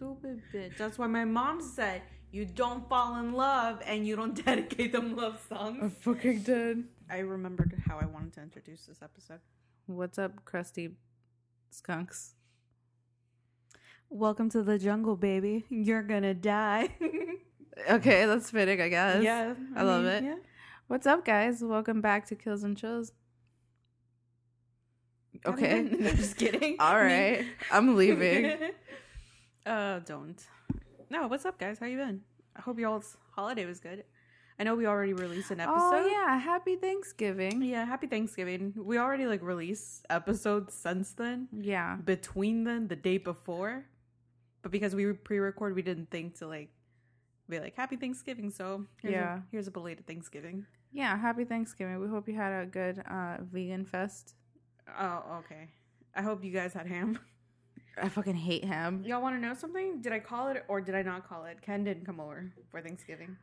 Stupid 0.00 0.40
bitch. 0.50 0.78
That's 0.78 0.96
why 0.98 1.08
my 1.08 1.26
mom 1.26 1.60
said 1.60 2.00
you 2.32 2.46
don't 2.46 2.88
fall 2.88 3.16
in 3.16 3.34
love 3.34 3.82
and 3.84 4.06
you 4.06 4.16
don't 4.16 4.42
dedicate 4.46 4.92
them 4.92 5.14
love 5.14 5.44
songs. 5.46 5.78
I 5.82 5.88
fucking 5.90 6.40
did. 6.40 6.84
I 7.10 7.18
remembered 7.18 7.82
how 7.86 7.98
I 8.00 8.06
wanted 8.06 8.32
to 8.32 8.40
introduce 8.40 8.86
this 8.86 9.02
episode. 9.02 9.40
What's 9.84 10.18
up, 10.18 10.42
crusty 10.46 10.92
skunks? 11.68 12.32
Welcome 14.08 14.48
to 14.50 14.62
the 14.62 14.78
jungle, 14.78 15.16
baby. 15.16 15.66
You're 15.68 16.02
gonna 16.02 16.32
die. 16.32 16.88
Okay, 17.88 18.26
that's 18.26 18.50
fitting, 18.50 18.78
I 18.80 18.88
guess. 18.88 19.22
yeah, 19.22 19.54
I 19.74 19.82
love 19.84 20.02
mean, 20.04 20.12
it. 20.12 20.24
Yeah. 20.24 20.34
What's 20.88 21.06
up, 21.06 21.24
guys? 21.24 21.62
Welcome 21.62 22.02
back 22.02 22.26
to 22.26 22.34
Kills 22.34 22.62
and 22.62 22.76
Chills. 22.76 23.12
Okay. 25.46 25.78
I'm 25.78 26.16
just 26.16 26.36
kidding. 26.36 26.76
All 26.78 26.96
right. 26.96 27.46
I'm 27.70 27.96
leaving. 27.96 28.58
Uh, 29.70 30.00
don't. 30.00 30.42
No, 31.10 31.26
what's 31.28 31.44
up, 31.44 31.58
guys? 31.58 31.78
How 31.78 31.86
you 31.86 31.96
been? 31.96 32.20
I 32.56 32.60
hope 32.62 32.78
y'all's 32.78 33.16
holiday 33.34 33.66
was 33.66 33.80
good. 33.80 34.04
I 34.58 34.64
know 34.64 34.74
we 34.74 34.86
already 34.86 35.14
released 35.14 35.50
an 35.50 35.60
episode. 35.60 35.78
Oh, 35.80 36.06
yeah. 36.06 36.36
Happy 36.38 36.76
Thanksgiving. 36.76 37.62
Yeah, 37.62 37.84
happy 37.86 38.06
Thanksgiving. 38.06 38.74
We 38.76 38.98
already 38.98 39.26
like 39.26 39.42
released 39.42 40.04
episodes 40.10 40.74
since 40.74 41.12
then. 41.14 41.48
Yeah. 41.52 41.96
Between 42.04 42.64
then, 42.64 42.88
the 42.88 42.96
day 42.96 43.16
before. 43.16 43.86
But 44.62 44.70
because 44.72 44.94
we 44.94 45.10
pre-record, 45.12 45.74
we 45.74 45.80
didn't 45.82 46.10
think 46.10 46.38
to 46.40 46.46
like 46.46 46.68
be 47.48 47.58
like 47.58 47.74
happy 47.74 47.96
Thanksgiving. 47.96 48.50
So 48.50 48.84
here's 49.00 49.12
Yeah. 49.14 49.38
a, 49.38 49.42
here's 49.50 49.66
a 49.66 49.70
belated 49.70 50.06
Thanksgiving. 50.06 50.66
Yeah. 50.92 51.16
Happy 51.16 51.44
Thanksgiving. 51.44 51.98
We 51.98 52.08
hope 52.08 52.28
you 52.28 52.34
had 52.36 52.52
a 52.62 52.66
good 52.66 53.02
uh, 53.10 53.38
vegan 53.40 53.86
fest. 53.86 54.34
Oh, 54.98 55.22
okay. 55.38 55.68
I 56.14 56.20
hope 56.22 56.44
you 56.44 56.52
guys 56.52 56.74
had 56.74 56.86
ham. 56.86 57.18
I 57.96 58.08
fucking 58.08 58.36
hate 58.36 58.64
him. 58.64 59.02
Y'all 59.04 59.22
want 59.22 59.36
to 59.36 59.40
know 59.40 59.54
something? 59.54 60.00
Did 60.00 60.12
I 60.12 60.18
call 60.20 60.48
it 60.48 60.64
or 60.68 60.80
did 60.80 60.94
I 60.94 61.02
not 61.02 61.28
call 61.28 61.44
it? 61.44 61.60
Ken 61.62 61.84
didn't 61.84 62.04
come 62.04 62.20
over 62.20 62.52
for 62.70 62.80
Thanksgiving. 62.80 63.36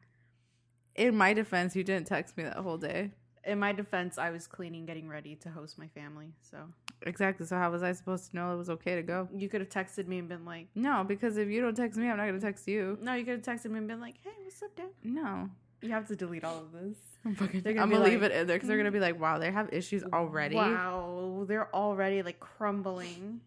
In 0.95 1.15
my 1.15 1.33
defense, 1.33 1.75
you 1.75 1.83
didn't 1.83 2.07
text 2.07 2.37
me 2.37 2.43
that 2.43 2.55
whole 2.57 2.77
day. 2.77 3.11
In 3.45 3.59
my 3.59 3.71
defense, 3.71 4.17
I 4.17 4.31
was 4.31 4.45
cleaning, 4.47 4.85
getting 4.85 5.07
ready 5.07 5.35
to 5.35 5.49
host 5.49 5.77
my 5.77 5.87
family. 5.87 6.33
So 6.41 6.57
Exactly. 7.03 7.45
So 7.45 7.55
how 7.55 7.71
was 7.71 7.83
I 7.83 7.91
supposed 7.93 8.31
to 8.31 8.35
know 8.35 8.53
it 8.53 8.57
was 8.57 8.69
okay 8.71 8.95
to 8.95 9.03
go? 9.03 9.29
you 9.33 9.47
could 9.47 9.61
have 9.61 9.69
texted 9.69 10.07
me 10.07 10.17
and 10.17 10.27
been 10.27 10.43
like, 10.43 10.67
No, 10.75 11.05
because 11.07 11.37
if 11.37 11.47
you 11.47 11.61
don't 11.61 11.75
text 11.75 11.97
me, 11.97 12.09
I'm 12.09 12.17
not 12.17 12.25
gonna 12.25 12.41
text 12.41 12.67
you. 12.67 12.97
no, 13.01 13.13
you 13.13 13.23
could 13.23 13.45
have 13.45 13.59
texted 13.59 13.69
me 13.71 13.77
and 13.77 13.87
been 13.87 14.01
like, 14.01 14.15
hey, 14.23 14.31
what's 14.43 14.61
up, 14.63 14.75
Dad? 14.75 14.87
No. 15.03 15.49
You 15.81 15.91
have 15.91 16.07
to 16.07 16.15
delete 16.15 16.43
all 16.43 16.57
of 16.57 16.71
this. 16.71 16.97
I'm 17.25 17.35
fucking. 17.35 17.59
I'm 17.67 17.75
gonna 17.75 17.91
gonna 17.91 18.05
leave 18.05 18.23
it 18.23 18.31
in 18.31 18.47
there 18.47 18.55
because 18.55 18.67
they're 18.67 18.77
gonna 18.77 18.91
be 18.91 18.99
like, 18.99 19.19
"Wow, 19.19 19.37
they 19.37 19.51
have 19.51 19.71
issues 19.71 20.03
already." 20.11 20.55
Wow, 20.55 21.45
they're 21.47 21.73
already 21.75 22.23
like 22.23 22.39
crumbling. 22.39 23.41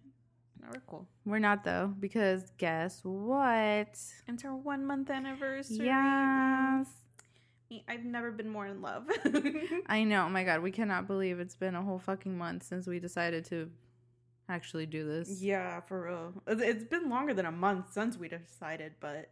No, 0.61 0.69
we're 0.75 0.83
cool. 0.87 1.07
We're 1.25 1.39
not 1.39 1.65
though, 1.65 1.95
because 1.99 2.51
guess 2.59 3.01
what? 3.03 3.89
It's 4.29 4.45
our 4.45 4.55
one 4.55 4.85
month 4.87 5.11
anniversary. 5.11 5.87
Yes, 5.87 6.87
I've 7.89 8.05
never 8.05 8.31
been 8.31 8.49
more 8.49 8.67
in 8.67 8.83
love. 8.83 9.05
I 9.87 10.05
know. 10.05 10.25
Oh 10.27 10.29
my 10.29 10.45
god, 10.45 10.61
we 10.63 10.71
cannot 10.71 11.07
believe 11.07 11.41
it's 11.41 11.57
been 11.57 11.75
a 11.75 11.83
whole 11.83 11.99
fucking 11.99 12.37
month 12.37 12.65
since 12.65 12.87
we 12.87 12.99
decided 12.99 13.45
to 13.47 13.71
actually 14.49 14.87
do 14.87 15.07
this. 15.07 15.41
yeah, 15.41 15.81
for 15.81 16.03
real. 16.05 16.43
It's- 16.61 16.85
been 16.85 17.09
longer 17.09 17.33
than 17.33 17.47
a 17.47 17.53
month 17.53 17.93
since 17.93 18.17
we 18.19 18.29
decided, 18.29 18.95
but 19.01 19.31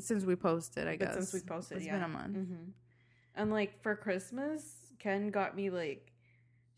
Since 0.00 0.24
we 0.24 0.36
posted, 0.36 0.86
I 0.88 0.96
but 0.96 1.06
guess. 1.06 1.14
since 1.14 1.32
we 1.34 1.40
posted, 1.40 1.78
it's 1.78 1.86
yeah. 1.86 1.94
been 1.94 2.02
a 2.04 2.08
month. 2.08 2.36
hmm 2.36 2.70
And 3.34 3.50
like 3.50 3.82
for 3.82 3.96
Christmas, 3.96 4.76
Ken 4.98 5.30
got 5.30 5.56
me 5.56 5.70
like, 5.70 6.12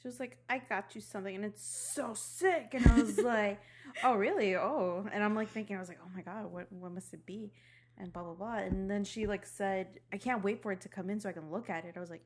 she 0.00 0.08
was 0.08 0.20
like, 0.20 0.38
"I 0.48 0.58
got 0.58 0.94
you 0.94 1.00
something, 1.00 1.34
and 1.34 1.44
it's 1.44 1.64
so 1.64 2.14
sick." 2.14 2.74
And 2.74 2.86
I 2.86 2.94
was 3.00 3.18
like, 3.34 3.60
"Oh, 4.04 4.14
really? 4.14 4.56
Oh." 4.56 5.06
And 5.12 5.22
I'm 5.24 5.34
like 5.34 5.48
thinking, 5.48 5.76
I 5.76 5.80
was 5.80 5.88
like, 5.88 5.98
"Oh 6.04 6.10
my 6.14 6.22
god, 6.22 6.52
what 6.52 6.70
what 6.72 6.92
must 6.92 7.12
it 7.14 7.26
be?" 7.26 7.52
And 7.98 8.12
blah 8.12 8.22
blah 8.22 8.34
blah. 8.34 8.56
And 8.58 8.90
then 8.90 9.04
she 9.04 9.26
like 9.26 9.44
said, 9.44 10.00
"I 10.12 10.16
can't 10.18 10.42
wait 10.44 10.62
for 10.62 10.72
it 10.72 10.80
to 10.82 10.88
come 10.88 11.10
in 11.10 11.18
so 11.20 11.28
I 11.28 11.32
can 11.32 11.50
look 11.50 11.68
at 11.68 11.84
it." 11.84 11.94
I 11.96 12.00
was 12.00 12.10
like, 12.10 12.24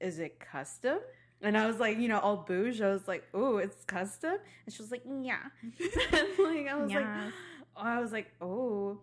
"Is 0.00 0.18
it 0.18 0.40
custom?" 0.40 0.98
And 1.42 1.56
I 1.56 1.66
was 1.66 1.78
like, 1.78 1.98
you 1.98 2.08
know, 2.08 2.18
all 2.18 2.36
bouge. 2.36 2.82
I 2.82 2.90
was 2.90 3.08
like, 3.08 3.24
"Ooh, 3.34 3.58
it's 3.58 3.84
custom." 3.84 4.36
And 4.66 4.74
she 4.74 4.82
was 4.82 4.90
like, 4.90 5.02
"Yeah." 5.06 5.38
and 5.62 6.28
like 6.38 6.68
I 6.68 6.74
was 6.76 6.92
like, 6.92 7.04
Yes. 7.04 7.32
I 7.76 8.00
was 8.00 8.12
like, 8.12 8.30
"Oh." 8.40 8.98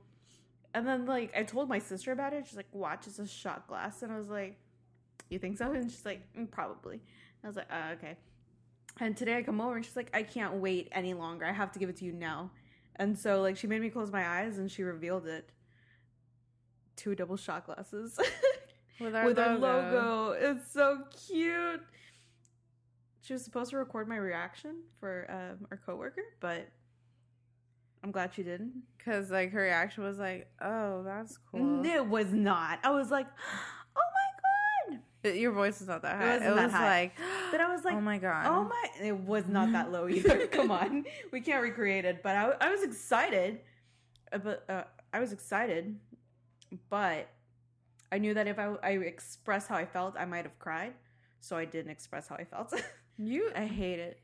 And 0.73 0.85
then 0.85 1.05
like 1.05 1.33
I 1.35 1.43
told 1.43 1.69
my 1.69 1.79
sister 1.79 2.11
about 2.11 2.33
it. 2.33 2.45
She's 2.45 2.57
like, 2.57 2.67
"Watch, 2.73 3.07
it's 3.07 3.19
a 3.19 3.25
shot 3.25 3.67
glass." 3.67 4.03
And 4.03 4.11
I 4.11 4.17
was 4.17 4.27
like, 4.27 4.59
"You 5.29 5.39
think 5.39 5.57
so?" 5.57 5.72
And 5.72 5.89
she's 5.89 6.05
like, 6.05 6.22
"Mm, 6.38 6.51
"Probably." 6.51 7.01
I 7.47 7.50
was 7.50 7.56
like, 7.56 7.68
"Oh, 7.72 7.91
okay." 7.94 8.18
And 9.00 9.16
today 9.16 9.38
I 9.38 9.41
come 9.41 9.62
over 9.62 9.78
and 9.78 9.85
she's 9.85 9.96
like, 9.96 10.09
"I 10.13 10.22
can't 10.24 10.56
wait 10.56 10.90
any 10.91 11.13
longer. 11.13 11.46
I 11.46 11.53
have 11.53 11.72
to 11.72 11.80
give 11.80 11.88
it 11.88 11.96
to 11.97 12.06
you 12.06 12.12
now." 12.12 12.52
And 12.97 13.18
so 13.18 13.41
like 13.41 13.56
she 13.56 13.68
made 13.68 13.80
me 13.81 13.90
close 13.90 14.12
my 14.12 14.28
eyes 14.28 14.58
and 14.58 14.69
she 14.69 14.84
revealed 14.84 15.25
it. 15.28 15.50
Two 16.97 17.16
double 17.16 17.38
shot 17.38 17.66
glasses 17.66 18.19
With 19.00 19.16
our 19.16 19.25
with 19.25 19.38
logo. 19.38 19.66
our 19.66 19.81
logo. 19.91 20.31
It's 20.31 20.74
so 20.74 21.03
cute. 21.28 21.81
She 23.22 23.31
was 23.34 23.44
supposed 23.46 23.69
to 23.72 23.78
record 23.78 24.09
my 24.09 24.18
reaction 24.18 24.81
for 25.00 25.25
um, 25.29 25.68
our 25.72 25.78
coworker, 25.78 26.24
but 26.41 26.68
I'm 28.03 28.12
glad 28.12 28.34
she 28.34 28.41
didn't. 28.44 28.74
Because 28.97 29.29
like 29.31 29.52
her 29.52 29.62
reaction 29.62 30.03
was 30.03 30.18
like, 30.18 30.50
"Oh, 30.62 31.03
that's 31.03 31.38
cool." 31.50 31.85
It 31.85 32.06
was 32.08 32.34
not. 32.34 32.79
I 32.84 32.90
was 32.90 33.09
like, 33.12 33.28
oh 33.96 34.02
my 34.90 34.94
god. 34.96 35.00
It- 35.00 35.02
Your 35.35 35.51
voice 35.51 35.81
is 35.81 35.88
not 35.88 36.01
that 36.03 36.15
high. 36.17 36.25
It, 36.35 36.39
wasn't 36.39 36.55
that 36.55 36.63
was 36.63 36.71
high. 36.71 36.99
like, 37.01 37.11
But 37.51 37.61
I 37.61 37.71
was 37.73 37.83
like, 37.85 37.95
"Oh 37.95 38.01
my 38.01 38.17
god." 38.17 38.45
oh 38.47 38.63
my. 38.63 39.05
It 39.05 39.15
was 39.17 39.47
not 39.47 39.71
that 39.73 39.91
low 39.91 40.07
either. 40.07 40.47
Come 40.57 40.71
on, 40.71 41.05
we 41.31 41.41
can't 41.41 41.61
recreate 41.61 42.05
it. 42.05 42.21
But 42.23 42.35
I, 42.35 42.53
I 42.61 42.71
was 42.71 42.83
excited. 42.83 43.59
Uh, 44.31 44.37
But 44.39 44.66
uh, 44.69 44.83
I 45.13 45.19
was 45.19 45.31
excited, 45.31 45.95
but 46.89 47.29
I 48.11 48.17
knew 48.19 48.33
that 48.33 48.47
if 48.47 48.59
I, 48.59 48.75
I 48.83 48.91
expressed 48.91 49.67
how 49.69 49.75
I 49.75 49.85
felt, 49.85 50.16
I 50.17 50.25
might 50.25 50.43
have 50.45 50.57
cried. 50.59 50.93
So 51.39 51.55
I 51.57 51.66
didn't 51.66 51.91
express 51.91 52.27
how 52.27 52.35
I 52.35 52.43
felt. 52.45 52.73
You, 53.19 53.49
I 53.55 53.66
hate 53.66 53.97
it. 53.99 54.19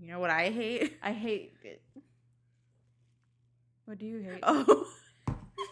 you 0.00 0.08
know 0.12 0.18
what 0.20 0.28
I 0.28 0.50
hate? 0.50 0.98
I 1.02 1.12
hate 1.12 1.54
it. 1.64 1.80
What 3.86 3.96
do 3.98 4.04
you 4.04 4.20
hate? 4.20 4.40
Oh, 4.42 4.86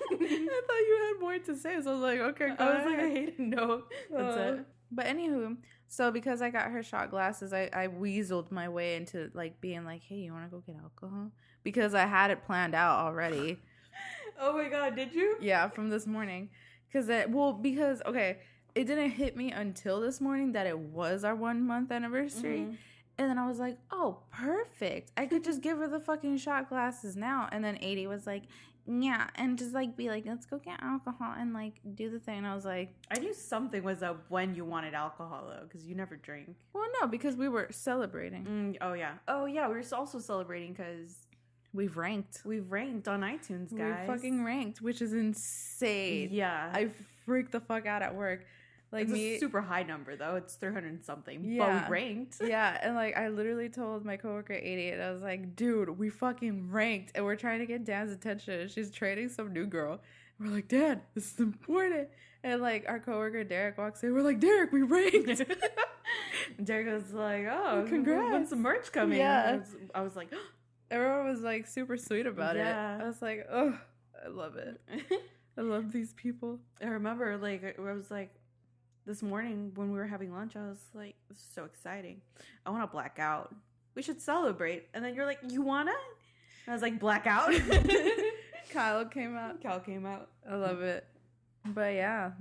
I 0.10 0.60
thought 0.66 0.78
you 0.88 1.08
had 1.08 1.20
more 1.20 1.38
to 1.38 1.56
say, 1.56 1.80
so 1.82 1.90
I 1.90 1.94
was 1.94 2.02
like, 2.02 2.18
okay, 2.20 2.48
go 2.56 2.64
I 2.64 2.74
was 2.76 2.84
like, 2.86 2.98
I 2.98 3.02
ahead. 3.02 3.12
hate 3.16 3.28
it. 3.28 3.40
No, 3.40 3.82
that's 4.10 4.36
Uh, 4.36 4.56
it. 4.60 4.66
But 4.94 5.06
anywho, 5.06 5.56
so 5.88 6.10
because 6.10 6.42
I 6.42 6.50
got 6.50 6.70
her 6.70 6.82
shot 6.82 7.10
glasses, 7.10 7.52
I, 7.52 7.70
I 7.72 7.88
weaseled 7.88 8.50
my 8.50 8.68
way 8.68 8.96
into 8.96 9.30
like 9.34 9.60
being 9.60 9.84
like, 9.84 10.02
hey, 10.02 10.16
you 10.16 10.32
want 10.32 10.44
to 10.44 10.50
go 10.50 10.62
get 10.66 10.76
alcohol? 10.82 11.30
Because 11.62 11.94
I 11.94 12.04
had 12.06 12.30
it 12.30 12.44
planned 12.44 12.74
out 12.74 12.98
already. 13.06 13.58
Oh 14.40 14.54
my 14.54 14.68
god, 14.68 14.96
did 14.96 15.14
you? 15.14 15.36
yeah, 15.40 15.68
from 15.68 15.88
this 15.90 16.06
morning. 16.06 16.48
Because 16.88 17.08
it, 17.08 17.30
well, 17.30 17.52
because 17.52 18.02
okay, 18.06 18.38
it 18.74 18.84
didn't 18.84 19.10
hit 19.10 19.36
me 19.36 19.52
until 19.52 20.00
this 20.00 20.20
morning 20.20 20.52
that 20.52 20.66
it 20.66 20.76
was 20.76 21.22
our 21.22 21.34
one 21.36 21.64
month 21.64 21.92
anniversary. 21.92 22.60
Mhm. 22.60 22.76
And 23.18 23.30
then 23.30 23.38
I 23.38 23.46
was 23.46 23.58
like, 23.60 23.76
oh, 23.92 24.20
perfect. 24.32 25.12
I 25.16 25.26
could 25.26 25.44
just 25.44 25.60
give 25.66 25.78
her 25.78 25.86
the 25.86 26.00
fucking 26.00 26.38
shot 26.38 26.68
glasses 26.70 27.14
now. 27.14 27.48
And 27.52 27.62
then 27.62 27.78
80 27.80 28.06
was 28.08 28.26
like, 28.26 28.44
yeah. 28.86 29.28
And 29.36 29.58
just 29.58 29.72
like 29.74 29.96
be 29.96 30.08
like, 30.08 30.24
let's 30.26 30.46
go 30.46 30.58
get 30.58 30.82
alcohol 30.82 31.34
and 31.38 31.52
like 31.52 31.74
do 31.94 32.10
the 32.10 32.18
thing. 32.18 32.38
And 32.38 32.46
I 32.46 32.54
was 32.54 32.64
like, 32.64 32.94
I 33.10 33.18
knew 33.18 33.32
something 33.34 33.82
was 33.82 34.02
up 34.02 34.24
when 34.28 34.54
you 34.54 34.64
wanted 34.64 34.94
alcohol 34.94 35.44
though, 35.48 35.64
because 35.66 35.86
you 35.86 35.94
never 35.94 36.16
drink. 36.16 36.54
well, 36.72 36.86
no, 37.00 37.06
because 37.06 37.36
we 37.36 37.48
were 37.48 37.68
celebrating. 37.70 38.44
Mm, 38.44 38.76
oh 38.80 38.92
yeah. 38.94 39.12
Oh 39.28 39.46
yeah. 39.46 39.68
We 39.68 39.74
were 39.74 39.84
also 39.92 40.18
celebrating 40.18 40.72
because 40.72 41.16
We've 41.74 41.96
ranked. 41.96 42.42
we've 42.44 42.70
ranked 42.70 43.08
on 43.08 43.22
iTunes, 43.22 43.74
guys. 43.74 44.06
We 44.06 44.14
fucking 44.14 44.44
ranked, 44.44 44.82
which 44.82 45.00
is 45.00 45.14
insane. 45.14 46.28
yeah. 46.30 46.70
I 46.72 46.90
freaked 47.24 47.52
the 47.52 47.60
fuck 47.60 47.86
out 47.86 48.02
at 48.02 48.14
work. 48.14 48.44
Like 48.92 49.04
it's 49.04 49.12
me. 49.12 49.34
a 49.36 49.38
super 49.40 49.60
high 49.62 49.82
number 49.84 50.16
though. 50.16 50.36
It's 50.36 50.54
three 50.54 50.72
hundred 50.72 51.04
something. 51.04 51.42
Yeah. 51.44 51.80
But 51.80 51.88
we 51.88 51.92
ranked. 51.92 52.36
yeah, 52.44 52.78
and 52.82 52.94
like 52.94 53.16
I 53.16 53.28
literally 53.28 53.68
told 53.70 54.04
my 54.04 54.16
coworker 54.18 54.52
88, 54.52 55.00
I 55.00 55.10
was 55.10 55.22
like, 55.22 55.56
dude, 55.56 55.98
we 55.98 56.10
fucking 56.10 56.70
ranked 56.70 57.12
and 57.14 57.24
we're 57.24 57.36
trying 57.36 57.60
to 57.60 57.66
get 57.66 57.84
Dan's 57.84 58.12
attention. 58.12 58.68
She's 58.68 58.90
training 58.90 59.30
some 59.30 59.52
new 59.52 59.66
girl. 59.66 60.00
We're 60.38 60.48
like, 60.48 60.68
Dan, 60.68 61.00
this 61.14 61.32
is 61.32 61.40
important. 61.40 62.08
And 62.44 62.60
like 62.60 62.84
our 62.88 62.98
coworker 63.00 63.44
Derek 63.44 63.78
walks 63.78 64.02
in, 64.02 64.12
we're 64.12 64.22
like, 64.22 64.40
Derek, 64.40 64.72
we 64.72 64.82
ranked. 64.82 65.42
Derek 66.64 66.88
was 67.02 67.12
like, 67.12 67.46
"Oh, 67.48 67.84
Congrats. 67.88 68.32
When's 68.32 68.50
the 68.50 68.56
merch 68.56 68.92
coming?" 68.92 69.18
Yeah. 69.18 69.42
I 69.42 69.56
was, 69.56 69.76
I 69.94 70.00
was 70.02 70.16
like, 70.16 70.28
Everyone 70.90 71.26
was 71.30 71.40
like 71.40 71.66
super 71.66 71.96
sweet 71.96 72.26
about 72.26 72.56
Yeah. 72.56 72.98
it. 72.98 73.02
I 73.02 73.06
was 73.06 73.22
like, 73.22 73.46
oh, 73.50 73.78
I 74.22 74.28
love 74.28 74.56
it. 74.56 74.78
I 75.56 75.60
love 75.62 75.92
these 75.92 76.12
people. 76.12 76.58
I 76.82 76.86
remember 76.86 77.38
like 77.38 77.78
I 77.78 77.92
was 77.92 78.10
like 78.10 78.34
this 79.06 79.22
morning 79.22 79.72
when 79.74 79.90
we 79.90 79.98
were 79.98 80.06
having 80.06 80.32
lunch, 80.32 80.56
I 80.56 80.68
was 80.68 80.80
like, 80.94 81.16
"This 81.28 81.38
is 81.38 81.46
so 81.54 81.64
exciting! 81.64 82.20
I 82.64 82.70
want 82.70 82.82
to 82.82 82.86
black 82.86 83.18
out. 83.18 83.54
We 83.94 84.02
should 84.02 84.20
celebrate." 84.20 84.88
And 84.94 85.04
then 85.04 85.14
you're 85.14 85.26
like, 85.26 85.40
"You 85.48 85.62
wanna?" 85.62 85.92
And 86.66 86.72
I 86.72 86.72
was 86.72 86.82
like, 86.82 86.98
"Black 86.98 87.26
out." 87.26 87.52
Kyle 88.70 89.04
came 89.04 89.36
out. 89.36 89.62
Kyle 89.62 89.80
came 89.80 90.06
out. 90.06 90.30
I 90.48 90.54
love 90.54 90.80
it. 90.80 91.06
But 91.66 91.94
yeah, 91.94 92.32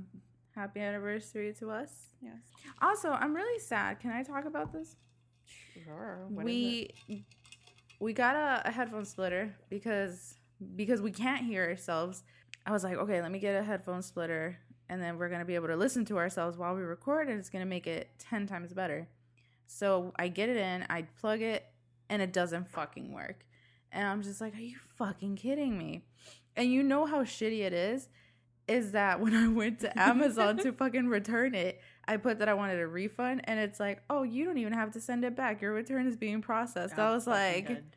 happy 0.55 0.79
anniversary 0.79 1.53
to 1.59 1.71
us. 1.71 2.07
Yes. 2.21 2.37
Also, 2.81 3.09
I'm 3.11 3.35
really 3.35 3.59
sad. 3.59 3.99
Can 3.99 4.11
I 4.11 4.23
talk 4.23 4.45
about 4.45 4.71
this? 4.71 4.95
Sure. 5.83 6.25
What 6.29 6.45
we 6.45 6.89
we 7.99 8.13
got 8.13 8.35
a, 8.35 8.61
a 8.65 8.71
headphone 8.71 9.05
splitter 9.05 9.55
because 9.69 10.35
because 10.75 11.01
we 11.01 11.11
can't 11.11 11.45
hear 11.45 11.63
ourselves. 11.65 12.23
I 12.65 12.71
was 12.71 12.83
like, 12.83 12.97
okay, 12.97 13.21
let 13.21 13.31
me 13.31 13.39
get 13.39 13.55
a 13.55 13.63
headphone 13.63 14.01
splitter, 14.01 14.57
and 14.91 15.01
then 15.01 15.17
we're 15.17 15.29
gonna 15.29 15.45
be 15.45 15.55
able 15.55 15.69
to 15.69 15.77
listen 15.77 16.03
to 16.03 16.17
ourselves 16.17 16.57
while 16.57 16.75
we 16.75 16.81
record, 16.81 17.29
and 17.29 17.39
it's 17.39 17.49
gonna 17.49 17.65
make 17.65 17.88
it 17.88 18.09
ten 18.19 18.45
times 18.45 18.73
better. 18.73 19.07
So 19.65 20.11
I 20.19 20.27
get 20.27 20.49
it 20.49 20.57
in, 20.57 20.85
I 20.89 21.03
plug 21.21 21.41
it, 21.41 21.65
and 22.09 22.21
it 22.21 22.33
doesn't 22.33 22.69
fucking 22.69 23.13
work. 23.13 23.45
And 23.93 24.05
I'm 24.05 24.21
just 24.21 24.41
like, 24.41 24.53
are 24.53 24.59
you 24.59 24.75
fucking 24.97 25.38
kidding 25.38 25.77
me? 25.77 26.03
And 26.57 26.73
you 26.73 26.83
know 26.83 27.05
how 27.05 27.23
shitty 27.23 27.61
it 27.61 27.71
is? 27.71 28.09
Is 28.67 28.91
that 28.91 29.21
when 29.21 29.33
I 29.45 29.47
went 29.47 29.79
to 29.79 29.97
Amazon 29.97 30.57
to 30.57 30.73
fucking 30.73 31.07
return 31.07 31.55
it, 31.55 31.79
I 32.05 32.17
put 32.17 32.39
that 32.39 32.49
I 32.49 32.53
wanted 32.53 32.81
a 32.81 32.88
refund, 32.88 33.41
and 33.45 33.61
it's 33.61 33.79
like, 33.79 34.03
oh, 34.09 34.23
you 34.23 34.43
don't 34.43 34.57
even 34.57 34.73
have 34.73 34.91
to 34.91 34.99
send 34.99 35.23
it 35.23 35.38
back. 35.38 35.61
Your 35.61 35.71
return 35.71 36.05
is 36.05 36.17
being 36.17 36.41
processed. 36.41 36.99
I 36.99 37.13
was 37.13 37.27
like, 37.27 37.67
dead. 37.69 37.95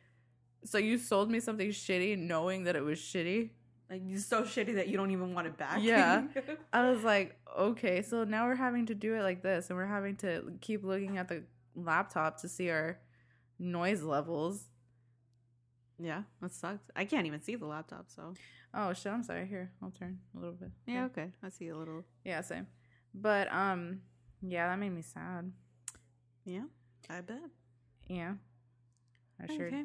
so 0.63 0.77
you 0.77 0.97
sold 0.97 1.29
me 1.29 1.41
something 1.41 1.71
shitty 1.71 2.17
knowing 2.17 2.63
that 2.63 2.77
it 2.77 2.85
was 2.85 2.99
shitty? 2.99 3.49
Like 3.89 4.01
it's 4.09 4.25
so 4.25 4.43
shitty 4.43 4.75
that 4.75 4.87
you 4.87 4.97
don't 4.97 5.11
even 5.11 5.33
want 5.33 5.47
it 5.47 5.57
back. 5.57 5.79
Yeah. 5.81 6.23
I 6.73 6.89
was 6.89 7.03
like, 7.03 7.39
okay, 7.57 8.01
so 8.01 8.23
now 8.23 8.47
we're 8.47 8.55
having 8.55 8.85
to 8.87 8.95
do 8.95 9.15
it 9.15 9.21
like 9.21 9.41
this, 9.43 9.69
and 9.69 9.77
we're 9.77 9.85
having 9.85 10.15
to 10.17 10.53
keep 10.61 10.83
looking 10.83 11.17
at 11.17 11.27
the 11.27 11.43
laptop 11.75 12.41
to 12.41 12.47
see 12.49 12.69
our 12.69 12.97
noise 13.59 14.01
levels. 14.01 14.63
yeah, 15.99 16.23
that 16.41 16.51
sucks. 16.53 16.89
I 16.95 17.05
can't 17.05 17.27
even 17.27 17.41
see 17.41 17.55
the 17.55 17.65
laptop, 17.65 18.05
so 18.09 18.33
Oh 18.73 18.91
shit, 18.93 19.11
I'm 19.11 19.23
sorry. 19.23 19.47
Here, 19.47 19.71
I'll 19.81 19.91
turn 19.91 20.19
a 20.35 20.39
little 20.39 20.55
bit. 20.55 20.71
yeah, 20.85 21.05
okay. 21.05 21.31
I 21.43 21.49
see 21.49 21.69
a 21.69 21.77
little. 21.77 22.03
Yeah, 22.25 22.41
same. 22.41 22.67
But 23.13 23.53
um 23.53 24.01
yeah, 24.41 24.67
that 24.67 24.77
made 24.79 24.89
me 24.89 25.01
sad. 25.01 25.51
Yeah, 26.43 26.63
I 27.09 27.21
bet. 27.21 27.37
Yeah. 28.07 28.33
I 29.41 29.47
sure 29.53 29.67
Okay. 29.67 29.83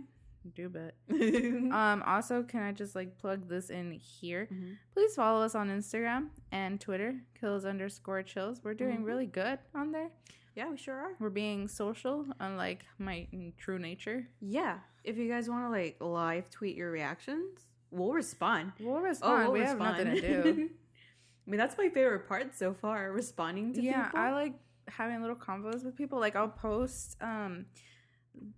Do 0.54 0.68
bet. 0.68 0.94
Um 1.72 2.02
also 2.06 2.42
can 2.42 2.62
I 2.62 2.72
just 2.72 2.94
like 2.94 3.18
plug 3.18 3.48
this 3.48 3.70
in 3.70 3.92
here? 3.92 4.48
Please 4.94 5.14
follow 5.14 5.42
us 5.44 5.54
on 5.54 5.68
Instagram 5.68 6.28
and 6.52 6.80
Twitter, 6.80 7.16
kills 7.40 7.64
underscore 7.64 8.22
chills. 8.22 8.60
We're 8.64 8.74
doing 8.74 8.98
Mhm. 9.00 9.06
really 9.06 9.26
good 9.26 9.58
on 9.74 9.92
there. 9.92 10.10
Yeah, 10.56 10.68
we 10.70 10.76
sure 10.76 10.96
are. 10.96 11.12
We're 11.20 11.30
being 11.30 11.68
social, 11.68 12.26
unlike 12.40 12.84
my 12.98 13.28
true 13.56 13.78
nature. 13.78 14.26
Yeah, 14.40 14.78
if 15.04 15.16
you 15.16 15.28
guys 15.28 15.48
want 15.48 15.64
to 15.64 15.70
like 15.70 15.96
live 16.00 16.50
tweet 16.50 16.76
your 16.76 16.90
reactions, 16.90 17.66
we'll 17.90 18.12
respond. 18.12 18.72
We'll 18.80 19.00
respond. 19.00 19.44
we'll 19.44 19.52
we 19.52 19.60
have 19.60 19.78
nothing 19.78 20.06
to 20.14 20.20
do. 20.20 20.70
I 21.46 21.50
mean, 21.50 21.58
that's 21.58 21.78
my 21.78 21.88
favorite 21.88 22.26
part 22.28 22.54
so 22.56 22.74
far, 22.74 23.12
responding 23.12 23.72
to 23.74 23.80
yeah, 23.82 24.04
people. 24.06 24.20
Yeah, 24.20 24.26
I 24.26 24.32
like 24.32 24.54
having 24.88 25.20
little 25.20 25.36
convos 25.36 25.84
with 25.84 25.96
people. 25.96 26.18
Like 26.18 26.34
I'll 26.36 26.48
post 26.48 27.16
um 27.20 27.66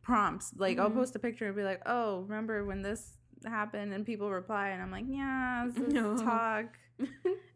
prompts. 0.02 0.52
Like 0.56 0.78
I'll 0.78 0.90
Mhm. 0.90 0.94
post 0.94 1.16
a 1.16 1.18
picture 1.18 1.46
and 1.46 1.56
be 1.56 1.62
like, 1.64 1.82
"Oh, 1.86 2.20
remember 2.22 2.64
when 2.64 2.82
this 2.82 3.16
happened?" 3.44 3.92
And 3.92 4.04
people 4.06 4.30
reply, 4.30 4.68
and 4.68 4.82
I'm 4.82 4.90
like, 4.90 5.04
"Yeah, 5.08 5.66
is 5.66 5.76
No. 5.76 6.16
talk." 6.22 6.66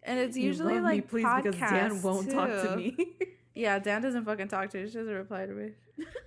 And 0.03 0.21
it's 0.21 0.37
usually 0.37 0.75
love 0.75 0.85
me, 0.85 0.89
like 0.91 1.09
please, 1.09 1.27
because 1.43 1.57
Dan 1.57 2.01
won't 2.03 2.31
talk 2.31 2.49
to 2.49 2.69
too. 2.69 2.77
me. 2.77 2.97
Yeah, 3.57 3.79
Dan 3.79 4.03
doesn't 4.03 4.25
fucking 4.27 4.49
talk 4.49 4.69
to 4.71 4.79
me. 4.83 4.87
She 4.87 4.99
doesn't 4.99 5.15
reply 5.15 5.47
to 5.47 5.53
me. 5.53 5.71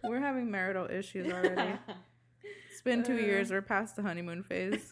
We're 0.04 0.20
having 0.20 0.50
marital 0.50 0.90
issues 0.90 1.32
already. 1.32 1.78
It's 2.72 2.82
been 2.82 3.04
two 3.04 3.14
Uh. 3.14 3.18
years. 3.18 3.52
We're 3.52 3.62
past 3.62 3.96
the 3.96 4.02
honeymoon 4.02 4.42
phase. 4.42 4.92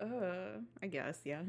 uh, 0.00 0.60
I 0.82 0.86
guess, 0.86 1.20
yeah. 1.24 1.42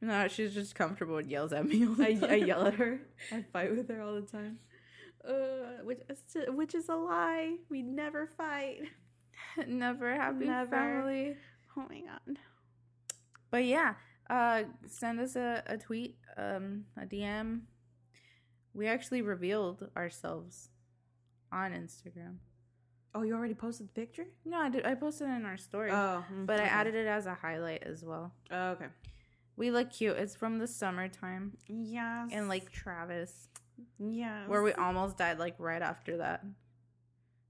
No, 0.00 0.26
she's 0.28 0.52
just 0.52 0.74
comfortable 0.74 1.16
and 1.18 1.30
yells 1.30 1.52
at 1.52 1.64
me. 1.66 1.86
I, 2.00 2.18
I 2.28 2.34
yell 2.34 2.66
at 2.66 2.74
her. 2.74 3.00
I 3.32 3.42
fight 3.52 3.74
with 3.74 3.88
her 3.88 4.02
all 4.02 4.14
the 4.14 4.22
time. 4.22 4.58
Uh, 5.26 5.82
which 5.84 6.00
is, 6.08 6.20
which 6.48 6.74
is 6.74 6.88
a 6.88 6.94
lie. 6.94 7.56
We 7.68 7.82
never 7.82 8.26
fight. 8.26 8.80
Never 9.66 10.14
happy 10.14 10.46
Never. 10.46 10.70
family. 10.70 11.36
Oh 11.76 11.84
my 11.88 12.00
god. 12.00 12.38
But 13.50 13.64
yeah, 13.64 13.94
uh, 14.30 14.62
send 14.86 15.20
us 15.20 15.36
a, 15.36 15.62
a 15.66 15.76
tweet, 15.78 16.16
um, 16.36 16.84
a 17.00 17.04
DM. 17.06 17.60
We 18.74 18.86
actually 18.86 19.22
revealed 19.22 19.88
ourselves 19.96 20.68
on 21.52 21.72
Instagram. 21.72 22.36
Oh, 23.14 23.22
you 23.22 23.34
already 23.34 23.54
posted 23.54 23.88
the 23.88 23.92
picture? 23.92 24.26
No, 24.44 24.58
I 24.58 24.68
did. 24.68 24.84
I 24.86 24.94
posted 24.94 25.28
it 25.28 25.32
in 25.32 25.46
our 25.46 25.56
story, 25.56 25.90
Oh, 25.90 26.22
but 26.44 26.60
I 26.60 26.64
added 26.64 26.94
it 26.94 27.06
as 27.06 27.24
a 27.26 27.34
highlight 27.34 27.82
as 27.82 28.04
well. 28.04 28.32
Oh, 28.50 28.70
okay. 28.72 28.86
We 29.56 29.70
look 29.70 29.90
cute. 29.90 30.16
It's 30.18 30.36
from 30.36 30.58
the 30.58 30.66
summertime 30.66 31.56
Yes. 31.66 32.30
in 32.32 32.48
Lake 32.48 32.70
Travis, 32.70 33.48
yeah. 33.98 34.46
where 34.46 34.62
we 34.62 34.72
almost 34.72 35.18
died. 35.18 35.38
Like 35.38 35.54
right 35.58 35.82
after 35.82 36.18
that, 36.18 36.44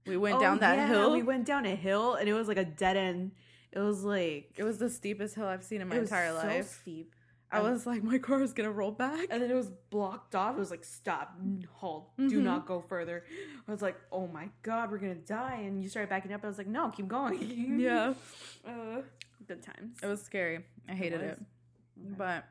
we 0.05 0.17
went 0.17 0.37
Oh, 0.37 0.41
down 0.41 0.59
that 0.59 0.77
yeah, 0.77 0.87
hill. 0.87 1.11
We 1.11 1.23
went 1.23 1.45
down 1.45 1.65
a 1.65 1.75
hill, 1.75 2.15
and 2.15 2.27
it 2.29 2.33
was 2.33 2.47
like 2.47 2.57
a 2.57 2.65
dead 2.65 2.97
end. 2.97 3.31
It 3.71 3.79
was 3.79 4.03
like 4.03 4.53
it 4.57 4.63
was 4.63 4.77
the 4.77 4.89
steepest 4.89 5.35
hill 5.35 5.45
I've 5.47 5.63
seen 5.63 5.81
in 5.81 5.87
my 5.89 5.97
entire 5.97 6.33
life. 6.33 6.45
it 6.45 6.49
so 6.51 6.55
life. 6.57 6.79
steep. 6.81 7.13
I 7.49 7.61
was 7.61 7.85
like, 7.85 8.03
my 8.03 8.17
car 8.17 8.41
is 8.41 8.51
gonna 8.51 8.71
roll 8.71 8.91
back. 8.91 9.27
and 9.29 9.41
then 9.41 9.49
it 9.49 9.53
was 9.53 9.69
blocked 9.89 10.35
off. 10.35 10.55
It 10.57 10.59
was 10.59 10.69
like, 10.71 10.83
stop, 10.83 11.33
halt, 11.71 12.09
Mhm. 12.17 12.29
do 12.29 12.41
not 12.41 12.65
go 12.65 12.81
further. 12.81 13.23
I 13.67 13.71
was 13.71 13.81
like, 13.81 13.95
oh 14.11 14.27
my 14.27 14.49
god, 14.63 14.91
we're 14.91 14.97
gonna 14.97 15.15
die. 15.15 15.61
And 15.63 15.81
you 15.81 15.87
started 15.89 16.09
backing 16.09 16.33
up. 16.33 16.43
I 16.43 16.47
was 16.47 16.57
like, 16.57 16.67
no, 16.67 16.89
keep 16.89 17.07
going. 17.07 17.79
Yeah, 17.79 18.13
uh, 18.67 19.01
good 19.47 19.63
times. 19.63 19.97
it 20.03 20.07
was 20.07 20.21
scary. 20.21 20.65
I 20.89 20.93
hated 20.93 21.21
it. 21.21 21.39
was. 21.39 22.05
Okay. 22.07 22.15
But 22.17 22.43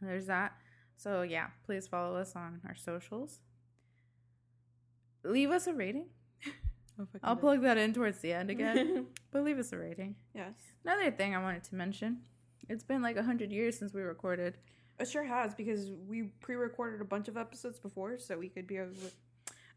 there's 0.00 0.26
that. 0.26 0.52
So 0.98 1.22
yeah, 1.22 1.46
please 1.64 1.86
follow 1.86 2.16
us 2.16 2.34
on 2.36 2.60
our 2.66 2.74
socials. 2.74 3.38
Leave 5.24 5.50
us 5.50 5.66
a 5.66 5.72
rating. 5.72 6.06
Oh, 7.00 7.06
I'll 7.22 7.36
plug 7.36 7.62
that 7.62 7.78
in 7.78 7.94
towards 7.94 8.18
the 8.18 8.32
end 8.32 8.50
again. 8.50 9.06
but 9.30 9.44
leave 9.44 9.58
us 9.60 9.72
a 9.72 9.78
rating. 9.78 10.16
yes, 10.34 10.54
Another 10.84 11.12
thing 11.12 11.34
I 11.36 11.40
wanted 11.42 11.62
to 11.64 11.76
mention. 11.76 12.22
It's 12.68 12.82
been 12.82 13.02
like 13.02 13.16
a 13.16 13.22
hundred 13.22 13.52
years 13.52 13.78
since 13.78 13.94
we 13.94 14.02
recorded. 14.02 14.56
it 14.98 15.08
sure 15.08 15.22
has 15.22 15.54
because 15.54 15.92
we 16.08 16.24
pre-recorded 16.40 17.00
a 17.00 17.04
bunch 17.04 17.28
of 17.28 17.36
episodes 17.36 17.78
before, 17.78 18.18
so 18.18 18.36
we 18.36 18.48
could 18.48 18.66
be 18.66 18.80
with, 18.80 19.14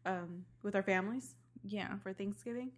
um, 0.04 0.44
with 0.64 0.74
our 0.74 0.82
families 0.82 1.36
Yeah. 1.62 1.96
for 2.02 2.12
Thanksgiving. 2.12 2.72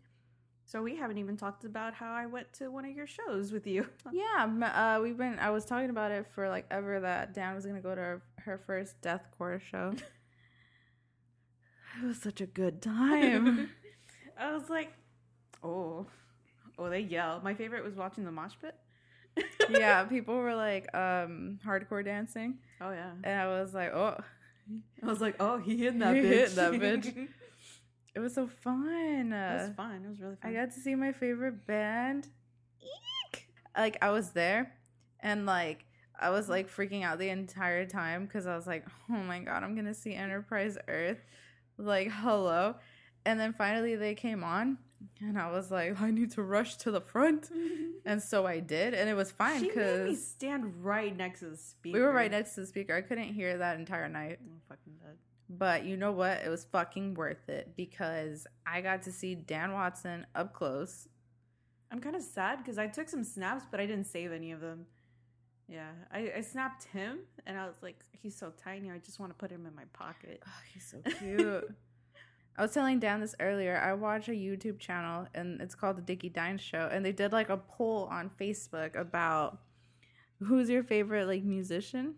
So 0.66 0.82
we 0.82 0.96
haven't 0.96 1.18
even 1.18 1.36
talked 1.36 1.64
about 1.64 1.94
how 1.94 2.12
I 2.12 2.26
went 2.26 2.52
to 2.54 2.68
one 2.70 2.84
of 2.84 2.94
your 2.96 3.06
shows 3.06 3.52
with 3.52 3.66
you. 3.66 3.86
Yeah, 4.12 4.96
uh, 4.96 5.00
we've 5.02 5.16
been. 5.18 5.38
I 5.38 5.50
was 5.50 5.64
talking 5.64 5.90
about 5.90 6.10
it 6.10 6.26
for 6.34 6.48
like 6.48 6.66
ever 6.70 7.00
that 7.00 7.34
Dan 7.34 7.54
was 7.54 7.66
gonna 7.66 7.80
go 7.80 7.94
to 7.94 8.00
her, 8.00 8.22
her 8.38 8.58
first 8.66 9.00
deathcore 9.02 9.60
show. 9.60 9.92
it 12.02 12.06
was 12.06 12.20
such 12.20 12.40
a 12.40 12.46
good 12.46 12.82
time. 12.82 13.70
I 14.38 14.52
was 14.52 14.68
like, 14.68 14.92
oh, 15.62 16.06
oh, 16.78 16.90
they 16.90 17.00
yell. 17.00 17.40
My 17.44 17.54
favorite 17.54 17.84
was 17.84 17.94
watching 17.94 18.24
the 18.24 18.32
mosh 18.32 18.52
pit. 18.60 18.74
yeah, 19.70 20.04
people 20.04 20.36
were 20.36 20.54
like 20.54 20.92
um 20.94 21.58
hardcore 21.66 22.04
dancing, 22.04 22.54
Oh 22.80 22.92
yeah. 22.92 23.10
and 23.24 23.40
I 23.40 23.46
was 23.48 23.74
like, 23.74 23.92
oh, 23.92 24.16
I 25.02 25.06
was 25.06 25.20
like, 25.20 25.36
oh, 25.40 25.58
he 25.58 25.76
hit 25.76 25.98
that 25.98 26.14
He 26.14 26.22
bitch. 26.22 26.28
hit 26.30 26.54
that 26.56 26.72
bitch. 26.72 27.28
It 28.14 28.20
was 28.20 28.34
so 28.34 28.46
fun. 28.46 29.32
it 29.32 29.62
was 29.68 29.76
fun. 29.76 30.02
It 30.04 30.08
was 30.08 30.20
really 30.20 30.36
fun. 30.36 30.50
I 30.50 30.54
got 30.54 30.72
to 30.72 30.80
see 30.80 30.94
my 30.94 31.12
favorite 31.12 31.66
band. 31.66 32.28
Eek! 32.82 33.48
Like 33.76 33.98
I 34.02 34.10
was 34.10 34.30
there, 34.30 34.72
and 35.20 35.46
like 35.46 35.84
I 36.18 36.30
was 36.30 36.48
like 36.48 36.70
freaking 36.70 37.02
out 37.04 37.18
the 37.18 37.28
entire 37.28 37.86
time 37.86 38.26
because 38.26 38.46
I 38.46 38.54
was 38.54 38.66
like, 38.66 38.86
oh 39.10 39.16
my 39.16 39.40
god, 39.40 39.62
I'm 39.64 39.74
gonna 39.74 39.94
see 39.94 40.14
Enterprise 40.14 40.78
Earth. 40.86 41.24
Like 41.76 42.10
hello, 42.12 42.76
and 43.26 43.38
then 43.40 43.52
finally 43.52 43.96
they 43.96 44.14
came 44.14 44.44
on, 44.44 44.78
and 45.20 45.36
I 45.36 45.50
was 45.50 45.72
like, 45.72 46.00
I 46.00 46.12
need 46.12 46.30
to 46.32 46.42
rush 46.42 46.76
to 46.78 46.92
the 46.92 47.00
front, 47.00 47.50
and 48.04 48.22
so 48.22 48.46
I 48.46 48.60
did, 48.60 48.94
and 48.94 49.08
it 49.10 49.14
was 49.14 49.32
fine 49.32 49.60
she 49.60 49.68
made 49.68 49.76
me 49.76 49.82
because 50.04 50.24
stand 50.24 50.84
right 50.84 51.16
next 51.16 51.40
to 51.40 51.46
the 51.46 51.56
speaker. 51.56 51.98
we 51.98 52.04
were 52.04 52.12
right 52.12 52.30
next 52.30 52.54
to 52.54 52.60
the 52.60 52.66
speaker. 52.68 52.94
I 52.94 53.00
couldn't 53.00 53.34
hear 53.34 53.58
that 53.58 53.76
entire 53.78 54.08
night. 54.08 54.38
I'm 54.40 54.60
fucking 54.68 54.92
dead. 55.02 55.16
But 55.48 55.84
you 55.84 55.96
know 55.96 56.12
what? 56.12 56.38
It 56.44 56.48
was 56.48 56.64
fucking 56.64 57.14
worth 57.14 57.48
it 57.48 57.74
because 57.76 58.46
I 58.66 58.80
got 58.80 59.02
to 59.02 59.12
see 59.12 59.34
Dan 59.34 59.72
Watson 59.72 60.26
up 60.34 60.52
close. 60.54 61.08
I'm 61.90 62.00
kind 62.00 62.16
of 62.16 62.22
sad 62.22 62.58
because 62.58 62.78
I 62.78 62.86
took 62.86 63.08
some 63.08 63.24
snaps, 63.24 63.64
but 63.70 63.78
I 63.78 63.86
didn't 63.86 64.06
save 64.06 64.32
any 64.32 64.52
of 64.52 64.60
them. 64.60 64.86
Yeah, 65.68 65.90
I, 66.12 66.32
I 66.36 66.40
snapped 66.40 66.84
him, 66.84 67.20
and 67.46 67.58
I 67.58 67.66
was 67.66 67.76
like, 67.82 68.04
he's 68.12 68.36
so 68.36 68.52
tiny. 68.62 68.90
I 68.90 68.98
just 68.98 69.20
want 69.20 69.30
to 69.30 69.36
put 69.36 69.50
him 69.50 69.66
in 69.66 69.74
my 69.74 69.84
pocket. 69.92 70.42
Oh, 70.46 70.60
he's 70.72 70.84
so 70.84 70.98
cute. 71.18 71.70
I 72.56 72.62
was 72.62 72.72
telling 72.72 73.00
Dan 73.00 73.20
this 73.20 73.34
earlier. 73.40 73.78
I 73.78 73.94
watch 73.94 74.28
a 74.28 74.32
YouTube 74.32 74.78
channel 74.78 75.26
and 75.34 75.60
it's 75.60 75.74
called 75.74 75.96
the 75.96 76.02
Dickie 76.02 76.28
Dine 76.28 76.58
Show, 76.58 76.88
and 76.92 77.04
they 77.04 77.12
did 77.12 77.32
like 77.32 77.48
a 77.48 77.56
poll 77.56 78.08
on 78.10 78.30
Facebook 78.40 78.94
about 78.94 79.58
who's 80.40 80.70
your 80.70 80.82
favorite 80.82 81.26
like 81.26 81.42
musician, 81.42 82.14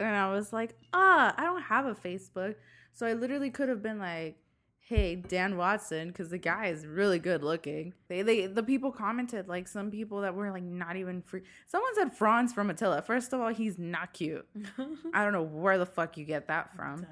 and 0.00 0.16
I 0.16 0.32
was 0.32 0.52
like, 0.52 0.74
ah, 0.92 1.34
I 1.36 1.44
don't 1.44 1.62
have 1.62 1.86
a 1.86 1.94
Facebook, 1.94 2.56
so 2.92 3.06
I 3.06 3.12
literally 3.12 3.50
could 3.50 3.68
have 3.68 3.82
been 3.82 3.98
like, 3.98 4.36
hey, 4.90 5.14
Dan 5.14 5.56
Watson, 5.56 6.08
because 6.08 6.30
the 6.30 6.38
guy 6.38 6.66
is 6.66 6.84
really 6.84 7.20
good 7.20 7.44
looking. 7.44 7.94
They 8.08 8.22
they 8.22 8.46
the 8.46 8.62
people 8.62 8.90
commented 8.90 9.46
like 9.46 9.68
some 9.68 9.90
people 9.90 10.22
that 10.22 10.34
were 10.34 10.50
like 10.50 10.64
not 10.64 10.96
even 10.96 11.22
free. 11.22 11.42
Someone 11.66 11.94
said 11.94 12.18
Fronz 12.18 12.52
from 12.52 12.70
Attila. 12.70 13.02
First 13.02 13.32
of 13.32 13.40
all, 13.40 13.50
he's 13.54 13.78
not 13.78 14.12
cute. 14.12 14.46
I 15.14 15.22
don't 15.22 15.32
know 15.32 15.44
where 15.44 15.78
the 15.78 15.86
fuck 15.86 16.16
you 16.16 16.24
get 16.24 16.48
that 16.48 16.74
from. 16.74 17.06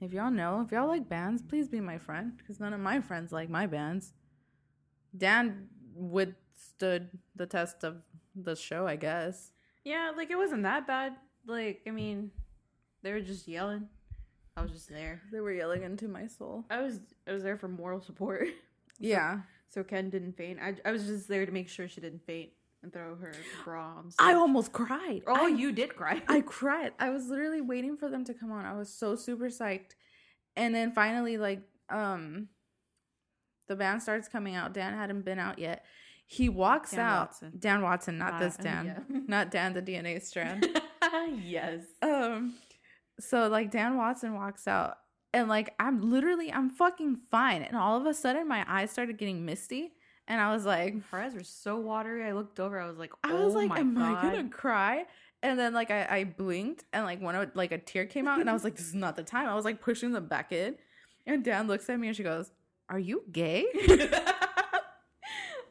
If 0.00 0.12
y'all 0.12 0.30
know, 0.30 0.62
if 0.64 0.70
y'all 0.70 0.86
like 0.86 1.08
bands, 1.08 1.42
please 1.42 1.68
be 1.68 1.80
my 1.80 1.98
friend 1.98 2.36
because 2.36 2.60
none 2.60 2.72
of 2.72 2.80
my 2.80 3.00
friends 3.00 3.32
like 3.32 3.50
my 3.50 3.66
bands. 3.66 4.12
Dan 5.16 5.68
withstood 5.94 7.10
the 7.34 7.46
test 7.46 7.82
of 7.82 8.02
the 8.36 8.54
show, 8.54 8.86
I 8.86 8.96
guess. 8.96 9.50
Yeah, 9.84 10.12
like 10.16 10.30
it 10.30 10.36
wasn't 10.36 10.62
that 10.62 10.86
bad. 10.86 11.14
Like, 11.46 11.82
I 11.86 11.90
mean, 11.90 12.30
they 13.02 13.12
were 13.12 13.20
just 13.20 13.46
yelling. 13.48 13.88
I 14.56 14.62
was 14.62 14.70
just 14.70 14.88
there. 14.88 15.22
They 15.32 15.40
were 15.40 15.52
yelling 15.52 15.82
into 15.82 16.08
my 16.08 16.26
soul. 16.26 16.64
I 16.70 16.82
was 16.82 17.00
I 17.26 17.32
was 17.32 17.42
there 17.42 17.56
for 17.56 17.68
moral 17.68 18.00
support. 18.00 18.48
Yeah. 19.00 19.40
So 19.68 19.82
Ken 19.82 20.10
didn't 20.10 20.36
faint. 20.36 20.60
I, 20.62 20.76
I 20.84 20.92
was 20.92 21.06
just 21.06 21.26
there 21.26 21.44
to 21.44 21.50
make 21.50 21.68
sure 21.68 21.88
she 21.88 22.00
didn't 22.00 22.24
faint 22.24 22.50
and 22.84 22.92
throw 22.92 23.16
her 23.16 23.32
bra 23.64 23.96
on. 23.96 24.10
I 24.20 24.34
almost 24.34 24.70
cried. 24.70 25.22
Oh, 25.26 25.46
I, 25.46 25.48
you 25.48 25.72
did 25.72 25.96
cry. 25.96 26.22
I 26.28 26.40
cried. 26.42 26.92
I 27.00 27.10
was 27.10 27.26
literally 27.26 27.62
waiting 27.62 27.96
for 27.96 28.08
them 28.08 28.24
to 28.26 28.34
come 28.34 28.52
on. 28.52 28.64
I 28.64 28.74
was 28.74 28.92
so 28.92 29.16
super 29.16 29.46
psyched. 29.46 29.92
And 30.54 30.72
then 30.72 30.92
finally, 30.92 31.36
like, 31.36 31.62
um, 31.88 32.48
the 33.66 33.74
band 33.74 34.02
starts 34.02 34.28
coming 34.28 34.54
out. 34.54 34.72
Dan 34.72 34.94
hadn't 34.94 35.22
been 35.24 35.40
out 35.40 35.58
yet. 35.58 35.84
He 36.26 36.48
walks 36.48 36.92
Dan 36.92 37.00
out. 37.00 37.28
Watson. 37.28 37.52
Dan 37.58 37.82
Watson, 37.82 38.18
not 38.18 38.34
Uh, 38.34 38.38
this 38.38 38.56
Dan. 38.56 38.86
yeah. 38.86 39.18
Not 39.26 39.50
Dan, 39.50 39.72
the 39.72 39.82
DNA 39.82 40.22
strand. 40.22 40.68
yes. 41.44 41.82
um, 42.02 42.54
so 43.20 43.48
like 43.48 43.70
Dan 43.70 43.96
Watson 43.96 44.34
walks 44.34 44.66
out, 44.68 44.98
and 45.32 45.48
like 45.48 45.74
I'm 45.78 46.10
literally 46.10 46.52
I'm 46.52 46.70
fucking 46.70 47.18
fine. 47.30 47.62
And 47.62 47.76
all 47.76 47.96
of 47.98 48.06
a 48.06 48.14
sudden, 48.14 48.48
my 48.48 48.64
eyes 48.68 48.90
started 48.90 49.18
getting 49.18 49.44
misty, 49.44 49.92
and 50.28 50.40
I 50.40 50.52
was 50.52 50.64
like, 50.64 50.94
Her 51.10 51.20
eyes 51.20 51.34
were 51.34 51.42
so 51.44 51.78
watery. 51.78 52.24
I 52.24 52.32
looked 52.32 52.60
over. 52.60 52.78
I 52.80 52.86
was 52.88 52.98
like, 52.98 53.12
I 53.24 53.32
oh 53.32 53.44
was 53.44 53.54
like, 53.54 53.68
my 53.68 53.78
am 53.80 53.94
god. 53.94 54.24
I 54.24 54.36
gonna 54.36 54.48
cry? 54.48 55.04
And 55.42 55.58
then 55.58 55.74
like 55.74 55.90
I, 55.90 56.06
I 56.08 56.24
blinked 56.24 56.84
and 56.92 57.04
like 57.04 57.20
one 57.20 57.34
of 57.34 57.50
like 57.54 57.72
a 57.72 57.78
tear 57.78 58.06
came 58.06 58.28
out 58.28 58.38
and 58.40 58.48
I 58.48 58.52
was 58.52 58.62
like, 58.62 58.76
this 58.76 58.86
is 58.86 58.94
not 58.94 59.16
the 59.16 59.24
time. 59.24 59.48
I 59.48 59.54
was 59.56 59.64
like 59.64 59.80
pushing 59.80 60.12
them 60.12 60.26
back 60.26 60.52
in. 60.52 60.76
And 61.26 61.44
Dan 61.44 61.66
looks 61.66 61.88
at 61.90 61.98
me 61.98 62.08
and 62.08 62.16
she 62.16 62.22
goes, 62.22 62.52
Are 62.88 62.98
you 62.98 63.24
gay? 63.32 63.66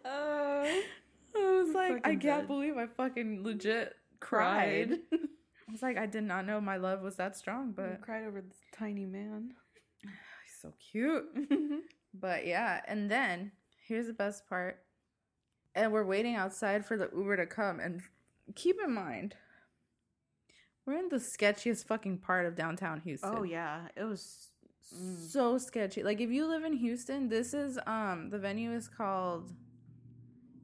Uh, 0.04 0.66
I 1.36 1.52
was 1.64 1.74
like, 1.74 2.02
I 2.04 2.16
can't 2.16 2.22
dead. 2.22 2.48
believe 2.48 2.78
I 2.78 2.88
fucking 2.88 3.44
legit 3.44 3.96
cried. 4.22 5.00
I 5.13 5.72
was 5.72 5.82
like, 5.82 5.98
I 5.98 6.06
did 6.06 6.24
not 6.24 6.46
know 6.46 6.60
my 6.62 6.78
love 6.78 7.01
was 7.01 7.16
that 7.18 7.36
strong, 7.38 7.70
I 7.78 7.82
but 7.82 8.01
cried 8.01 8.24
over 8.24 8.42
this 8.42 8.60
tiny 8.78 9.06
man. 9.06 9.51
he's 10.04 10.62
so 10.62 10.74
cute. 10.92 11.25
But 12.13 12.46
yeah, 12.46 12.82
and 12.90 13.10
then 13.10 13.54
here's 13.88 14.08
the 14.08 14.13
best 14.13 14.48
part. 14.50 14.84
And 15.75 15.94
we're 15.94 16.04
waiting 16.04 16.36
outside 16.36 16.86
for 16.86 16.98
the 16.98 17.10
Uber 17.16 17.38
to 17.38 17.46
come. 17.46 17.80
And 17.80 18.01
keep 18.54 18.75
in 18.84 18.94
mind, 18.94 19.36
we're 20.86 20.98
in 20.98 21.08
the 21.08 21.16
sketchiest 21.18 21.86
fucking 21.86 22.18
part 22.18 22.46
of 22.46 22.56
downtown 22.58 23.00
Houston. 23.06 23.34
oh 23.34 23.44
yeah, 23.44 23.88
it 23.96 24.04
was. 24.04 24.50
mm. 24.94 25.18
So 25.18 25.58
sketchy. 25.58 26.04
Like 26.04 26.20
if 26.20 26.30
you 26.30 26.48
live 26.48 26.66
in 26.66 26.74
Houston, 26.74 27.30
this 27.30 27.54
is 27.54 27.80
um 27.88 28.30
the 28.30 28.38
venue 28.38 28.74
is 28.74 28.90
called 28.90 29.54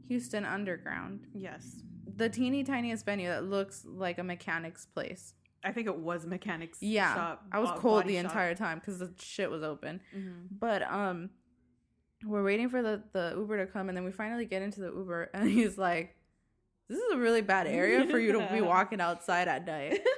Houston 0.10 0.44
Underground. 0.44 1.28
Yes, 1.34 1.78
The 2.18 2.30
teeny 2.30 2.64
tiniest 2.64 3.06
venue 3.06 3.30
that 3.30 3.44
looks 3.46 3.86
like 3.86 4.18
a 4.18 4.24
mechanic's 4.24 4.86
place. 4.86 5.34
I 5.64 5.72
think 5.72 5.88
it 5.88 5.98
was 5.98 6.26
mechanics. 6.26 6.80
Yeah. 6.82 7.14
shop, 7.14 7.46
I 7.52 7.60
was 7.60 7.72
bo- 7.72 7.78
cold 7.78 8.06
the 8.06 8.16
shop. 8.16 8.26
entire 8.26 8.56
time 8.56 8.80
because 8.80 9.00
the 9.00 9.12
shit 9.20 9.50
was 9.50 9.64
open. 9.64 10.02
Mhm. 10.16 10.48
But 10.60 10.84
um, 10.84 11.30
we're 12.26 12.44
waiting 12.44 12.70
for 12.70 12.82
the 12.82 13.04
the 13.14 13.34
Uber 13.38 13.66
to 13.66 13.72
come, 13.72 13.90
and 13.90 13.98
then 13.98 14.04
we 14.06 14.12
finally 14.12 14.46
get 14.46 14.62
into 14.62 14.82
the 14.82 14.88
Uber, 14.88 15.30
and 15.34 15.50
he's 15.50 15.78
like, 15.78 16.16
"This 16.90 16.98
is 16.98 17.14
a 17.14 17.18
really 17.18 17.42
bad 17.42 17.68
area 17.68 18.06
for 18.08 18.20
you 18.20 18.32
to 18.34 18.48
be 18.52 18.62
walking 18.74 19.02
outside 19.02 19.48
at 19.48 19.66
night." 19.66 20.00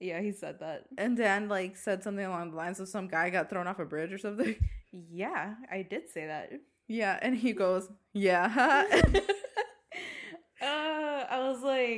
Yeah, 0.00 0.20
he 0.20 0.30
said 0.30 0.60
that. 0.60 0.84
And 0.96 1.16
Dan 1.16 1.48
like 1.48 1.76
said 1.76 2.04
something 2.04 2.24
along 2.24 2.52
the 2.52 2.56
lines 2.56 2.78
of 2.78 2.88
some 2.88 3.08
guy 3.08 3.30
got 3.30 3.50
thrown 3.50 3.66
off 3.66 3.80
a 3.80 3.84
bridge 3.84 4.12
or 4.12 4.18
something. 4.18 4.54
Yeah, 4.92 5.54
I 5.70 5.82
did 5.82 6.08
say 6.08 6.26
that. 6.26 6.52
Yeah, 6.86 7.18
and 7.20 7.36
he 7.36 7.52
goes, 7.52 7.88
"Yeah." 8.12 8.84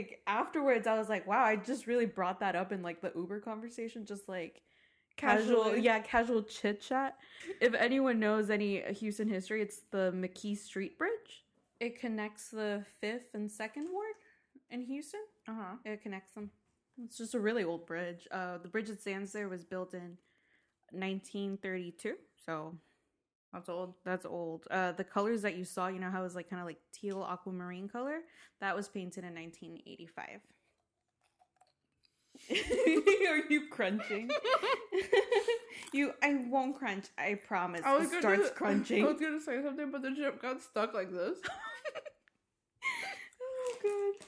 Like, 0.01 0.21
afterwards, 0.27 0.87
I 0.87 0.99
was 0.99 1.09
like, 1.09 1.27
wow, 1.27 1.43
I 1.45 1.57
just 1.57 1.87
really 1.87 2.07
brought 2.07 2.41
that 2.41 2.57
up 2.57 2.73
in 2.73 2.83
like 2.83 3.01
the 3.01 3.13
Uber 3.15 3.41
conversation, 3.41 4.05
just 4.05 4.29
like 4.29 4.63
casual, 5.17 5.65
Casually. 5.65 5.81
yeah, 5.83 6.01
casual 6.01 6.43
chit 6.43 6.81
chat. 6.81 7.17
If 7.61 7.75
anyone 7.75 8.19
knows 8.19 8.51
any 8.51 8.81
Houston 8.95 9.29
history, 9.29 9.61
it's 9.63 9.81
the 9.91 10.13
McKee 10.15 10.57
Street 10.57 10.97
Bridge. 10.99 11.45
It 11.81 11.99
connects 12.01 12.49
the 12.51 12.85
fifth 13.01 13.35
and 13.35 13.51
second 13.51 13.89
ward 13.93 14.15
in 14.71 14.83
Houston. 14.85 15.21
uh 15.49 15.53
huh. 15.55 15.75
It 15.85 16.03
connects 16.03 16.33
them. 16.35 16.51
It's 17.05 17.17
just 17.19 17.35
a 17.35 17.41
really 17.41 17.65
old 17.65 17.87
bridge. 17.87 18.27
Uh, 18.31 18.59
the 18.59 18.69
bridge 18.69 18.89
that 18.89 19.01
stands 19.01 19.33
there 19.33 19.49
was 19.49 19.65
built 19.65 19.95
in 19.95 20.17
1932, 20.93 22.15
so 22.45 22.75
That's 23.53 23.69
old. 23.69 23.95
that's 24.05 24.25
old. 24.25 24.67
Uh, 24.71 24.93
the 24.93 25.03
colors 25.05 25.43
that 25.43 25.57
you 25.57 25.65
saw, 25.65 25.89
you 25.89 25.99
know 25.99 26.11
how 26.11 26.21
it 26.21 26.25
was 26.25 26.37
like 26.37 26.49
kind 26.49 26.61
of 26.61 26.67
like 26.67 26.79
teal 26.93 27.23
aquamarine 27.23 27.89
color, 27.89 28.21
that 28.61 28.77
was 28.77 28.89
painted 28.89 29.25
in 29.25 29.35
1985. 29.35 30.41
Are 33.29 33.53
you 33.53 33.69
crunching? 33.71 34.31
you, 35.93 36.13
I 36.23 36.45
won't 36.49 36.77
crunch. 36.77 37.07
I 37.19 37.35
promise. 37.35 37.83
I 37.85 37.97
was 37.97 38.13
it 38.13 38.21
starts 38.21 38.51
crunching. 38.51 39.05
I 39.05 39.09
was 39.09 39.21
gonna 39.21 39.41
say 39.41 39.63
something, 39.63 39.91
but 39.91 40.03
the 40.03 40.15
chip 40.15 40.41
got 40.41 40.63
stuck 40.63 40.95
like 40.95 41.11
this. 41.11 41.39
oh 43.43 43.75
god. 43.83 44.27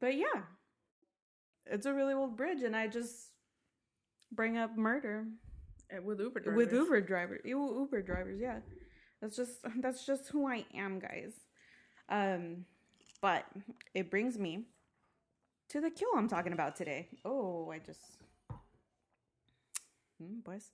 But 0.00 0.16
yeah, 0.16 0.42
it's 1.66 1.86
a 1.86 1.92
really 1.92 2.14
old 2.14 2.36
bridge, 2.36 2.62
and 2.62 2.76
I 2.76 2.86
just 2.86 3.28
bring 4.30 4.56
up 4.56 4.76
murder 4.76 5.26
with 6.04 6.20
Uber 6.20 6.40
drivers. 6.40 6.56
with 6.56 6.72
Uber 6.72 7.00
drivers. 7.00 7.40
Uber 7.44 8.02
drivers, 8.02 8.40
yeah. 8.40 8.58
That's 9.20 9.36
just 9.36 9.58
that's 9.80 10.04
just 10.06 10.28
who 10.28 10.46
I 10.46 10.64
am, 10.74 10.98
guys. 10.98 11.32
Um, 12.08 12.64
but 13.20 13.44
it 13.94 14.10
brings 14.10 14.38
me 14.38 14.64
to 15.70 15.80
the 15.80 15.90
kill 15.90 16.08
I'm 16.16 16.28
talking 16.28 16.52
about 16.52 16.76
today. 16.76 17.08
Oh, 17.24 17.70
I 17.70 17.78
just, 17.78 18.00
Hmm, 20.20 20.40
boys. 20.40 20.70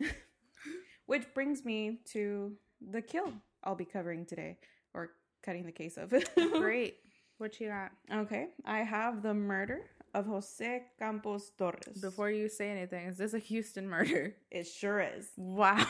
Which 1.06 1.32
brings 1.34 1.64
me 1.64 1.98
to 2.12 2.52
the 2.80 3.02
kill 3.02 3.32
I'll 3.64 3.74
be 3.74 3.84
covering 3.84 4.24
today, 4.24 4.58
or 4.94 5.10
cutting 5.42 5.66
the 5.66 5.72
case 5.72 5.96
of. 5.96 6.12
Great. 6.52 6.98
What 7.38 7.60
you 7.60 7.68
got? 7.68 7.90
Okay, 8.12 8.48
I 8.64 8.78
have 8.78 9.22
the 9.22 9.34
murder 9.34 9.82
of 10.18 10.26
Jose 10.26 10.82
Campos 10.98 11.50
Torres. 11.56 12.00
Before 12.00 12.30
you 12.30 12.48
say 12.48 12.70
anything, 12.70 13.06
is 13.06 13.16
this 13.16 13.34
a 13.34 13.38
Houston 13.38 13.88
murder? 13.88 14.34
it 14.50 14.66
sure 14.66 15.00
is. 15.00 15.30
Wow. 15.36 15.86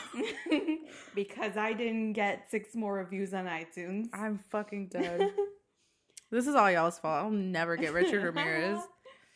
because 1.14 1.56
I 1.56 1.72
didn't 1.72 2.12
get 2.12 2.50
six 2.50 2.74
more 2.74 2.94
reviews 2.94 3.32
on 3.32 3.46
iTunes. 3.46 4.08
I'm 4.12 4.38
fucking 4.38 4.88
dead. 4.88 5.32
this 6.30 6.46
is 6.46 6.54
all 6.54 6.70
y'all's 6.70 6.98
fault. 6.98 7.24
I'll 7.24 7.30
never 7.30 7.76
get 7.76 7.94
Richard 7.94 8.22
Ramirez. 8.22 8.80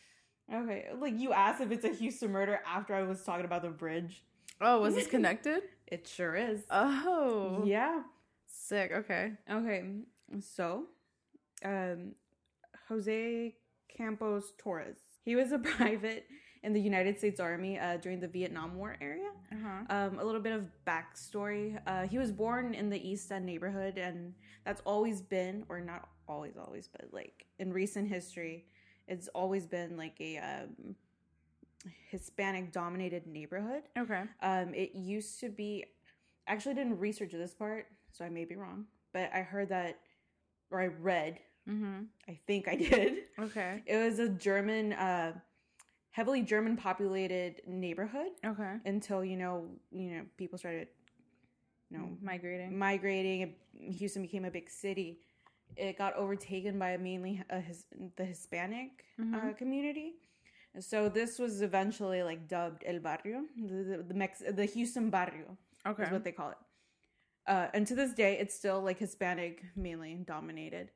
okay, 0.54 0.88
like 0.98 1.18
you 1.18 1.32
asked 1.32 1.62
if 1.62 1.70
it's 1.70 1.84
a 1.84 1.94
Houston 1.94 2.30
murder 2.30 2.60
after 2.66 2.94
I 2.94 3.02
was 3.02 3.22
talking 3.22 3.46
about 3.46 3.62
the 3.62 3.70
bridge. 3.70 4.22
Oh, 4.60 4.80
was 4.80 4.94
this 4.94 5.06
connected? 5.06 5.62
It 5.86 6.06
sure 6.06 6.36
is. 6.36 6.60
Oh. 6.70 7.62
Yeah. 7.64 8.02
Sick. 8.46 8.92
Okay. 8.92 9.32
Okay. 9.50 9.82
So, 10.40 10.84
um, 11.64 12.12
Jose 12.88 13.54
Campos 13.96 14.52
Torres. 14.58 14.98
He 15.24 15.36
was 15.36 15.52
a 15.52 15.58
private 15.76 16.26
in 16.62 16.72
the 16.72 16.80
United 16.80 17.18
States 17.18 17.40
Army 17.40 17.78
uh, 17.78 17.96
during 17.96 18.20
the 18.20 18.28
Vietnam 18.28 18.76
War 18.76 18.96
area. 19.00 19.30
Uh-huh. 19.52 19.96
Um, 19.96 20.18
a 20.18 20.24
little 20.24 20.40
bit 20.40 20.52
of 20.52 20.66
backstory. 20.86 21.80
Uh, 21.86 22.06
he 22.06 22.18
was 22.18 22.30
born 22.30 22.74
in 22.74 22.88
the 22.88 23.08
East 23.08 23.30
End 23.32 23.44
neighborhood, 23.44 23.98
and 23.98 24.34
that's 24.64 24.80
always 24.84 25.20
been, 25.20 25.64
or 25.68 25.80
not 25.80 26.08
always, 26.28 26.56
always, 26.56 26.88
but 26.88 27.08
like 27.12 27.46
in 27.58 27.72
recent 27.72 28.08
history, 28.08 28.66
it's 29.08 29.28
always 29.28 29.66
been 29.66 29.96
like 29.96 30.16
a 30.20 30.38
um, 30.38 30.94
Hispanic 32.10 32.72
dominated 32.72 33.26
neighborhood. 33.26 33.82
Okay. 33.98 34.22
Um, 34.40 34.72
it 34.74 34.94
used 34.94 35.40
to 35.40 35.48
be, 35.48 35.84
actually 36.46 36.74
didn't 36.74 36.98
research 36.98 37.32
this 37.32 37.54
part, 37.54 37.86
so 38.12 38.24
I 38.24 38.28
may 38.28 38.44
be 38.44 38.54
wrong, 38.54 38.84
but 39.12 39.30
I 39.34 39.42
heard 39.42 39.68
that, 39.70 39.98
or 40.70 40.80
I 40.80 40.86
read, 40.86 41.38
Mm-hmm. 41.68 42.02
I 42.28 42.38
think 42.46 42.68
I 42.68 42.76
did. 42.88 43.18
Okay. 43.38 43.82
It 43.86 43.96
was 43.96 44.18
a 44.18 44.28
German, 44.28 44.92
uh, 44.94 45.32
heavily 46.10 46.42
German 46.42 46.76
populated 46.76 47.62
neighborhood 47.66 48.32
Okay. 48.44 48.74
until 48.84 49.24
you 49.24 49.36
know 49.36 49.68
you 49.90 50.10
know 50.10 50.22
people 50.36 50.58
started 50.58 50.88
you 51.90 51.98
know 51.98 52.08
Migrating. 52.22 52.78
migrating 52.78 53.54
houston 53.74 54.22
became 54.22 54.44
a 54.44 54.50
big 54.50 54.68
city 54.70 55.20
it 55.76 55.96
got 55.98 56.14
overtaken 56.16 56.78
by 56.78 56.96
mainly 56.96 57.42
uh, 57.50 57.60
his, 57.60 57.86
the 58.16 58.24
hispanic 58.24 59.04
uh, 59.20 59.24
Mhm. 59.24 59.56
community 59.56 60.14
so 60.80 61.08
this 61.08 61.38
was 61.38 61.60
eventually 61.62 62.22
like 62.22 62.46
dubbed 62.48 62.82
el 62.86 62.98
barrio 62.98 63.44
the 63.56 63.74
the, 63.90 63.96
the, 64.08 64.14
Mex- 64.14 64.42
the 64.60 64.64
houston 64.66 65.10
barrio 65.10 65.56
Okay. 65.86 66.02
is 66.04 66.10
what 66.10 66.24
they 66.24 66.32
call 66.32 66.50
it 66.50 66.58
uh, 67.46 67.66
and 67.74 67.86
to 67.86 67.94
this 67.94 68.12
day 68.12 68.38
it's 68.38 68.54
still 68.54 68.80
like 68.82 68.98
hispanic 68.98 69.62
mainly 69.76 70.14
dominated 70.26 70.90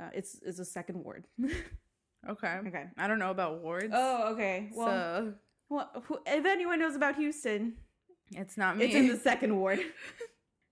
uh, 0.00 0.08
it's 0.14 0.38
it's 0.44 0.58
a 0.58 0.64
second 0.64 1.02
ward 1.04 1.26
okay. 2.28 2.58
okay 2.66 2.86
I 2.96 3.06
don't 3.06 3.18
know 3.18 3.30
about 3.30 3.60
wards. 3.62 3.92
oh 3.92 4.32
okay 4.32 4.70
well, 4.74 4.86
so 4.88 5.34
well 5.68 5.90
who, 6.04 6.18
if 6.26 6.44
anyone 6.46 6.78
knows 6.80 6.96
about 6.96 7.16
houston 7.16 7.74
it's 8.34 8.56
not 8.56 8.76
me. 8.78 8.86
It's 8.86 8.94
in 8.94 9.08
the 9.08 9.18
second 9.18 9.56
ward. 9.56 9.80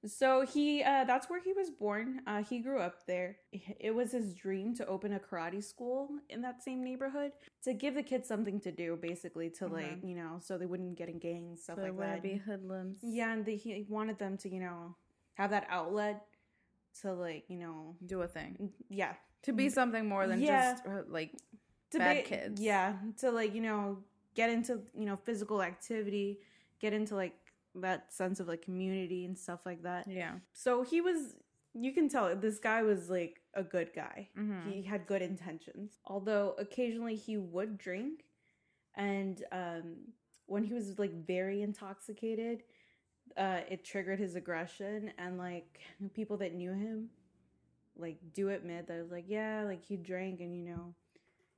So 0.07 0.47
he 0.47 0.83
uh 0.83 1.05
that's 1.05 1.29
where 1.29 1.43
he 1.43 1.53
was 1.53 1.69
born. 1.69 2.23
Uh 2.27 2.43
he 2.43 2.61
grew 2.61 2.79
up 2.81 3.05
there. 3.07 3.37
It 3.79 3.95
was 3.95 4.13
his 4.13 4.33
dream 4.33 4.75
to 4.77 4.87
open 4.87 5.13
a 5.13 5.19
karate 5.19 5.63
school 5.63 6.09
in 6.31 6.41
that 6.41 6.63
same 6.63 6.83
neighborhood 6.83 7.33
to 7.65 7.75
give 7.75 7.95
the 7.95 8.03
kids 8.03 8.27
something 8.27 8.61
to 8.61 8.73
do 8.73 8.97
basically 8.97 9.51
to 9.59 9.67
like, 9.67 10.01
Mhm. 10.01 10.09
you 10.09 10.17
know, 10.17 10.39
so 10.41 10.57
they 10.57 10.65
wouldn't 10.65 10.97
get 10.97 11.11
in 11.11 11.19
gangs 11.19 11.65
stuff 11.65 11.77
so 11.77 11.83
like 11.83 11.99
that. 11.99 12.23
be 12.23 12.37
hoodlums. 12.37 13.01
Yeah, 13.03 13.31
and 13.35 13.45
they, 13.45 13.57
he 13.57 13.85
wanted 13.91 14.19
them 14.19 14.39
to, 14.39 14.49
you 14.49 14.61
know, 14.61 14.97
have 15.35 15.51
that 15.51 15.67
outlet 15.69 16.25
to 17.03 17.13
like, 17.13 17.45
you 17.49 17.57
know, 17.57 17.97
Do 18.05 18.23
a 18.23 18.29
thing. 18.29 18.73
yeah, 18.89 19.15
To 19.43 19.53
be 19.53 19.69
something 19.69 20.07
more 20.09 20.27
than 20.27 20.41
Yeah. 20.41 20.73
just 20.73 20.87
uh, 20.87 21.03
like 21.09 21.33
to 21.91 21.99
Bad 21.99 22.17
be- 22.17 22.23
kids. 22.23 22.61
Yeah, 22.61 22.97
to 23.19 23.31
like 23.31 23.55
you 23.55 23.63
know 23.63 23.99
get 24.35 24.51
into 24.51 24.81
you 24.95 25.07
know 25.07 25.17
physical 25.17 25.63
activity, 25.63 26.41
get 26.81 26.93
into 26.93 27.15
like 27.17 27.35
that 27.77 28.13
sense 28.13 28.41
of 28.41 28.49
like 28.49 28.63
community 28.63 29.25
and 29.25 29.39
stuff 29.39 29.61
like 29.65 29.83
that. 29.83 30.07
yeah. 30.09 30.35
So 30.53 30.83
he 30.83 31.01
was. 31.01 31.35
You 31.73 31.93
can 31.93 32.09
tell 32.09 32.35
this 32.35 32.59
guy 32.59 32.83
was 32.83 33.09
like 33.09 33.41
a 33.55 33.63
good 33.63 33.93
guy. 33.95 34.29
Mhm. 34.37 34.73
He 34.73 34.83
had 34.83 35.07
good 35.07 35.23
intentions, 35.23 35.99
although 36.05 36.55
occasionally 36.59 37.15
he 37.15 37.37
would 37.37 37.79
drink, 37.79 38.25
and 38.97 39.45
um, 39.53 39.97
when 40.47 40.65
he 40.65 40.75
was 40.75 40.99
like 40.99 41.13
very 41.27 41.63
intoxicated, 41.63 42.65
uh, 43.37 43.61
it 43.69 43.85
triggered 43.85 44.19
his 44.19 44.35
aggression, 44.37 45.13
and 45.19 45.39
like 45.39 45.81
people 46.15 46.37
that 46.39 46.55
knew 46.55 46.73
him, 46.73 47.09
like 47.97 48.19
do 48.35 48.49
admit 48.51 48.87
that 48.89 48.99
it 48.99 49.03
was 49.03 49.11
like 49.13 49.27
yeah, 49.29 49.63
like 49.65 49.85
he 49.85 49.97
drank, 49.97 50.41
and 50.41 50.55
you 50.57 50.65
know, 50.73 50.95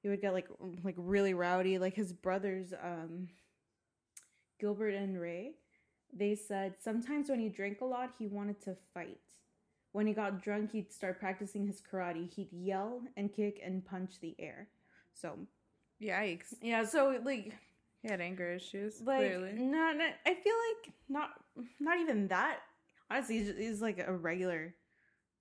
he 0.02 0.08
would 0.08 0.20
get 0.20 0.32
like 0.32 0.48
like 0.84 0.94
really 0.98 1.34
rowdy. 1.34 1.78
Like 1.78 1.94
his 1.94 2.12
brothers, 2.12 2.72
um, 2.82 3.28
Gilbert 4.60 4.94
and 4.94 5.20
Ray, 5.20 5.52
they 6.12 6.34
said 6.34 6.74
sometimes 6.80 7.28
when 7.28 7.40
he 7.40 7.48
drank 7.48 7.80
a 7.80 7.84
lot, 7.84 8.10
he 8.18 8.26
wanted 8.26 8.60
to 8.62 8.76
fight. 8.94 9.18
When 9.92 10.06
he 10.06 10.14
got 10.14 10.42
drunk, 10.42 10.72
he'd 10.72 10.90
start 10.92 11.18
practicing 11.20 11.66
his 11.66 11.82
karate. 11.82 12.32
He'd 12.32 12.52
yell 12.52 13.02
and 13.16 13.32
kick 13.32 13.60
and 13.64 13.84
punch 13.84 14.20
the 14.20 14.34
air. 14.38 14.68
So 15.12 15.38
Yikes. 16.02 16.54
yeah, 16.62 16.84
so 16.84 17.18
like 17.24 17.52
He 18.02 18.08
had 18.08 18.20
anger 18.20 18.50
issues. 18.54 19.02
like 19.04 19.18
clearly. 19.18 19.52
not, 19.52 19.96
not 19.96 20.12
I 20.24 20.34
feel 20.34 20.54
like 20.70 20.92
not 21.08 21.30
not 21.80 21.98
even 21.98 22.28
that. 22.28 22.58
Honestly, 23.10 23.38
he's, 23.38 23.56
he's 23.56 23.82
like 23.82 23.98
a 23.98 24.12
regular 24.12 24.74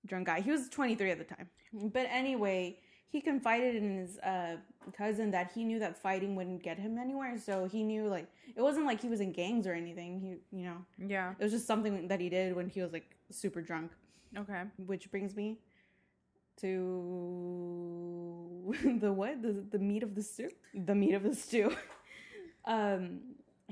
drunk 0.06 0.26
guy. 0.26 0.40
He 0.40 0.50
was 0.50 0.68
23 0.68 1.10
at 1.10 1.18
the 1.18 1.24
time. 1.24 1.48
But 1.72 2.06
anyway, 2.10 2.78
he 3.08 3.20
confided 3.20 3.76
in 3.76 3.98
his 3.98 4.18
uh, 4.18 4.56
cousin 4.96 5.30
that 5.30 5.52
he 5.54 5.64
knew 5.64 5.78
that 5.78 5.96
fighting 5.96 6.34
wouldn't 6.34 6.62
get 6.62 6.78
him 6.78 6.98
anywhere. 6.98 7.38
So 7.38 7.66
he 7.66 7.82
knew 7.82 8.08
like 8.08 8.26
it 8.56 8.62
wasn't 8.62 8.86
like 8.86 9.00
he 9.00 9.08
was 9.08 9.20
in 9.20 9.32
gangs 9.32 9.66
or 9.66 9.74
anything. 9.74 10.20
He 10.20 10.58
you 10.58 10.64
know 10.64 10.76
Yeah. 10.98 11.32
it 11.38 11.42
was 11.42 11.52
just 11.52 11.66
something 11.66 12.08
that 12.08 12.20
he 12.20 12.28
did 12.28 12.54
when 12.56 12.68
he 12.68 12.82
was 12.82 12.92
like 12.92 13.14
super 13.30 13.60
drunk. 13.62 13.92
Okay. 14.36 14.62
Which 14.86 15.10
brings 15.10 15.36
me 15.36 15.58
to 16.60 18.74
the 19.00 19.12
what? 19.12 19.42
The 19.42 19.64
the 19.70 19.78
meat 19.78 20.02
of 20.02 20.14
the 20.14 20.22
stew? 20.22 20.50
The 20.74 20.94
meat 20.94 21.14
of 21.14 21.22
the 21.22 21.34
stew. 21.34 21.74
um 22.64 23.20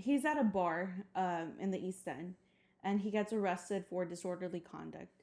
he's 0.01 0.25
at 0.25 0.39
a 0.39 0.45
bar 0.45 1.05
um 1.15 1.53
in 1.59 1.71
the 1.71 1.79
East 1.79 2.07
End 2.09 2.35
and 2.83 3.01
he 3.01 3.11
gets 3.11 3.33
arrested 3.33 3.85
for 3.89 4.05
disorderly 4.05 4.61
conduct. 4.61 5.23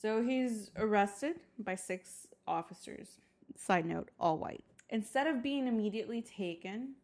So 0.00 0.22
he's 0.22 0.70
arrested 0.76 1.36
by 1.58 1.74
six 1.74 2.26
officers. 2.46 3.20
Side 3.56 3.86
note, 3.86 4.10
all 4.18 4.38
white. 4.38 4.64
Instead 4.90 5.26
of 5.26 5.42
being 5.42 5.66
immediately 5.66 6.22
taken 6.22 6.94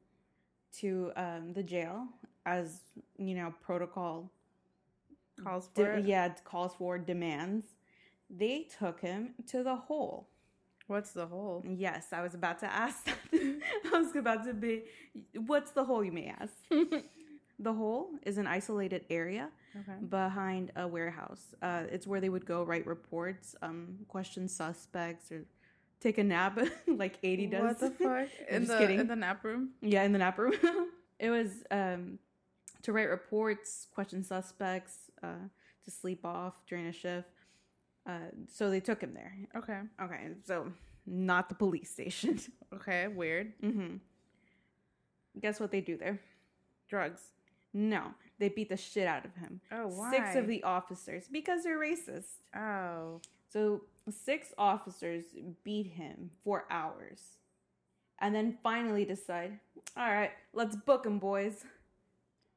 to 0.78 1.12
um, 1.16 1.52
the 1.52 1.62
jail 1.62 2.06
as, 2.44 2.80
you 3.18 3.34
know, 3.34 3.54
protocol 3.62 4.30
Calls 5.42 5.68
for 5.74 5.96
de- 5.96 6.08
yeah, 6.08 6.26
it 6.26 6.40
calls 6.44 6.74
for 6.74 6.98
demands. 6.98 7.66
They 8.30 8.66
took 8.78 9.00
him 9.00 9.34
to 9.48 9.62
the 9.62 9.76
hole. 9.76 10.28
What's 10.86 11.10
the 11.10 11.26
hole? 11.26 11.64
Yes, 11.66 12.08
I 12.12 12.22
was 12.22 12.34
about 12.34 12.58
to 12.60 12.66
ask 12.72 13.04
that. 13.06 13.16
I 13.92 13.98
was 13.98 14.14
about 14.14 14.44
to 14.44 14.54
be. 14.54 14.84
What's 15.46 15.72
the 15.72 15.84
hole, 15.84 16.04
you 16.04 16.12
may 16.12 16.32
ask? 16.40 16.52
the 17.58 17.72
hole 17.72 18.10
is 18.24 18.38
an 18.38 18.46
isolated 18.46 19.04
area 19.10 19.48
Okay. 19.76 19.98
behind 20.08 20.72
a 20.76 20.86
warehouse. 20.88 21.54
Uh, 21.60 21.82
it's 21.90 22.06
where 22.06 22.20
they 22.20 22.28
would 22.30 22.46
go 22.46 22.62
write 22.62 22.86
reports, 22.86 23.54
um, 23.62 23.98
question 24.08 24.48
suspects, 24.48 25.30
or 25.30 25.44
take 26.00 26.16
a 26.18 26.24
nap 26.24 26.58
like 26.88 27.18
80 27.22 27.46
does. 27.48 27.62
What 27.62 27.78
the 27.80 27.90
fuck? 27.90 28.28
In 28.48 28.62
just 28.62 28.72
the 28.72 28.78
kidding. 28.78 29.00
in 29.00 29.06
the 29.08 29.16
nap 29.16 29.44
room? 29.44 29.70
Yeah, 29.82 30.02
in 30.04 30.12
the 30.12 30.18
nap 30.18 30.38
room. 30.38 30.54
it 31.18 31.28
was 31.30 31.50
um, 31.70 32.18
to 32.82 32.92
write 32.92 33.10
reports, 33.10 33.86
question 33.92 34.22
suspects, 34.24 35.10
uh, 35.22 35.48
to 35.84 35.90
sleep 35.90 36.24
off 36.24 36.54
during 36.66 36.86
a 36.86 36.92
shift. 36.92 37.28
Uh, 38.06 38.18
so 38.48 38.70
they 38.70 38.80
took 38.80 39.00
him 39.00 39.14
there. 39.14 39.34
Okay. 39.56 39.80
Okay, 40.00 40.28
so 40.46 40.72
not 41.06 41.48
the 41.48 41.54
police 41.54 41.90
station. 41.90 42.38
Okay. 42.74 43.06
Weird. 43.08 43.52
Mm-hmm. 43.62 43.96
Guess 45.40 45.60
what 45.60 45.70
they 45.70 45.80
do 45.80 45.96
there? 45.96 46.20
Drugs. 46.88 47.22
No, 47.72 48.08
they 48.38 48.48
beat 48.48 48.68
the 48.68 48.76
shit 48.76 49.06
out 49.06 49.24
of 49.24 49.34
him. 49.36 49.60
Oh, 49.70 49.86
why? 49.86 50.10
Six 50.10 50.34
of 50.34 50.46
the 50.46 50.62
officers 50.62 51.28
because 51.30 51.62
they're 51.62 51.78
racist. 51.78 52.40
Oh. 52.54 53.20
So 53.48 53.82
six 54.10 54.52
officers 54.58 55.24
beat 55.62 55.86
him 55.86 56.30
for 56.44 56.64
hours, 56.70 57.20
and 58.18 58.34
then 58.34 58.58
finally 58.62 59.04
decide, 59.04 59.58
all 59.96 60.12
right, 60.12 60.32
let's 60.52 60.74
book 60.76 61.06
him, 61.06 61.18
boys. 61.18 61.64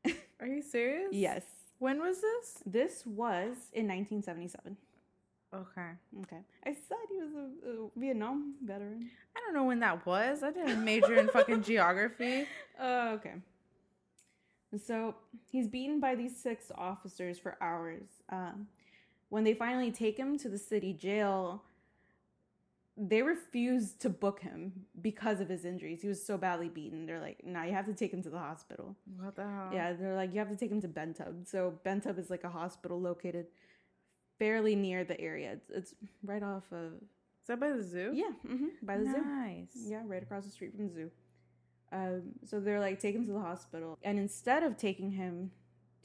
Are 0.40 0.48
you 0.48 0.62
serious? 0.62 1.10
Yes. 1.12 1.44
When 1.80 2.00
was 2.00 2.22
this? 2.22 2.64
This 2.66 3.06
was 3.06 3.56
in 3.74 3.88
1977. 3.88 4.78
Okay. 5.54 5.90
Okay. 6.22 6.42
I 6.66 6.74
said 6.74 6.98
he 7.10 7.18
was 7.18 7.32
a, 7.34 7.70
a 7.70 7.90
Vietnam 7.98 8.56
veteran. 8.64 9.10
I 9.36 9.40
don't 9.40 9.56
know 9.56 9.64
when 9.64 9.80
that 9.80 10.06
was. 10.06 10.44
I 10.44 10.52
didn't 10.52 10.84
major 10.84 11.16
in 11.16 11.28
fucking 11.28 11.64
geography. 11.64 12.46
Uh, 12.80 13.12
okay. 13.16 13.34
So 14.86 15.16
he's 15.50 15.68
beaten 15.68 16.00
by 16.00 16.16
these 16.16 16.34
six 16.42 16.72
officers 16.74 17.38
for 17.38 17.58
hours. 17.60 18.04
Um, 18.30 18.68
when 19.28 19.44
they 19.44 19.54
finally 19.54 19.92
take 19.92 20.18
him 20.18 20.38
to 20.38 20.48
the 20.48 20.58
city 20.58 20.94
jail, 20.94 21.64
they 22.96 23.22
refuse 23.22 23.92
to 23.96 24.10
book 24.10 24.40
him 24.40 24.86
because 25.02 25.42
of 25.42 25.50
his 25.50 25.66
injuries. 25.66 26.02
He 26.02 26.08
was 26.08 26.26
so 26.26 26.38
badly 26.38 26.70
beaten. 26.70 27.06
They're 27.06 27.20
like, 27.20 27.44
"No, 27.44 27.64
you 27.64 27.74
have 27.74 27.86
to 27.88 27.94
take 27.94 28.14
him 28.14 28.22
to 28.24 28.30
the 28.30 28.40
hospital." 28.40 28.96
What 29.18 29.36
the 29.36 29.44
hell? 29.44 29.72
Yeah, 29.74 29.92
they're 29.94 30.16
like, 30.16 30.32
"You 30.32 30.40
have 30.40 30.50
to 30.50 30.56
take 30.56 30.72
him 30.72 30.80
to 30.82 30.88
Ben 30.88 31.14
Taub." 31.14 31.48
So 31.48 31.80
Ben 31.84 32.00
Taub 32.00 32.18
is 32.18 32.30
like 32.30 32.44
a 32.44 32.50
hospital 32.50 33.00
located 33.00 33.48
fairly 34.40 34.76
near 34.76 35.04
the 35.04 35.20
area. 35.20 35.52
It's, 35.54 35.70
it's 35.70 35.96
right 36.24 36.42
off 36.42 36.64
of 36.72 36.94
Is 36.94 37.48
that 37.48 37.60
by 37.60 37.72
the 37.72 37.84
zoo? 37.84 38.12
yeah, 38.14 38.32
hmm 38.48 38.68
by 38.82 38.98
the 38.98 39.06
zoo. 39.06 39.22
Nice. 39.24 39.68
Yeah, 39.76 40.02
right 40.06 40.24
across 40.24 40.46
the 40.46 40.52
street 40.52 40.74
from 40.76 40.88
the 40.88 40.94
zoo. 40.94 41.12
Um, 41.92 42.22
so 42.46 42.60
they're 42.60 42.80
like, 42.80 43.00
take 43.00 43.16
him 43.16 43.26
to 43.26 43.32
the 43.34 43.40
hospital. 43.40 43.98
And 44.04 44.18
instead 44.20 44.64
of 44.64 44.78
taking 44.78 45.12
him 45.12 45.52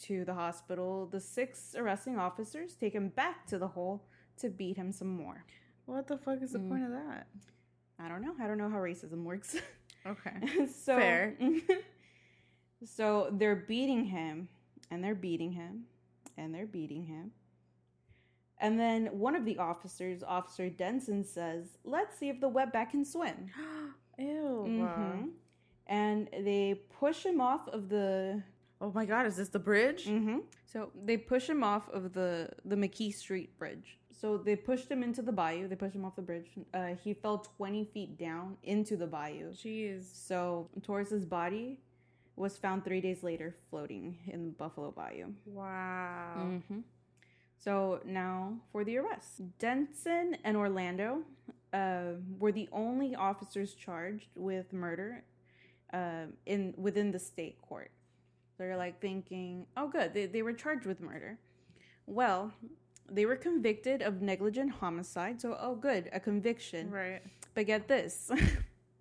to 0.02 0.24
the 0.24 0.34
hospital, 0.34 1.06
the 1.06 1.20
six 1.20 1.74
arresting 1.78 2.18
officers 2.18 2.74
take 2.74 2.94
him 2.94 3.08
back 3.10 3.46
to 3.48 3.58
the 3.58 3.68
hole 3.68 4.04
to 4.38 4.48
beat 4.48 4.76
him 4.76 4.90
some 4.92 5.08
more. 5.08 5.44
What 5.86 6.08
the 6.08 6.16
fuck 6.16 6.42
is 6.42 6.52
the 6.52 6.58
Mm. 6.58 6.68
point 6.70 6.84
of 6.84 6.90
that? 6.90 7.26
I 8.00 8.08
don't 8.08 8.22
know. 8.22 8.34
I 8.40 8.46
don't 8.48 8.58
know 8.58 8.68
how 8.70 8.78
racism 8.78 9.24
works. 9.24 9.56
Okay. 10.06 10.66
so, 10.66 10.98
Fair. 10.98 11.34
so 12.84 13.28
they're 13.32 13.56
beating 13.56 14.04
him, 14.04 14.48
and 14.90 15.02
they're 15.02 15.14
beating 15.14 15.52
him, 15.52 15.84
and 16.36 16.54
they're 16.54 16.66
beating 16.66 17.04
him. 17.04 17.30
And 18.60 18.78
then 18.78 19.06
one 19.18 19.34
of 19.34 19.44
the 19.44 19.58
officers, 19.58 20.22
Officer 20.22 20.68
Denson, 20.70 21.24
says, 21.24 21.78
Let's 21.84 22.16
see 22.18 22.28
if 22.28 22.40
the 22.40 22.48
wetback 22.50 22.90
can 22.90 23.04
swim. 23.04 23.50
Ew. 24.18 24.64
Mhm. 24.68 25.30
And 25.86 26.28
they 26.32 26.80
push 26.98 27.24
him 27.26 27.40
off 27.40 27.68
of 27.68 27.88
the. 27.88 28.42
Oh 28.80 28.90
my 28.94 29.04
god, 29.04 29.26
is 29.26 29.36
this 29.36 29.48
the 29.48 29.58
bridge? 29.58 30.04
hmm 30.06 30.38
So 30.66 30.90
they 31.04 31.16
push 31.16 31.48
him 31.48 31.62
off 31.64 31.88
of 31.90 32.12
the 32.12 32.50
the 32.64 32.76
McKee 32.76 33.12
Street 33.14 33.58
Bridge. 33.58 33.98
So 34.12 34.38
they 34.38 34.54
pushed 34.56 34.88
him 34.90 35.02
into 35.02 35.20
the 35.22 35.32
bayou. 35.32 35.66
They 35.68 35.74
pushed 35.76 35.94
him 35.96 36.04
off 36.04 36.14
the 36.16 36.22
bridge. 36.22 36.46
Uh, 36.72 36.94
he 37.02 37.12
fell 37.12 37.38
twenty 37.38 37.84
feet 37.84 38.16
down 38.16 38.56
into 38.62 38.96
the 38.96 39.06
bayou. 39.06 39.52
Jeez. 39.52 40.04
So 40.14 40.68
Torres's 40.82 41.24
body 41.26 41.80
was 42.36 42.56
found 42.56 42.84
three 42.84 43.00
days 43.00 43.22
later, 43.22 43.54
floating 43.70 44.16
in 44.26 44.44
the 44.46 44.50
Buffalo 44.52 44.90
Bayou. 44.90 45.26
Wow. 45.46 46.60
hmm 46.68 46.80
So 47.64 48.00
now 48.04 48.58
for 48.72 48.84
the 48.84 48.98
arrests. 48.98 49.40
Denson 49.58 50.36
and 50.44 50.54
Orlando 50.54 51.22
uh, 51.72 52.18
were 52.38 52.52
the 52.52 52.68
only 52.72 53.14
officers 53.14 53.72
charged 53.72 54.28
with 54.34 54.70
murder 54.74 55.24
uh, 55.90 56.26
in 56.44 56.74
within 56.76 57.10
the 57.10 57.18
state 57.18 57.62
court. 57.62 57.90
They're 58.58 58.76
like 58.76 59.00
thinking, 59.00 59.66
oh, 59.78 59.88
good, 59.88 60.12
they, 60.12 60.26
they 60.26 60.42
were 60.42 60.52
charged 60.52 60.84
with 60.84 61.00
murder. 61.00 61.38
Well, 62.06 62.52
they 63.10 63.24
were 63.24 63.36
convicted 63.36 64.02
of 64.02 64.20
negligent 64.20 64.70
homicide. 64.70 65.40
So, 65.40 65.56
oh, 65.58 65.74
good, 65.74 66.10
a 66.12 66.20
conviction. 66.20 66.90
Right. 66.90 67.22
But 67.54 67.64
get 67.66 67.88
this 67.88 68.30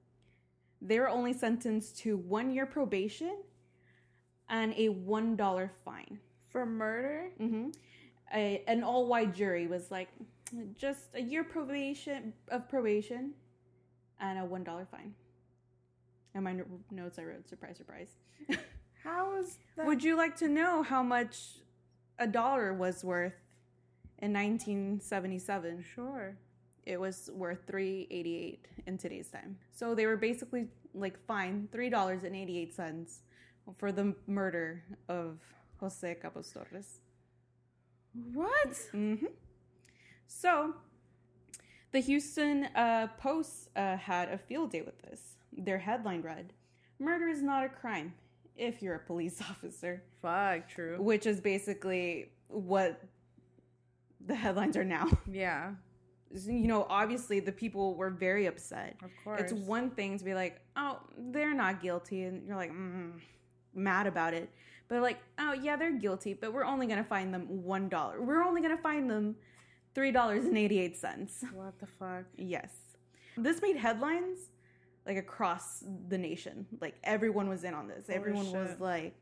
they 0.82 1.00
were 1.02 1.10
only 1.10 1.34
sentenced 1.34 1.98
to 2.00 2.16
one 2.16 2.50
year 2.50 2.66
probation 2.66 3.40
and 4.50 4.74
a 4.74 4.88
$1 4.88 5.70
fine. 5.84 6.20
For 6.50 6.66
murder? 6.66 7.30
hmm 7.38 7.72
a, 8.34 8.64
an 8.68 8.84
all 8.84 9.08
white 9.08 9.34
jury 9.34 9.68
was 9.68 9.92
like, 9.92 10.10
just 10.78 11.06
a 11.16 11.22
year 11.22 11.44
probation 11.44 12.34
of 12.50 12.70
probation 12.70 13.32
and 14.20 14.40
a 14.40 14.46
one 14.46 14.64
dollar 14.64 14.88
fine. 14.90 15.14
And 16.36 16.44
my 16.44 16.56
notes 16.92 17.20
I 17.20 17.24
wrote, 17.24 17.48
surprise, 17.48 17.78
surprise. 17.78 18.10
How 19.04 19.36
is 19.38 19.60
that? 19.78 19.86
Would 19.86 20.04
you 20.04 20.16
like 20.16 20.36
to 20.38 20.48
know 20.48 20.82
how 20.82 21.04
much 21.04 21.60
a 22.18 22.26
dollar 22.26 22.74
was 22.74 23.04
worth 23.04 23.34
in 24.20 24.34
1977? 24.34 25.84
sure. 25.94 26.38
It 26.86 27.00
was 27.00 27.30
worth 27.34 27.66
3.88 27.68 28.60
in 28.88 28.98
today's 28.98 29.30
time. 29.30 29.58
So 29.72 29.94
they 29.94 30.06
were 30.06 30.18
basically 30.18 30.68
like 30.94 31.18
fined 31.26 31.70
$3.88 31.72 33.20
for 33.78 33.92
the 33.92 34.16
murder 34.28 34.84
of 35.08 35.40
Jose 35.80 36.16
Campos 36.16 36.52
Torres. 36.52 37.00
What? 38.34 38.78
hmm 38.92 39.16
So, 40.28 40.74
the 41.92 42.00
Houston 42.00 42.66
uh, 42.76 43.08
Post 43.20 43.70
uh, 43.76 43.98
had 43.98 44.30
a 44.30 44.38
field 44.38 44.72
day 44.72 44.82
with 44.82 45.00
this. 45.02 45.36
Their 45.56 45.78
headline 45.78 46.22
read, 46.22 46.54
Murder 47.00 47.28
is 47.28 47.42
not 47.42 47.64
a 47.66 47.70
crime 47.70 48.14
if 48.56 48.82
you're 48.82 48.96
a 48.96 49.00
police 49.00 49.42
officer, 49.50 50.04
Fuck. 50.22 50.70
True. 50.70 51.02
which 51.02 51.26
is 51.26 51.42
basically 51.42 52.30
what 52.48 53.02
the 54.26 54.36
headlines 54.36 54.78
are 54.78 54.86
now. 54.86 55.08
Yeah. 55.32 55.72
You 56.48 56.68
know, 56.68 56.88
obviously, 56.90 57.40
the 57.40 57.52
people 57.52 57.94
were 57.94 58.10
very 58.10 58.48
upset. 58.48 58.96
Of 59.04 59.12
course. 59.24 59.40
It's 59.40 59.54
one 59.54 59.92
thing 59.92 60.18
to 60.18 60.26
be 60.26 60.34
like, 60.34 60.62
oh, 60.76 61.00
they're 61.30 61.54
not 61.54 61.80
guilty, 61.80 62.24
and 62.24 62.48
you're 62.48 62.56
like, 62.56 62.72
mm, 62.72 63.12
mad 63.76 64.08
about 64.08 64.34
it. 64.34 64.50
But 64.88 65.02
like, 65.02 65.20
oh 65.40 65.54
yeah, 65.54 65.76
they're 65.76 65.98
guilty, 65.98 66.34
but 66.34 66.54
we're 66.54 66.66
only 66.66 66.88
gonna 66.88 67.04
find 67.04 67.34
them 67.34 67.48
one 67.64 67.90
dollar. 67.90 68.22
We're 68.22 68.44
only 68.44 68.62
gonna 68.62 68.78
find 68.78 69.10
them 69.10 69.36
three 69.96 70.12
dollars 70.12 70.46
and 70.46 70.58
eighty 70.58 70.80
eight 70.80 70.98
cents. 70.98 71.44
What 71.54 71.80
the 71.80 71.88
fuck? 71.88 72.26
Yes, 72.38 72.70
this 73.38 73.62
made 73.62 73.78
headlines 73.78 74.50
like 75.06 75.18
across 75.18 75.84
the 76.10 76.18
nation. 76.18 76.66
Like 76.80 76.96
everyone 77.04 77.50
was 77.50 77.64
in 77.64 77.74
on 77.74 77.88
this. 77.88 78.06
Holy 78.08 78.16
everyone 78.16 78.52
was 78.52 78.80
like, 78.80 79.16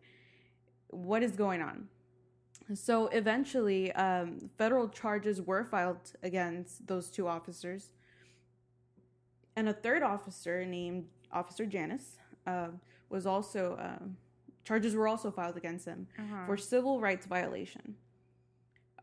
what 0.89 1.23
is 1.23 1.31
going 1.31 1.61
on? 1.61 1.87
So 2.73 3.07
eventually, 3.07 3.91
um, 3.93 4.49
federal 4.57 4.87
charges 4.89 5.41
were 5.41 5.63
filed 5.63 6.13
against 6.23 6.87
those 6.87 7.09
two 7.09 7.27
officers. 7.27 7.91
And 9.55 9.67
a 9.67 9.73
third 9.73 10.03
officer 10.03 10.65
named 10.65 11.05
Officer 11.33 11.65
Janish 11.65 12.17
uh, 12.47 12.69
was 13.09 13.25
also, 13.25 13.77
um 13.79 14.17
charges 14.63 14.95
were 14.95 15.07
also 15.07 15.31
filed 15.31 15.57
against 15.57 15.85
him 15.85 16.07
Uh-huh. 16.19 16.45
for 16.45 16.57
civil 16.57 16.99
rights 16.99 17.25
violation. 17.25 17.95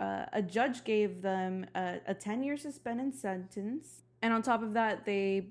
Uh, 0.01 0.27
a 0.33 0.40
judge 0.42 0.85
gave 0.85 1.23
them 1.23 1.66
a, 1.75 1.99
a 2.07 2.14
10 2.14 2.42
year 2.44 2.57
suspended 2.57 3.14
sentence. 3.14 4.03
And 4.23 4.33
on 4.33 4.42
top 4.42 4.62
of 4.62 4.75
that, 4.75 5.05
they 5.05 5.49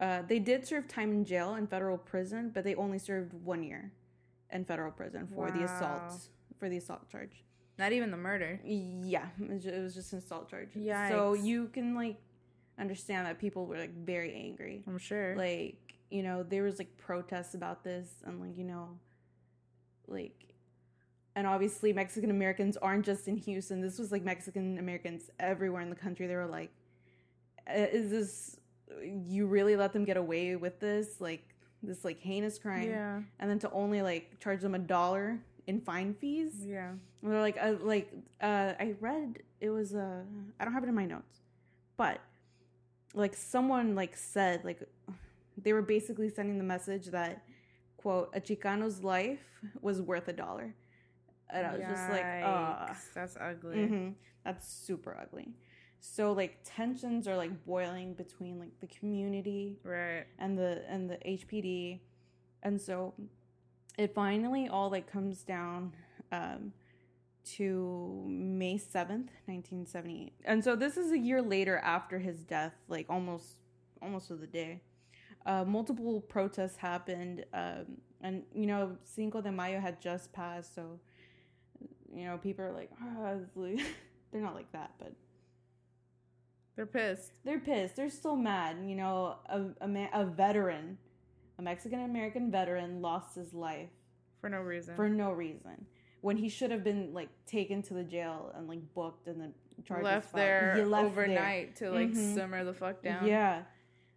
uh, 0.00 0.22
they 0.26 0.40
did 0.40 0.66
serve 0.66 0.88
time 0.88 1.12
in 1.12 1.24
jail 1.24 1.54
in 1.54 1.66
federal 1.68 1.96
prison, 1.96 2.50
but 2.52 2.64
they 2.64 2.74
only 2.74 2.98
served 2.98 3.32
one 3.32 3.62
year 3.62 3.92
in 4.50 4.64
federal 4.64 4.90
prison 4.90 5.28
for 5.32 5.50
the 5.52 5.62
assault 5.64 6.28
for 6.58 6.68
the 6.68 6.76
assault 6.78 7.08
charge. 7.10 7.44
Not 7.78 7.92
even 7.92 8.10
the 8.10 8.16
murder. 8.16 8.60
Yeah, 8.64 9.26
it 9.40 9.48
was 9.50 9.62
ju- 9.62 9.70
it 9.70 9.80
was 9.80 9.94
just 9.94 10.12
an 10.12 10.18
assault 10.18 10.50
charge. 10.50 10.70
Yeah. 10.74 11.08
So 11.10 11.34
you 11.34 11.68
can 11.68 11.94
like 11.94 12.16
understand 12.78 13.26
that 13.26 13.38
people 13.38 13.66
were 13.66 13.78
like 13.78 13.94
very 13.94 14.34
angry. 14.34 14.82
I'm 14.86 14.98
sure. 14.98 15.36
Like 15.36 15.78
you 16.10 16.22
know 16.24 16.42
there 16.42 16.64
was 16.64 16.78
like 16.78 16.96
protests 16.98 17.54
about 17.54 17.82
this 17.84 18.08
and 18.26 18.40
like 18.40 18.56
you 18.58 18.64
know 18.64 18.88
like 20.08 20.44
and 21.36 21.46
obviously 21.46 21.92
Mexican 21.92 22.30
Americans 22.30 22.76
aren't 22.76 23.04
just 23.04 23.26
in 23.26 23.36
Houston. 23.36 23.80
This 23.80 23.98
was 23.98 24.12
like 24.12 24.22
Mexican 24.22 24.78
Americans 24.78 25.30
everywhere 25.40 25.82
in 25.82 25.90
the 25.90 25.96
country. 25.96 26.26
They 26.26 26.36
were 26.36 26.46
like, 26.46 26.70
"Uh, 27.68 27.86
"Is 27.92 28.10
this 28.10 28.60
you 29.02 29.46
really 29.46 29.76
let 29.76 29.92
them 29.92 30.04
get 30.04 30.16
away 30.16 30.56
with 30.56 30.78
this? 30.80 31.20
Like 31.20 31.42
this 31.82 32.04
like 32.04 32.20
heinous 32.20 32.58
crime?" 32.58 32.88
yeah. 32.88 33.20
And 33.40 33.50
then 33.50 33.58
to 33.60 33.70
only 33.72 34.02
like 34.02 34.38
charge 34.38 34.60
them 34.60 34.74
a 34.74 34.78
dollar 34.78 35.40
in 35.66 35.80
fine 35.80 36.14
fees. 36.14 36.52
Yeah. 36.64 36.90
And 36.90 37.32
They're 37.32 37.40
like, 37.40 37.58
uh, 37.60 37.74
like 37.80 38.12
uh, 38.40 38.74
I 38.78 38.94
read 39.00 39.42
it 39.60 39.70
was 39.70 39.94
uh, 39.94 40.22
I 40.60 40.64
don't 40.64 40.72
have 40.72 40.84
it 40.84 40.88
in 40.88 40.94
my 40.94 41.06
notes, 41.06 41.40
but 41.96 42.20
like 43.14 43.34
someone 43.34 43.94
like 43.94 44.16
said 44.16 44.64
like 44.64 44.80
they 45.56 45.72
were 45.72 45.82
basically 45.82 46.28
sending 46.28 46.58
the 46.58 46.64
message 46.64 47.06
that 47.06 47.42
quote 48.04 48.28
a 48.34 48.40
Chicano's 48.40 49.02
life 49.02 49.40
was 49.80 50.00
worth 50.02 50.28
a 50.28 50.32
dollar, 50.34 50.74
and 51.50 51.66
I 51.66 51.70
was 51.76 51.86
just 51.88 52.08
like, 52.10 52.26
ah, 52.44 52.96
That's 53.14 53.36
ugly. 53.40 53.86
hmm 53.88 54.08
that's 54.44 54.68
super 54.68 55.16
ugly. 55.18 55.48
So 56.00 56.32
like 56.32 56.58
tensions 56.64 57.26
are 57.26 57.34
like 57.44 57.64
boiling 57.64 58.12
between 58.12 58.58
like 58.60 58.78
the 58.80 58.86
community 58.98 59.78
Right. 59.82 60.26
and 60.38 60.58
the 60.58 60.82
and 60.86 61.08
the 61.08 61.16
HPD, 61.26 62.00
and 62.62 62.78
so 62.78 63.14
it 63.96 64.14
finally 64.14 64.68
all 64.68 64.90
like 64.90 65.06
comes 65.10 65.42
down 65.44 65.92
um, 66.30 66.74
to 67.56 68.24
May 68.28 68.76
seventh, 68.76 69.30
nineteen 69.48 69.86
seventy 69.86 70.24
eight, 70.26 70.34
and 70.44 70.62
so 70.62 70.76
this 70.76 70.98
is 70.98 71.10
a 71.10 71.18
year 71.18 71.40
later 71.40 71.78
after 71.78 72.18
his 72.18 72.44
death, 72.44 72.74
like 72.88 73.06
almost 73.08 73.46
almost 74.02 74.28
to 74.28 74.34
the 74.36 74.46
day. 74.46 74.82
Uh, 75.46 75.64
multiple 75.64 76.20
protests 76.22 76.76
happened, 76.76 77.44
um, 77.52 77.98
and 78.22 78.42
you 78.54 78.66
know 78.66 78.96
Cinco 79.04 79.40
de 79.42 79.52
Mayo 79.52 79.78
had 79.80 80.00
just 80.00 80.32
passed, 80.32 80.74
so 80.74 80.98
you 82.12 82.24
know 82.24 82.38
people 82.38 82.64
are 82.64 82.72
like, 82.72 82.90
like-" 83.54 83.80
they're 84.32 84.40
not 84.40 84.54
like 84.54 84.70
that, 84.72 84.92
but 84.98 85.12
They're 86.76 86.86
pissed. 86.86 87.32
they're 87.44 87.60
pissed. 87.60 87.96
They're 87.96 88.10
still 88.10 88.36
mad. 88.36 88.78
You 88.84 88.96
know, 88.96 89.36
a 89.46 89.66
a, 89.82 89.88
man, 89.88 90.08
a 90.12 90.24
veteran, 90.24 90.98
a 91.58 91.62
Mexican 91.62 92.00
American 92.00 92.50
veteran, 92.50 93.00
lost 93.02 93.36
his 93.36 93.52
life 93.54 93.90
For 94.40 94.48
no 94.48 94.60
reason. 94.60 94.96
for 94.96 95.08
no 95.08 95.30
reason 95.32 95.86
when 96.22 96.38
he 96.38 96.48
should 96.48 96.70
have 96.70 96.82
been 96.82 97.12
like 97.12 97.28
taken 97.46 97.82
to 97.82 97.92
the 97.92 98.02
jail 98.02 98.50
and 98.56 98.66
like 98.66 98.80
booked 98.94 99.28
and 99.28 99.38
then 99.38 99.52
charged. 99.84 100.04
left 100.04 100.32
there 100.34 100.86
left 100.86 101.04
overnight 101.04 101.76
to 101.76 101.90
like 101.90 102.08
Mhm. 102.12 102.34
simmer 102.34 102.64
the 102.64 102.72
fuck 102.72 103.02
down. 103.02 103.26
Yeah, 103.26 103.64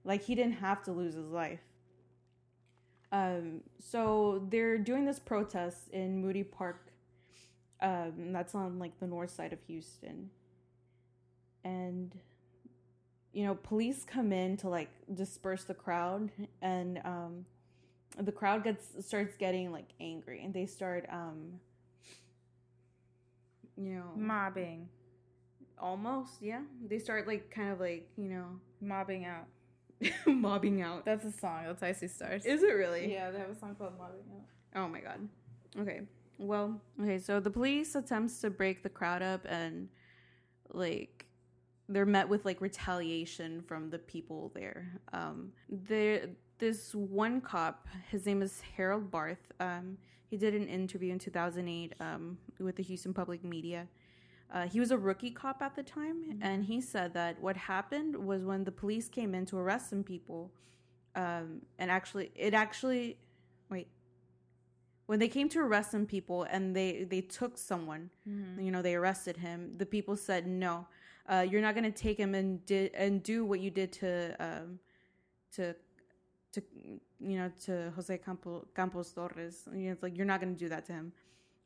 like 0.08 0.24
he 0.24 0.34
didn't 0.34 0.54
have 0.54 0.82
to 0.84 0.92
lose 0.92 1.14
his 1.14 1.30
life. 1.30 1.60
Um, 3.12 3.62
so 3.80 4.46
they're 4.50 4.78
doing 4.78 5.06
this 5.06 5.20
protest 5.20 5.90
in 5.90 6.22
Moody 6.22 6.44
Park. 6.44 6.88
Um, 7.82 8.32
that's 8.34 8.56
on 8.56 8.80
like 8.80 9.00
the 9.00 9.06
north 9.06 9.30
side 9.30 9.54
of 9.54 9.60
Houston, 9.68 10.32
and 11.64 12.18
you 13.34 13.46
know, 13.46 13.54
police 13.54 14.04
come 14.04 14.32
in 14.32 14.58
to 14.58 14.70
like 14.70 14.90
disperse 15.14 15.64
the 15.66 15.76
crowd, 15.76 16.32
and 16.62 17.00
um, 17.06 17.46
the 18.20 18.32
crowd 18.32 18.64
gets 18.64 19.06
starts 19.06 19.36
getting 19.38 19.72
like 19.72 19.90
angry, 20.00 20.42
and 20.44 20.54
they 20.54 20.66
start 20.66 21.06
um, 21.12 21.60
you 23.76 23.94
know, 23.94 24.10
Mobbing. 24.16 24.88
almost 25.78 26.42
yeah, 26.42 26.62
they 26.90 26.98
start 26.98 27.28
like 27.28 27.52
kind 27.52 27.72
of 27.72 27.80
like 27.80 28.10
you 28.18 28.30
know, 28.30 28.48
Mobbing 28.82 29.26
out. 29.26 29.46
mobbing 30.26 30.82
out. 30.82 31.06
That's 31.06 31.26
a 31.26 31.32
song. 31.32 31.64
That's 31.66 31.84
Icy 31.84 32.08
Stars. 32.08 32.46
Is 32.46 32.64
it 32.64 32.72
really? 32.72 33.12
Yeah, 33.12 33.32
they 33.32 33.40
have 33.40 33.50
a 33.50 33.56
song 33.56 33.76
called 33.76 33.94
Mobbing 33.98 34.22
Out. 34.32 34.84
Oh 34.84 34.88
my 34.88 35.00
god. 35.00 35.28
Okay. 35.80 36.02
Well, 36.38 36.80
okay, 37.02 37.18
so 37.18 37.40
the 37.40 37.50
police 37.50 37.96
attempts 37.96 38.40
to 38.42 38.50
break 38.50 38.84
the 38.84 38.90
crowd 38.90 39.24
up 39.24 39.46
and 39.50 39.90
like 40.72 41.26
they're 41.90 42.06
met 42.06 42.30
with 42.30 42.46
like 42.46 42.62
retaliation 42.62 43.62
from 43.62 43.90
the 43.90 43.98
people 43.98 44.52
there. 44.54 45.00
Um 45.14 45.52
there 45.70 46.30
this 46.60 46.94
one 46.94 47.42
cop, 47.42 47.88
his 48.10 48.26
name 48.26 48.42
is 48.42 48.62
Harold 48.76 49.10
Barth. 49.10 49.52
Um 49.60 49.98
he 50.30 50.38
did 50.38 50.54
an 50.54 50.68
interview 50.68 51.12
in 51.12 51.20
2008 51.20 51.94
um 52.00 52.38
with 52.60 52.76
the 52.76 52.84
Houston 52.84 53.14
Public 53.14 53.44
Media. 53.44 53.88
Uh, 54.54 54.66
he 54.68 54.80
was 54.80 54.92
a 54.92 54.98
rookie 54.98 55.32
cop 55.32 55.62
at 55.62 55.76
the 55.76 55.84
time, 55.84 56.40
and 56.42 56.64
he 56.66 56.80
said 56.80 57.14
that 57.14 57.40
what 57.42 57.58
happened 57.58 58.16
was 58.16 58.46
when 58.46 58.64
the 58.64 58.72
police 58.72 59.10
came 59.10 59.36
in 59.36 59.46
to 59.46 59.58
arrest 59.58 59.90
some 59.90 60.04
people, 60.04 60.52
um, 61.16 61.62
and 61.80 61.92
actually, 61.92 62.32
it 62.36 62.54
actually, 62.54 63.18
wait, 63.70 63.88
when 65.08 65.20
they 65.20 65.28
came 65.28 65.50
to 65.50 65.60
arrest 65.60 65.92
some 65.92 66.06
people 66.06 66.44
and 66.44 66.76
they 66.76 67.04
they 67.04 67.22
took 67.22 67.58
someone 67.58 68.10
Mm-hmm. 68.30 68.62
you 68.66 68.72
know 68.72 68.82
they 68.82 68.96
arrested 68.96 69.38
him 69.38 69.74
the 69.78 69.86
people 69.86 70.16
said 70.16 70.46
no 70.48 70.86
uh, 71.30 71.46
you're 71.50 71.62
not 71.62 71.76
going 71.76 71.92
to 71.92 71.98
take 72.08 72.18
him 72.18 72.36
and 72.36 72.66
did 72.66 72.94
and 72.94 73.24
do 73.24 73.46
what 73.46 73.60
you 73.60 73.72
did 73.72 73.92
to 73.94 74.36
um 74.40 74.80
to 75.56 75.74
to 76.54 76.62
you 77.20 77.38
know 77.38 77.52
to 77.66 77.92
jose 77.96 78.18
Campo, 78.18 78.66
campos 78.76 79.12
torres. 79.14 79.68
You 79.74 79.88
know, 79.88 79.92
it's 79.94 80.04
like 80.04 80.16
you're 80.18 80.26
not 80.26 80.40
going 80.42 80.54
to 80.54 80.60
do 80.60 80.70
that 80.70 80.86
to 80.88 80.94
him 80.94 81.12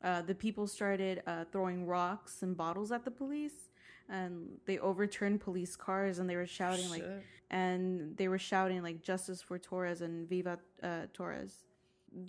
uh, 0.03 0.21
the 0.21 0.35
people 0.35 0.67
started 0.67 1.21
uh, 1.27 1.45
throwing 1.51 1.85
rocks 1.85 2.41
and 2.41 2.57
bottles 2.57 2.91
at 2.91 3.05
the 3.05 3.11
police 3.11 3.69
and 4.09 4.57
they 4.65 4.77
overturned 4.79 5.39
police 5.39 5.75
cars 5.75 6.19
and 6.19 6.29
they 6.29 6.35
were 6.35 6.45
shouting 6.45 6.89
like 6.89 7.05
and 7.49 8.15
they 8.17 8.27
were 8.27 8.39
shouting 8.39 8.81
like 8.81 9.01
justice 9.01 9.41
for 9.41 9.57
Torres 9.57 10.01
and 10.01 10.27
Viva 10.27 10.59
uh, 10.83 11.01
Torres. 11.13 11.65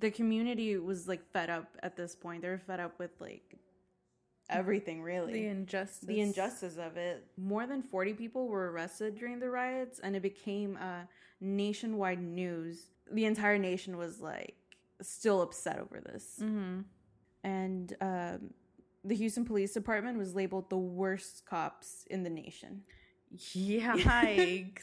The 0.01 0.11
community 0.11 0.77
was 0.77 1.09
like 1.09 1.25
fed 1.33 1.51
up 1.51 1.77
at 1.83 1.97
this 1.97 2.15
point. 2.15 2.43
They 2.43 2.49
were 2.49 2.59
fed 2.59 2.81
up 2.81 2.99
with 2.99 3.11
like 3.21 3.57
everything 4.51 5.03
really. 5.03 5.33
The 5.33 5.47
injustice. 5.47 6.07
the 6.07 6.21
injustice 6.21 6.77
of 6.77 6.97
it. 6.97 7.25
More 7.37 7.67
than 7.67 7.83
40 7.83 8.15
people 8.15 8.49
were 8.49 8.71
arrested 8.71 9.17
during 9.17 9.39
the 9.41 9.49
riots, 9.49 9.99
and 10.01 10.15
it 10.15 10.23
became 10.23 10.79
uh, 10.81 11.03
nationwide 11.41 12.21
news. 12.21 12.91
The 13.11 13.25
entire 13.25 13.59
nation 13.59 13.97
was 13.97 14.21
like 14.21 14.57
still 15.01 15.43
upset 15.43 15.79
over 15.79 16.01
this. 16.01 16.39
Mm-hmm. 16.41 16.81
And 17.45 17.95
um, 18.01 18.51
the 19.05 19.15
Houston 19.15 19.45
Police 19.45 19.73
Department 19.73 20.19
was 20.19 20.35
labeled 20.35 20.71
the 20.71 20.77
worst 20.79 21.45
cops 21.47 22.05
in 22.11 22.23
the 22.23 22.31
nation. 22.31 22.83
Yikes. 23.37 24.83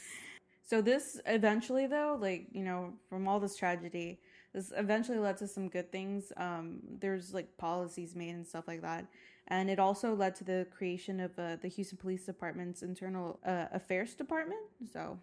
So, 0.70 0.80
this 0.80 1.20
eventually, 1.26 1.88
though, 1.88 2.16
like, 2.20 2.46
you 2.52 2.62
know, 2.62 2.92
from 3.08 3.26
all 3.26 3.40
this 3.40 3.56
tragedy, 3.56 4.20
this 4.54 4.72
eventually 4.76 5.18
led 5.18 5.36
to 5.38 5.48
some 5.48 5.68
good 5.68 5.90
things. 5.90 6.32
Um, 6.36 6.78
there's 7.00 7.34
like 7.34 7.56
policies 7.56 8.14
made 8.14 8.36
and 8.36 8.46
stuff 8.46 8.68
like 8.68 8.80
that. 8.82 9.06
And 9.48 9.68
it 9.68 9.80
also 9.80 10.14
led 10.14 10.36
to 10.36 10.44
the 10.44 10.68
creation 10.70 11.18
of 11.18 11.36
uh, 11.36 11.56
the 11.60 11.66
Houston 11.66 11.98
Police 11.98 12.24
Department's 12.24 12.82
Internal 12.82 13.40
uh, 13.44 13.66
Affairs 13.72 14.14
Department. 14.14 14.60
So, 14.92 15.18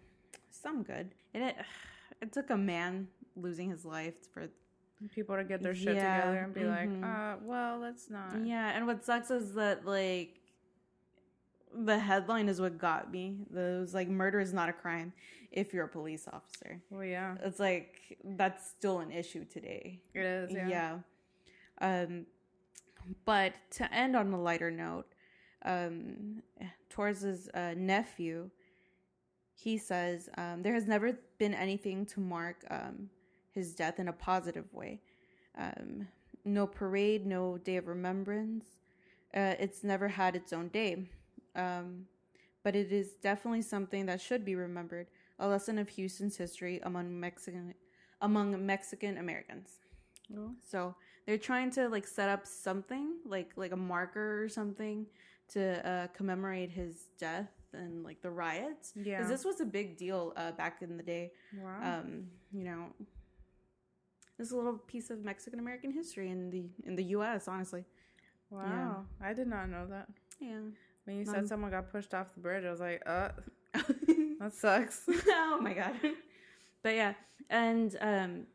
some 0.50 0.82
good. 0.82 1.14
And 1.32 1.44
it, 1.44 1.56
it 2.20 2.30
took 2.30 2.50
a 2.50 2.56
man 2.56 3.08
losing 3.34 3.70
his 3.70 3.86
life 3.86 4.30
for 4.34 4.48
People 5.14 5.36
to 5.36 5.44
get 5.44 5.62
their 5.62 5.74
shit 5.74 5.94
Yeah, 5.96 6.16
together 6.20 6.38
and 6.38 6.54
be 6.54 6.60
mhm. 6.62 7.02
like, 7.02 7.04
uh, 7.08 7.36
well, 7.44 7.78
let's 7.78 8.10
not. 8.10 8.44
Yeah, 8.44 8.70
and 8.76 8.86
what 8.86 9.04
sucks 9.04 9.30
is 9.30 9.54
that 9.54 9.86
like 9.86 10.40
the 11.74 11.98
headline 11.98 12.48
is 12.48 12.60
what 12.60 12.78
got 12.78 13.12
me. 13.12 13.36
It 13.54 13.56
was 13.80 13.94
like 13.94 14.08
murder 14.08 14.40
is 14.40 14.52
not 14.52 14.68
a 14.68 14.72
crime 14.72 15.12
if 15.52 15.72
you're 15.72 15.84
a 15.84 15.88
police 15.88 16.26
officer. 16.32 16.80
Well, 16.90 17.04
yeah, 17.04 17.36
It's 17.44 17.60
like 17.60 18.18
that's 18.24 18.68
still 18.68 18.98
an 19.00 19.12
issue 19.12 19.44
today. 19.44 20.00
it 20.14 20.24
is. 20.24 20.52
Yeah. 20.52 20.68
Yeah. 20.68 20.98
Um 21.80 22.26
but 23.24 23.52
to 23.72 23.94
end 23.94 24.16
on 24.16 24.32
a 24.32 24.40
lighter 24.40 24.70
note, 24.70 25.06
um 25.64 26.42
towards 26.90 27.20
his 27.20 27.48
uh, 27.54 27.74
nephew, 27.76 28.50
he 29.54 29.78
says 29.78 30.28
um, 30.36 30.62
there 30.62 30.74
has 30.74 30.86
never 30.86 31.12
been 31.38 31.54
anything 31.54 32.04
to 32.06 32.20
mark 32.20 32.64
um, 32.70 33.08
his 33.52 33.74
death 33.74 33.98
in 33.98 34.08
a 34.08 34.12
positive 34.12 34.72
way. 34.72 35.00
Um, 35.56 36.06
no 36.44 36.66
parade, 36.66 37.26
no 37.26 37.58
day 37.58 37.76
of 37.76 37.86
remembrance. 37.86 38.64
Uh, 39.34 39.54
it's 39.58 39.84
never 39.84 40.08
had 40.08 40.36
its 40.36 40.52
own 40.52 40.68
day. 40.68 41.08
Um, 41.54 42.06
but 42.62 42.74
it 42.74 42.92
is 42.92 43.12
definitely 43.22 43.62
something 43.62 44.06
that 44.06 44.20
should 44.20 44.44
be 44.44 44.54
remembered. 44.54 45.06
A 45.38 45.48
lesson 45.48 45.78
of 45.78 45.88
Houston's 45.90 46.36
history 46.36 46.80
among 46.82 47.18
Mexican 47.18 47.74
among 48.20 48.66
Mexican 48.66 49.18
Americans. 49.18 49.78
Oh. 50.36 50.50
So 50.68 50.94
they're 51.26 51.38
trying 51.38 51.70
to 51.72 51.88
like 51.88 52.06
set 52.06 52.28
up 52.28 52.46
something 52.46 53.16
like 53.24 53.52
like 53.56 53.72
a 53.72 53.76
marker 53.76 54.42
or 54.42 54.48
something 54.48 55.06
to 55.50 55.88
uh, 55.88 56.06
commemorate 56.08 56.70
his 56.70 57.06
death 57.18 57.50
and 57.72 58.04
like 58.04 58.20
the 58.20 58.30
riots. 58.30 58.92
Yeah. 58.96 59.18
Because 59.18 59.30
this 59.30 59.44
was 59.44 59.60
a 59.60 59.64
big 59.64 59.96
deal 59.96 60.32
uh, 60.36 60.52
back 60.52 60.82
in 60.82 60.96
the 60.96 61.02
day. 61.02 61.32
wow. 61.56 62.00
Um, 62.00 62.26
you 62.52 62.64
know, 62.64 62.86
this 64.38 64.48
is 64.48 64.52
a 64.52 64.56
little 64.56 64.78
piece 64.78 65.10
of 65.10 65.24
Mexican 65.24 65.58
American 65.58 65.90
history 65.92 66.30
in 66.30 66.50
the 66.50 66.64
in 66.86 66.96
the 66.96 67.04
U.S. 67.16 67.48
Honestly, 67.48 67.84
wow. 68.50 69.04
I 69.20 69.32
did 69.34 69.48
not 69.48 69.68
know 69.68 69.86
that. 69.90 70.08
yeah. 70.40 70.60
When 71.04 71.16
you 71.16 71.22
Um, 71.26 71.34
said 71.34 71.48
someone 71.48 71.70
got 71.70 71.90
pushed 71.90 72.14
off 72.14 72.34
the 72.34 72.40
bridge, 72.40 72.64
I 72.64 72.70
was 72.70 72.80
like, 72.80 73.02
uh, 73.06 73.30
that 74.40 74.52
sucks. 74.54 75.02
oh 75.28 75.58
my 75.60 75.74
god. 75.74 75.94
But 76.82 76.94
yeah, 76.94 77.14
and 77.50 77.96
um 78.00 78.46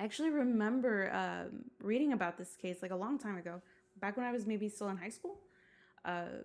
I 0.00 0.04
actually 0.04 0.30
remember 0.30 1.10
um 1.12 1.64
reading 1.82 2.12
about 2.12 2.38
this 2.38 2.56
case 2.56 2.78
like 2.82 2.90
a 2.90 2.96
long 2.96 3.18
time 3.18 3.36
ago, 3.38 3.62
back 4.00 4.16
when 4.16 4.26
I 4.26 4.32
was 4.32 4.46
maybe 4.46 4.68
still 4.68 4.88
in 4.88 4.96
high 4.96 5.10
school. 5.10 5.38
Uh 6.04 6.42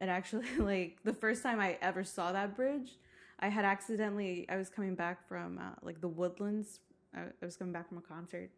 and 0.00 0.10
actually 0.10 0.46
like 0.58 0.98
the 1.04 1.14
first 1.14 1.42
time 1.42 1.60
I 1.60 1.78
ever 1.82 2.04
saw 2.04 2.32
that 2.32 2.56
bridge, 2.56 2.98
I 3.40 3.48
had 3.48 3.64
accidentally 3.64 4.46
I 4.48 4.56
was 4.56 4.68
coming 4.68 4.94
back 4.94 5.26
from 5.28 5.58
uh, 5.58 5.74
like 5.82 6.00
the 6.00 6.08
woodlands. 6.08 6.80
I, 7.14 7.44
was 7.44 7.56
coming 7.56 7.72
back 7.72 7.88
from 7.88 7.98
a 7.98 8.02
concert. 8.02 8.50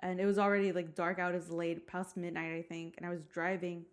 And 0.00 0.20
it 0.20 0.26
was 0.26 0.38
already 0.38 0.72
like 0.72 0.94
dark 0.94 1.18
out, 1.18 1.34
as 1.34 1.50
late, 1.50 1.86
past 1.86 2.16
midnight, 2.16 2.52
I 2.58 2.62
think, 2.62 2.94
and 2.96 3.06
I 3.06 3.10
was 3.10 3.24
driving 3.24 3.84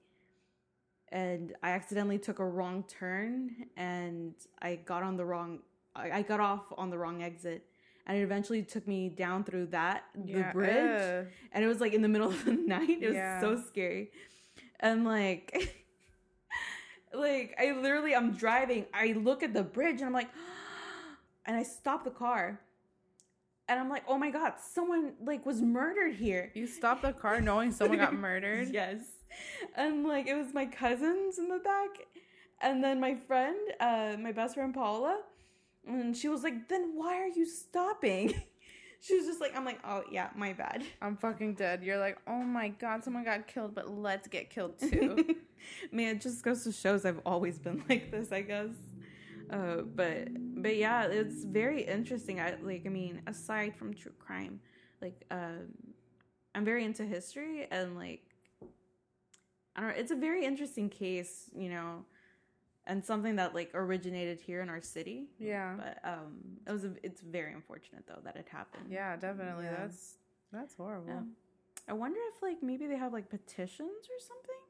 and 1.12 1.54
I 1.64 1.72
accidentally 1.72 2.20
took 2.20 2.40
a 2.40 2.46
wrong 2.46 2.84
turn 2.88 3.52
and 3.78 4.34
I 4.62 4.76
got 4.76 5.04
on 5.04 5.18
the 5.18 5.26
wrong 5.26 5.60
I, 5.96 6.22
got 6.22 6.40
off 6.40 6.66
on 6.78 6.90
the 6.92 6.98
wrong 6.98 7.24
exit 7.24 7.66
and 8.06 8.16
it 8.18 8.22
eventually 8.22 8.62
took 8.62 8.88
me 8.88 9.10
down 9.10 9.44
through 9.44 9.66
that 9.68 10.04
the 10.16 10.46
bridge 10.54 11.26
uh, 11.26 11.30
and 11.52 11.64
it 11.64 11.68
was 11.68 11.82
like 11.82 11.94
in 11.94 12.02
the 12.04 12.08
middle 12.08 12.30
of 12.30 12.46
the 12.46 12.52
night 12.76 12.90
it 13.02 13.08
was 13.08 13.16
Yeah. 13.16 13.42
so 13.42 13.60
scary 13.60 14.12
and 14.80 15.04
like 15.04 15.76
like 17.14 17.56
I 17.60 17.72
literally 17.72 18.14
I'm 18.16 18.34
driving 18.34 18.86
I 18.94 19.14
look 19.14 19.42
at 19.42 19.54
the 19.54 19.64
bridge 19.64 19.98
and 20.02 20.06
I'm 20.06 20.14
like 20.14 20.30
and 21.48 21.58
I 21.58 21.64
stop 21.64 22.04
the 22.04 22.12
car 22.12 22.62
and 23.70 23.80
I'm 23.80 23.90
like 23.90 24.04
oh 24.08 24.18
my 24.18 24.32
god 24.32 24.54
someone 24.60 25.14
like 25.24 25.46
was 25.46 25.62
murdered 25.62 26.16
here 26.16 26.52
you 26.54 26.68
stopped 26.68 27.04
the 27.04 27.14
car 27.14 27.40
knowing 27.40 27.72
someone 27.72 27.98
got 28.00 28.14
murdered. 28.28 28.70
Yes. 28.74 29.00
And 29.76 30.06
like 30.06 30.28
it 30.28 30.36
was 30.36 30.54
my 30.54 30.66
cousins 30.66 31.38
in 31.38 31.48
the 31.48 31.60
back. 31.60 31.90
And 32.62 32.84
then 32.84 33.00
my 33.00 33.16
friend, 33.16 33.58
uh, 33.80 34.18
my 34.20 34.34
best 34.34 34.56
friend 34.56 34.74
Paula, 34.74 35.22
and 35.88 36.16
she 36.16 36.28
was 36.28 36.44
like, 36.44 36.68
Then 36.68 36.92
why 36.96 37.22
are 37.22 37.28
you 37.28 37.46
stopping? 37.46 38.34
she 39.02 39.16
was 39.16 39.26
just 39.26 39.40
like, 39.40 39.56
I'm 39.56 39.66
like, 39.66 39.80
oh 39.86 40.04
yeah, 40.12 40.30
my 40.36 40.54
bad. 40.54 40.84
I'm 41.02 41.16
fucking 41.16 41.56
dead. 41.56 41.84
You're 41.84 42.00
like, 42.00 42.18
oh 42.28 42.44
my 42.44 42.70
god, 42.70 43.04
someone 43.04 43.24
got 43.24 43.48
killed, 43.48 43.74
but 43.74 43.90
let's 43.90 44.28
get 44.28 44.50
killed 44.50 44.78
too. 44.78 45.36
Man, 45.92 46.16
it 46.18 46.22
just 46.22 46.44
goes 46.44 46.64
to 46.64 46.72
shows 46.72 47.06
I've 47.06 47.22
always 47.26 47.60
been 47.60 47.84
like 47.90 48.12
this, 48.12 48.32
I 48.32 48.42
guess. 48.42 48.70
Uh, 49.52 49.82
but 49.96 50.28
but 50.62 50.76
yeah, 50.76 51.04
it's 51.06 51.44
very 51.44 51.82
interesting. 51.82 52.40
I 52.40 52.56
like 52.62 52.84
I 52.86 52.90
mean, 52.90 53.22
aside 53.28 53.76
from 53.76 53.94
true 53.94 54.12
crime, 54.20 54.60
like 55.02 55.26
um 55.32 55.68
I'm 56.56 56.66
very 56.66 56.84
into 56.84 57.04
history 57.06 57.68
and 57.72 57.96
like 57.96 58.24
I 59.76 59.82
don't 59.82 59.90
know, 59.90 59.96
it's 59.96 60.12
a 60.12 60.16
very 60.16 60.46
interesting 60.46 60.90
case, 60.90 61.50
you 61.56 61.70
know, 61.70 62.06
and 62.86 63.04
something 63.04 63.36
that 63.38 63.56
like 63.56 63.72
originated 63.74 64.40
here 64.42 64.62
in 64.62 64.70
our 64.70 64.82
city. 64.82 65.28
yeah. 65.40 65.76
But 65.78 66.00
um 66.04 66.38
it 66.68 66.72
was 66.72 66.84
a, 66.86 66.94
it's 67.04 67.22
very 67.22 67.54
unfortunate 67.54 68.06
though 68.08 68.20
that 68.24 68.36
it 68.36 68.48
happened. 68.52 68.86
Yeah, 68.90 69.16
definitely. 69.16 69.66
Yeah. 69.66 69.78
That's 69.82 70.18
that's 70.52 70.76
horrible. 70.76 71.08
Yeah. 71.10 71.22
I 71.88 71.94
wonder 71.94 72.20
if 72.36 72.42
like 72.44 72.62
maybe 72.62 72.86
they 72.88 72.98
have 72.98 73.14
like 73.14 73.30
petitions 73.30 74.04
or 74.14 74.20
something 74.20 74.62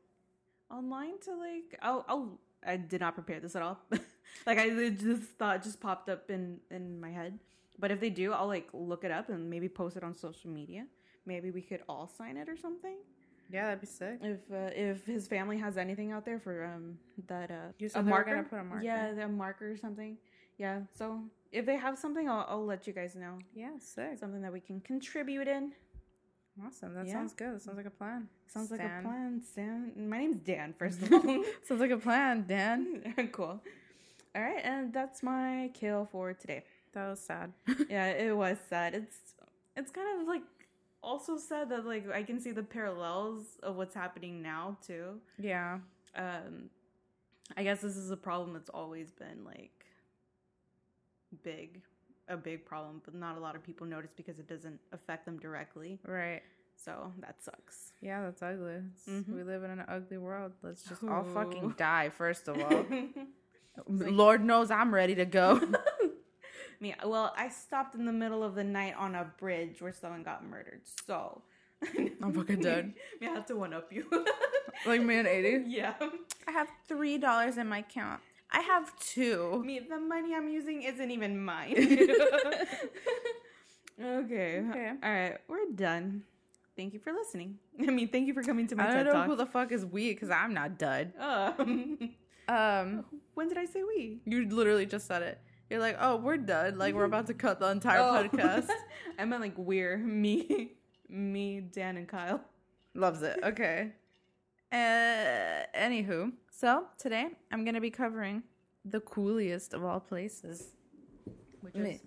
online 0.71 1.19
to 1.25 1.35
like 1.35 1.77
I'll 1.81 2.05
I'll 2.07 2.39
I 2.65 2.77
did 2.77 3.01
not 3.01 3.13
prepare 3.15 3.39
this 3.39 3.55
at 3.55 3.61
all. 3.61 3.79
like 4.45 4.57
I 4.57 4.89
just 4.89 5.23
thought 5.37 5.63
just 5.63 5.79
popped 5.79 6.09
up 6.09 6.29
in 6.29 6.59
in 6.71 6.99
my 6.99 7.11
head. 7.11 7.39
But 7.77 7.91
if 7.91 7.99
they 7.99 8.09
do, 8.09 8.33
I'll 8.33 8.47
like 8.47 8.67
look 8.73 9.03
it 9.03 9.11
up 9.11 9.29
and 9.29 9.49
maybe 9.49 9.69
post 9.69 9.95
it 9.97 10.03
on 10.03 10.13
social 10.15 10.49
media. 10.49 10.85
Maybe 11.25 11.51
we 11.51 11.61
could 11.61 11.81
all 11.87 12.07
sign 12.07 12.35
it 12.37 12.49
or 12.49 12.57
something. 12.57 12.97
Yeah, 13.51 13.65
that'd 13.65 13.81
be 13.81 13.87
sick. 13.87 14.19
If 14.21 14.39
uh, 14.51 14.69
if 14.75 15.05
his 15.05 15.27
family 15.27 15.57
has 15.57 15.77
anything 15.77 16.11
out 16.11 16.25
there 16.25 16.39
for 16.39 16.65
um 16.65 16.97
that 17.27 17.49
uh 17.51 17.55
You 17.79 17.89
said 17.89 18.05
they 18.05 18.11
were 18.11 18.23
gonna 18.23 18.43
put 18.43 18.59
a 18.59 18.63
marker. 18.63 18.83
Yeah, 18.83 19.13
the 19.13 19.27
marker 19.27 19.71
or 19.71 19.77
something. 19.77 20.17
Yeah. 20.57 20.81
So 20.97 21.21
if 21.51 21.65
they 21.65 21.77
have 21.77 21.97
something, 21.97 22.29
I'll 22.29 22.45
I'll 22.49 22.65
let 22.65 22.85
you 22.85 22.93
guys 22.93 23.15
know. 23.15 23.39
Yeah, 23.55 23.71
sick. 23.79 24.17
Something 24.19 24.41
that 24.41 24.51
we 24.53 24.59
can 24.59 24.81
contribute 24.81 25.47
in. 25.47 25.71
Awesome. 26.65 26.93
That 26.93 27.07
Yeah. 27.07 27.13
sounds 27.13 27.33
good. 27.33 27.55
That 27.55 27.61
sounds 27.61 27.77
like 27.77 27.85
a 27.85 27.89
plan. 27.91 28.27
Sounds 28.47 28.69
like 28.71 28.81
a 28.81 28.99
plan, 29.01 29.41
Stan. 29.41 29.93
My 30.09 30.17
name's 30.19 30.39
Dan, 30.41 30.73
first 30.77 31.01
of 31.03 31.13
all. 31.13 31.43
Sounds 31.63 31.79
like 31.79 31.91
a 31.91 31.97
plan, 31.97 32.45
Dan. 32.47 33.13
cool. 33.31 33.61
All 34.35 34.41
right, 34.41 34.61
and 34.63 34.93
that's 34.93 35.23
my 35.23 35.71
kill 35.73 36.07
for 36.11 36.33
today. 36.33 36.63
That 36.93 37.09
was 37.09 37.19
sad. 37.19 37.51
Yeah, 37.89 38.07
it 38.07 38.35
was 38.35 38.57
sad. 38.69 38.93
It's 38.95 39.17
it's 39.75 39.91
kind 39.91 40.21
of 40.21 40.27
like 40.27 40.43
also 41.01 41.37
sad 41.37 41.69
that 41.69 41.85
like 41.85 42.09
I 42.11 42.23
can 42.23 42.39
see 42.39 42.51
the 42.51 42.63
parallels 42.63 43.57
of 43.63 43.75
what's 43.77 43.95
happening 43.95 44.41
now 44.41 44.77
too. 44.85 45.19
yeah. 45.39 45.79
Um 46.15 46.69
I 47.57 47.63
guess 47.63 47.81
this 47.81 47.97
is 47.97 48.11
a 48.11 48.17
problem 48.17 48.53
that's 48.53 48.69
always 48.69 49.09
been 49.11 49.43
like 49.45 49.85
big, 51.43 51.81
a 52.27 52.37
big 52.37 52.65
problem, 52.65 53.01
but 53.03 53.15
not 53.15 53.37
a 53.37 53.39
lot 53.39 53.55
of 53.55 53.63
people 53.63 53.87
notice 53.87 54.11
because 54.15 54.39
it 54.39 54.47
doesn't 54.47 54.79
affect 54.91 55.25
them 55.25 55.37
directly. 55.39 55.99
Right. 56.05 56.41
So 56.75 57.11
that 57.19 57.41
sucks. 57.43 57.93
Yeah, 58.01 58.23
that's 58.23 58.41
ugly. 58.41 58.81
Mhm. 59.09 59.27
We 59.35 59.43
live 59.43 59.63
in 59.63 59.71
an 59.71 59.83
ugly 59.87 60.17
world. 60.17 60.53
Let's 60.61 60.83
just 60.83 61.03
all 61.03 61.23
fucking 61.23 61.75
die, 61.77 62.09
first 62.09 62.47
of 62.47 62.57
all. 62.63 62.85
Lord 63.87 64.43
knows 64.43 64.71
I'm 64.71 64.93
ready 64.93 65.15
to 65.15 65.25
go. 65.25 65.61
Me, 66.81 66.95
well, 67.05 67.33
I 67.37 67.49
stopped 67.49 67.93
in 67.95 68.05
the 68.05 68.13
middle 68.13 68.41
of 68.43 68.55
the 68.55 68.63
night 68.63 68.95
on 68.97 69.13
a 69.15 69.25
bridge 69.37 69.81
where 69.81 69.91
someone 69.91 70.23
got 70.23 70.45
murdered. 70.45 70.81
So 71.05 71.41
I'm 72.23 72.33
fucking 72.33 72.59
dead. 72.61 72.93
Me, 73.19 73.27
I 73.27 73.31
have 73.31 73.45
to 73.47 73.55
one 73.57 73.73
up 73.73 73.91
you. 73.91 74.05
like 74.85 75.01
me 75.01 75.17
and 75.17 75.27
80. 75.27 75.63
yeah. 75.69 75.93
I 76.47 76.51
have 76.51 76.69
$3 76.89 77.57
in 77.57 77.67
my 77.67 77.79
account. 77.79 78.21
I 78.51 78.61
have 78.61 78.97
two. 78.99 79.61
Me, 79.65 79.79
the 79.79 79.99
money 79.99 80.33
I'm 80.33 80.47
using 80.49 80.81
isn't 80.83 81.11
even 81.11 81.43
mine. 81.43 81.73
okay. 84.01 84.63
Okay. 84.69 84.91
All 85.03 85.11
right, 85.11 85.37
we're 85.47 85.69
done. 85.75 86.23
thank 86.77 86.93
you 86.93 86.99
for 86.99 87.11
listening. 87.11 87.57
I 87.81 87.91
mean, 87.91 88.07
thank 88.07 88.27
you 88.27 88.33
for 88.33 88.41
coming 88.41 88.67
to 88.67 88.75
my 88.75 88.83
channel. 88.85 88.99
I 88.99 89.03
don't 89.03 89.05
TED 89.05 89.13
know 89.13 89.19
talk. 89.21 89.29
who 89.29 89.35
the 89.35 89.45
fuck 89.45 89.71
is 89.71 89.85
we 89.85 90.13
because 90.13 90.29
I'm 90.29 90.53
not 90.53 90.77
dud. 90.77 91.11
Um, 91.19 92.09
Um, 92.47 93.05
when 93.39 93.47
did 93.47 93.57
I 93.57 93.63
say 93.65 93.83
we? 93.83 94.19
you 94.25 94.49
literally 94.49 94.85
just 94.85 95.07
said 95.07 95.21
it. 95.21 95.39
You're 95.69 95.79
like, 95.79 95.95
oh, 95.99 96.17
we're 96.17 96.35
done. 96.35 96.77
Like 96.77 96.93
we're 96.93 97.05
about 97.05 97.27
to 97.27 97.33
cut 97.33 97.61
the 97.61 97.69
entire 97.71 97.99
Oh. 97.99 98.27
podcast. 98.27 98.67
I 99.17 99.23
meant 99.23 99.41
like 99.41 99.57
we're 99.57 99.97
me, 100.23 100.73
me, 101.07 101.61
Dan, 101.61 101.95
and 101.95 102.05
Kyle. 102.07 102.41
Loves 102.93 103.21
it. 103.21 103.39
Okay. 103.41 103.93
Uh, 104.73 105.63
anywho, 105.73 106.33
so 106.51 106.83
today 106.97 107.27
I'm 107.51 107.63
gonna 107.63 107.79
be 107.79 107.89
covering 107.89 108.43
the 108.83 108.99
coolest 108.99 109.73
of 109.73 109.85
all 109.85 110.01
places. 110.01 110.75
Which 111.61 111.75
Me. 111.75 111.91
is, 111.91 112.01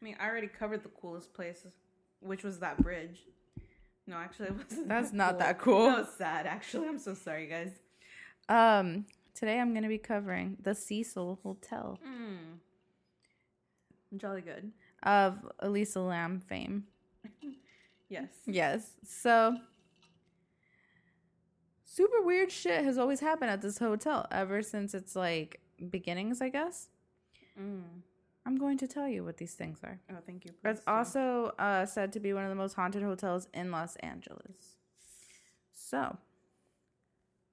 I 0.00 0.04
mean, 0.04 0.16
I 0.18 0.26
already 0.28 0.48
covered 0.48 0.82
the 0.82 0.88
coolest 1.00 1.32
places, 1.34 1.72
which 2.20 2.42
was 2.42 2.58
that 2.58 2.82
bridge. 2.82 3.20
No, 4.08 4.16
actually, 4.16 4.48
it 4.48 4.56
wasn't. 4.56 4.88
That's 4.88 5.12
not 5.12 5.38
that 5.38 5.58
cool. 5.60 5.86
That 5.86 5.98
was 6.00 6.14
sad. 6.18 6.46
Actually, 6.46 6.88
I'm 6.88 6.98
so 6.98 7.14
sorry, 7.14 7.46
guys. 7.46 7.72
Um, 8.48 9.06
today 9.36 9.60
I'm 9.60 9.72
gonna 9.74 9.88
be 9.88 9.98
covering 9.98 10.56
the 10.62 10.74
Cecil 10.74 11.38
Hotel 11.42 11.98
Mm. 12.06 12.58
Jolly 14.18 14.40
good. 14.42 14.72
of 15.02 15.38
Elisa 15.60 16.00
Lam 16.00 16.40
fame. 16.40 16.84
Yes. 18.08 18.28
Yes. 18.46 18.92
So 19.04 19.56
super 21.84 22.22
weird 22.22 22.52
shit 22.52 22.84
has 22.84 22.98
always 22.98 23.18
happened 23.18 23.50
at 23.50 23.60
this 23.62 23.78
hotel 23.78 24.26
ever 24.30 24.62
since 24.62 24.94
its 24.94 25.16
like 25.16 25.60
beginnings, 25.90 26.40
I 26.40 26.48
guess. 26.50 26.88
Mm. 27.60 27.82
I'm 28.46 28.56
going 28.58 28.78
to 28.78 28.86
tell 28.86 29.08
you 29.08 29.24
what 29.24 29.38
these 29.38 29.54
things 29.54 29.80
are. 29.82 29.98
Oh, 30.08 30.18
thank 30.24 30.44
you. 30.44 30.52
It's 30.64 30.80
please 30.80 30.84
do. 30.86 30.92
also 30.92 31.52
uh, 31.58 31.84
said 31.84 32.12
to 32.12 32.20
be 32.20 32.32
one 32.32 32.44
of 32.44 32.48
the 32.48 32.54
most 32.54 32.74
haunted 32.74 33.02
hotels 33.02 33.48
in 33.52 33.72
Los 33.72 33.96
Angeles. 33.96 34.76
So, 35.72 36.16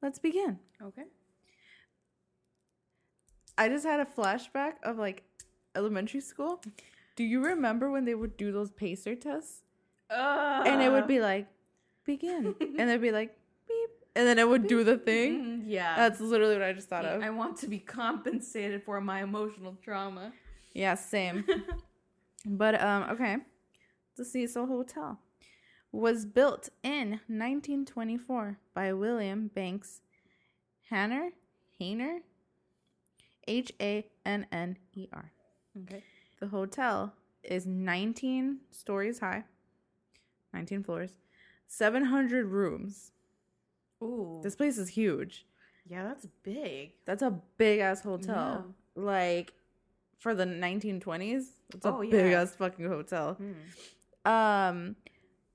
let's 0.04 0.20
begin. 0.20 0.60
okay. 0.84 1.06
I 3.58 3.70
just 3.70 3.86
had 3.86 4.00
a 4.00 4.06
flashback 4.06 4.74
of 4.84 4.98
like 4.98 5.24
elementary 5.76 6.22
school. 6.22 6.62
Do 7.16 7.24
you 7.24 7.44
remember 7.44 7.92
when 7.92 8.06
they 8.06 8.16
would 8.16 8.38
do 8.38 8.52
those 8.52 8.72
pacer 8.72 9.16
tests? 9.16 9.62
And 10.10 10.82
it 10.82 10.92
would 10.92 11.08
be 11.08 11.20
like, 11.20 11.48
begin. 12.06 12.56
and 12.62 12.90
they'd 12.90 13.02
be 13.02 13.12
like, 13.12 13.36
beep. 13.68 13.90
And 14.16 14.28
then 14.28 14.40
it 14.40 14.48
would 14.48 14.68
do 14.68 14.84
the 14.84 14.98
thing. 14.98 15.44
Mm, 15.44 15.64
yeah. 15.66 15.96
That's 15.96 16.20
literally 16.20 16.56
what 16.56 16.64
I 16.64 16.74
just 16.74 16.90
thought 16.90 17.06
of. 17.06 17.22
I 17.22 17.30
want 17.30 17.58
to 17.58 17.68
be 17.68 17.80
compensated 17.80 18.84
for 18.84 19.02
my 19.02 19.24
emotional 19.24 19.76
trauma. 19.84 20.34
Yeah, 20.74 20.96
same. 20.96 21.46
But 22.46 22.82
um, 22.82 23.04
okay. 23.12 23.38
The 24.18 24.26
Cecil 24.26 24.68
Hotel 24.68 25.20
was 25.92 26.26
built 26.26 26.70
in 26.84 27.22
1924 27.28 28.60
by 28.74 28.94
William 28.94 29.50
Banks 29.54 30.02
Hanner, 30.92 31.30
Haner, 31.80 32.20
H 33.48 33.72
A 33.82 34.06
N 34.26 34.46
N 34.52 34.78
E 34.94 35.08
R. 35.14 35.32
okay. 35.84 36.04
The 36.40 36.48
hotel 36.48 37.14
is 37.44 37.66
19 37.66 38.60
stories 38.72 39.20
high, 39.20 39.44
19 40.54 40.84
floors, 40.84 41.12
700 41.68 42.46
rooms. 42.46 43.12
Ooh. 44.02 44.40
This 44.44 44.56
place 44.56 44.78
is 44.78 44.90
huge. 44.90 45.46
yeah, 45.90 46.04
that's 46.04 46.26
big. 46.44 46.94
That's 47.06 47.22
a 47.22 47.32
big 47.58 47.80
ass 47.80 48.02
hotel. 48.02 48.66
Like 48.96 49.54
for 50.20 50.34
the 50.36 50.46
1920s, 50.46 51.44
it's 51.74 51.86
a 51.86 51.90
Oh, 51.90 52.02
big 52.02 52.34
ass 52.34 52.56
fucking 52.56 52.88
hotel. 52.88 53.38
Mm. 53.42 54.30
um 54.30 54.96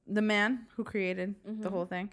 the 0.07 0.21
man 0.23 0.67
who 0.77 0.85
created 0.85 1.35
the 1.45 1.69
Mhm. 1.69 1.71
whole 1.71 1.87
thing 1.87 2.11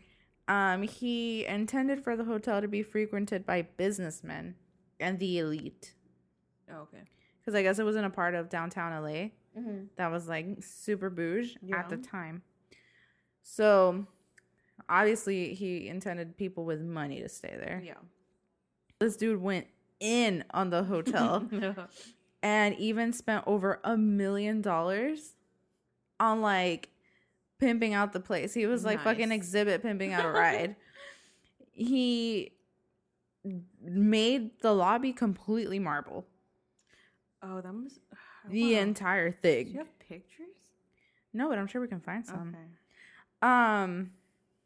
um 0.48 0.84
he 0.84 1.46
intended 1.46 2.02
for 2.04 2.16
the 2.16 2.24
hotel 2.24 2.62
to 2.62 2.68
be 2.68 2.82
frequented 2.84 3.46
by 3.46 3.62
businessmen 3.62 4.56
and 5.00 5.20
the 5.20 5.40
elite 5.40 5.94
Oh, 6.72 6.82
okay. 6.82 7.04
because 7.40 7.54
i 7.56 7.62
guess 7.62 7.78
it 7.80 7.84
wasn't 7.86 8.06
a 8.06 8.10
part 8.10 8.34
of 8.36 8.50
downtown 8.50 9.02
la 9.04 9.10
Mm-hmm. 9.58 9.86
that 9.96 10.12
was 10.12 10.28
like 10.28 10.48
super 10.62 11.10
bouge 11.10 11.56
at 11.74 11.88
the 11.90 11.96
time 11.96 12.42
so 13.42 14.06
obviously 14.90 15.54
he 15.54 15.88
intended 15.88 16.36
people 16.38 16.66
with 16.66 16.82
money 16.82 17.22
to 17.22 17.30
stay 17.30 17.56
there 17.58 17.82
Yeah. 17.86 17.94
this 19.00 19.16
dude 19.16 19.42
went 19.42 19.68
in 20.02 20.44
on 20.52 20.72
the 20.72 20.84
hotel 20.84 21.48
and 22.44 22.76
even 22.76 23.14
spent 23.14 23.46
over 23.48 23.80
a 23.86 23.96
million 23.96 24.62
dollars 24.62 25.36
on 26.20 26.42
like 26.42 26.90
pimping 27.58 27.94
out 27.94 28.12
the 28.12 28.20
place. 28.20 28.54
He 28.54 28.66
was 28.66 28.84
like 28.84 29.00
fucking 29.02 29.32
exhibit 29.32 29.82
pimping 29.82 30.12
out 30.12 30.26
a 30.26 30.30
ride. 30.32 30.76
he 31.72 32.52
made 33.82 34.60
the 34.62 34.74
lobby 34.74 35.14
completely 35.14 35.80
marble. 35.80 36.26
oh, 37.44 37.62
that 37.62 37.74
was 37.74 38.00
The 38.50 38.74
wow. 38.76 38.80
entire 38.82 39.32
Do 39.32 39.38
thing. 39.42 39.68
you 39.68 39.78
have 39.80 40.00
pictures? 40.00 40.48
No, 41.34 41.50
but 41.50 41.58
I'm 41.58 41.68
sure 41.68 41.82
we 41.82 41.88
can 41.88 42.00
find 42.02 42.26
some. 42.26 42.56
Okay. 42.56 43.50
Um 43.52 44.12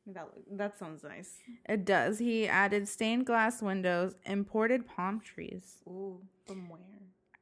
That 0.08 0.28
that 0.52 0.78
sounds 0.78 1.04
nice. 1.04 1.38
it 1.68 1.86
does. 1.86 2.20
He 2.20 2.48
added 2.48 2.88
stained 2.88 3.26
glass 3.26 3.62
windows, 3.62 4.16
imported 4.26 4.86
palm 4.88 5.20
trees 5.22 5.78
Ooh, 5.88 6.22
from 6.46 6.70
where? 6.70 6.82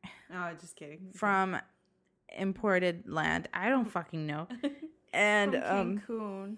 Oh, 0.34 0.54
just 0.60 0.76
kidding. 0.76 1.12
from 1.14 1.58
imported 2.38 3.04
land. 3.08 3.48
I 3.54 3.70
don't 3.70 3.90
fucking 3.90 4.26
know. 4.28 4.48
And 5.14 5.54
From 5.54 5.64
um 5.80 6.02
Cancun. 6.08 6.58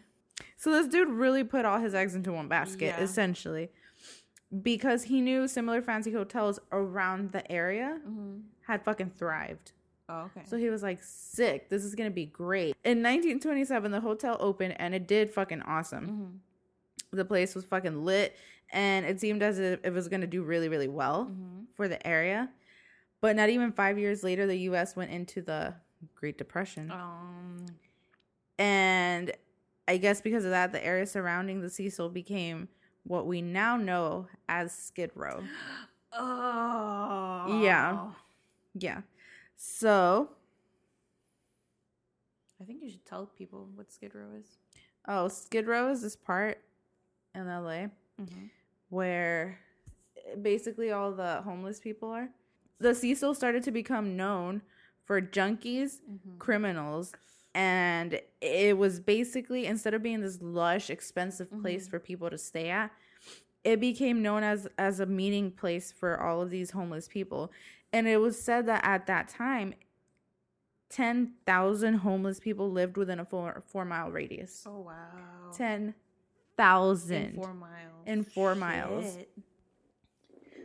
So 0.57 0.71
this 0.71 0.87
dude 0.87 1.07
really 1.09 1.43
put 1.43 1.63
all 1.65 1.79
his 1.79 1.93
eggs 1.93 2.15
into 2.15 2.33
one 2.33 2.47
basket, 2.47 2.95
Yeah. 2.97 3.01
essentially, 3.03 3.69
because 4.63 5.03
he 5.03 5.21
knew 5.21 5.47
similar 5.47 5.81
fancy 5.81 6.12
hotels 6.12 6.59
around 6.71 7.31
the 7.31 7.49
area 7.51 7.99
Mm-hmm. 8.07 8.38
had 8.67 8.83
fucking 8.83 9.12
thrived. 9.17 9.71
Oh, 10.07 10.21
okay. 10.35 10.41
So 10.45 10.57
he 10.57 10.69
was 10.69 10.81
like, 10.81 11.03
"Sick! 11.03 11.69
This 11.69 11.83
is 11.83 11.93
gonna 11.93 12.09
be 12.09 12.25
great." 12.25 12.75
In 12.83 13.03
1927, 13.03 13.91
the 13.91 14.01
hotel 14.01 14.38
opened, 14.39 14.75
and 14.79 14.95
it 14.95 15.07
did 15.07 15.29
fucking 15.31 15.62
awesome. 15.62 16.07
mm-hmm. 16.07 17.15
The 17.17 17.25
place 17.25 17.53
was 17.55 17.63
fucking 17.65 18.03
lit, 18.05 18.35
and 18.71 19.05
it 19.05 19.19
seemed 19.19 19.41
as 19.43 19.59
if 19.59 19.79
it 19.83 19.93
was 19.93 20.07
gonna 20.07 20.25
do 20.27 20.41
really, 20.43 20.67
really 20.69 20.88
well 20.88 21.25
Mm-hmm. 21.25 21.63
for 21.75 21.88
the 21.88 22.05
area. 22.07 22.49
But 23.21 23.35
not 23.35 23.49
even 23.49 23.71
five 23.71 23.99
years 23.99 24.23
later, 24.23 24.47
the 24.47 24.55
U.S. 24.71 24.95
went 24.95 25.12
into 25.12 25.41
the 25.41 25.75
Great 26.15 26.38
Depression. 26.39 26.89
Um. 26.89 27.65
And 28.57 29.31
I 29.88 29.97
guess 29.97 30.21
because 30.21 30.43
of 30.45 30.51
that, 30.51 30.71
the 30.71 30.83
area 30.85 31.05
surrounding 31.05 31.62
the 31.62 31.69
Cecil 31.69 32.09
became 32.09 32.67
what 33.03 33.25
we 33.27 33.41
now 33.41 33.77
know 33.77 34.27
as 34.47 34.71
Skid 34.71 35.12
Row. 35.15 35.43
Oh. 36.13 37.59
Yeah. 37.63 38.07
Yeah. 38.75 39.01
So, 39.55 40.29
I 42.62 42.65
think 42.65 42.81
you 42.83 42.89
should 42.89 43.05
tell 43.05 43.25
people 43.38 43.67
what 43.75 43.91
Skid 43.91 44.13
Row 44.15 44.27
is. 44.38 44.57
oh, 45.07 45.27
Skid 45.27 45.67
Row 45.67 45.89
is 45.91 46.01
this 46.01 46.15
part 46.15 46.59
in 47.35 47.47
LA 47.47 47.88
Mm-hmm. 48.21 48.47
where 48.89 49.59
basically 50.41 50.91
all 50.91 51.13
the 51.13 51.41
homeless 51.43 51.79
people 51.79 52.12
are. 52.12 52.27
The 52.79 52.93
Cecil 52.93 53.33
started 53.33 53.63
to 53.63 53.71
become 53.71 54.17
known 54.17 54.62
for 55.05 55.21
junkies, 55.21 55.99
Mm-hmm. 56.01 56.38
criminals, 56.38 57.13
and 57.55 58.19
it 58.41 58.77
was 58.77 58.99
basically 58.99 59.65
instead 59.65 59.93
of 59.93 60.03
being 60.03 60.21
this 60.21 60.39
lush, 60.41 60.89
expensive 60.89 61.49
place 61.62 61.88
Mhm. 61.88 61.91
for 61.91 61.99
people 61.99 62.29
to 62.29 62.38
stay 62.38 62.69
at, 62.69 62.91
it 63.63 63.79
became 63.79 64.21
known 64.21 64.43
as 64.43 64.67
as 64.77 64.99
a 64.99 65.05
meeting 65.05 65.51
place 65.51 65.91
for 65.91 66.19
all 66.21 66.41
of 66.41 66.49
these 66.49 66.71
homeless 66.71 67.07
people. 67.07 67.51
And 67.91 68.07
it 68.07 68.17
was 68.17 68.39
said 68.41 68.65
that 68.67 68.83
at 68.85 69.07
that 69.07 69.27
time, 69.29 69.73
ten 70.89 71.33
thousand 71.45 71.95
homeless 71.95 72.39
people 72.39 72.71
lived 72.71 72.97
within 72.97 73.19
a 73.19 73.25
four 73.25 73.63
four 73.67 73.83
mile 73.85 74.12
radius. 74.12 74.63
Oh 74.67 74.79
wow. 74.81 75.52
Ten 75.54 75.95
thousand 76.58 77.23
in 77.23 77.35
four 77.35 77.54
miles. 77.54 78.04
In 78.06 78.23
four 78.23 78.56
miles. 78.56 79.17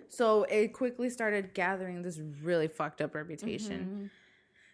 So 0.08 0.44
it 0.44 0.72
quickly 0.72 1.10
started 1.10 1.54
gathering 1.54 2.02
this 2.02 2.18
really 2.42 2.68
fucked 2.68 3.00
up 3.00 3.14
reputation. 3.14 4.10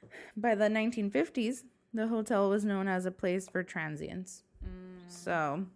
Mhm. 0.05 0.11
By 0.37 0.55
the 0.55 0.69
1950s, 0.69 1.65
the 1.93 2.09
hotel 2.09 2.49
was 2.51 2.65
known 2.65 2.89
as 2.89 3.07
a 3.07 3.11
place 3.11 3.49
for 3.49 3.63
transients. 3.63 4.43
Mm. 4.65 5.11
So 5.11 5.67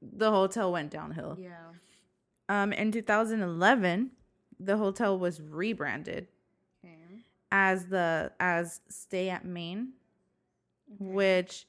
the 0.00 0.30
hotel 0.30 0.72
went 0.72 0.90
downhill. 0.90 1.36
Yeah. 1.40 1.72
Um, 2.48 2.72
in 2.72 2.92
2011, 2.92 4.10
the 4.60 4.76
hotel 4.76 5.18
was 5.18 5.40
rebranded 5.40 6.28
Okay. 6.84 7.20
as 7.50 7.86
the 7.86 8.32
as 8.38 8.80
Stay 8.88 9.30
at 9.30 9.44
Main, 9.44 9.92
which 10.98 11.66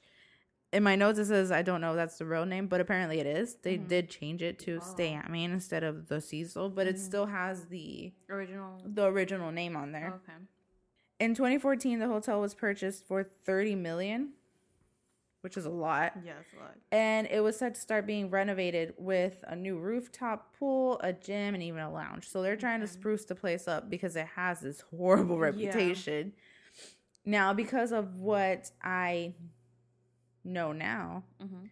in 0.72 0.82
my 0.82 0.96
notes 0.96 1.18
it 1.18 1.26
says 1.26 1.50
I 1.52 1.62
don't 1.62 1.80
know 1.80 1.90
if 1.92 1.96
that's 1.96 2.18
the 2.18 2.26
real 2.26 2.44
name, 2.44 2.66
but 2.66 2.80
apparently 2.80 3.20
it 3.20 3.26
is. 3.26 3.54
They 3.56 3.78
Mhm. 3.78 3.88
did 3.88 4.10
change 4.10 4.42
it 4.42 4.58
to 4.60 4.80
Stay 4.80 5.14
Oh. 5.14 5.18
at 5.18 5.30
Main 5.30 5.52
instead 5.52 5.84
of 5.84 6.08
the 6.08 6.20
Cecil, 6.20 6.70
but 6.70 6.86
it 6.86 6.96
Mhm. 6.96 7.00
still 7.00 7.26
has 7.26 7.66
the 7.66 8.12
Original. 8.28 8.80
the 8.84 9.06
original 9.06 9.52
name 9.52 9.76
on 9.76 9.92
there. 9.92 10.14
Okay. 10.24 10.38
In 11.24 11.34
2014, 11.34 12.00
the 12.00 12.06
hotel 12.06 12.38
was 12.40 12.54
purchased 12.54 13.06
for 13.06 13.22
30 13.24 13.76
million, 13.76 14.32
which 15.40 15.56
is 15.56 15.64
a 15.64 15.70
lot. 15.70 16.12
Yeah, 16.22 16.32
it's 16.40 16.52
a 16.52 16.56
lot. 16.62 16.74
And 16.92 17.26
it 17.30 17.40
was 17.42 17.56
set 17.58 17.74
to 17.76 17.80
start 17.80 18.06
being 18.06 18.28
renovated 18.28 18.92
with 18.98 19.42
a 19.48 19.56
new 19.56 19.78
rooftop 19.78 20.54
pool, 20.58 21.00
a 21.02 21.14
gym, 21.14 21.54
and 21.54 21.62
even 21.62 21.80
a 21.80 21.90
lounge. 21.90 22.28
So 22.28 22.42
they're 22.42 22.56
trying 22.56 22.80
to 22.80 22.86
spruce 22.86 23.24
the 23.24 23.34
place 23.34 23.66
up 23.66 23.88
because 23.88 24.16
it 24.16 24.26
has 24.36 24.60
this 24.60 24.82
horrible 24.82 25.36
Yeah. 25.36 25.44
reputation. 25.44 26.34
Now, 27.24 27.54
because 27.54 27.90
of 27.90 28.16
what 28.20 28.70
I 28.82 29.32
know 30.44 30.72
now, 30.72 31.24
Mm-hmm. 31.42 31.64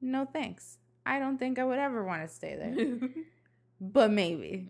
no 0.00 0.24
thanks. 0.24 0.78
I 1.06 1.20
don't 1.20 1.38
think 1.38 1.60
I 1.60 1.64
would 1.64 1.78
ever 1.78 2.02
want 2.04 2.22
to 2.22 2.28
stay 2.34 2.56
there. 2.56 2.98
but 3.80 4.10
maybe 4.10 4.66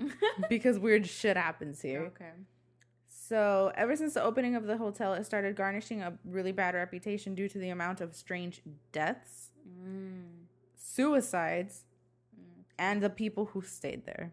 because 0.50 0.78
weird 0.78 1.06
shit 1.06 1.38
happens 1.38 1.80
here. 1.80 2.12
okay. 2.14 2.32
So, 3.28 3.70
ever 3.76 3.94
since 3.94 4.14
the 4.14 4.22
opening 4.22 4.56
of 4.56 4.64
the 4.66 4.76
hotel, 4.76 5.14
it 5.14 5.24
started 5.24 5.54
garnishing 5.54 6.02
a 6.02 6.18
really 6.24 6.50
bad 6.50 6.74
reputation 6.74 7.34
due 7.36 7.48
to 7.48 7.58
the 7.58 7.68
amount 7.68 8.00
of 8.00 8.16
strange 8.16 8.62
deaths, 8.90 9.50
Mm. 9.80 10.46
suicides, 10.74 11.84
and 12.78 13.00
the 13.00 13.08
people 13.10 13.44
who 13.46 13.62
stayed 13.62 14.04
there. 14.06 14.32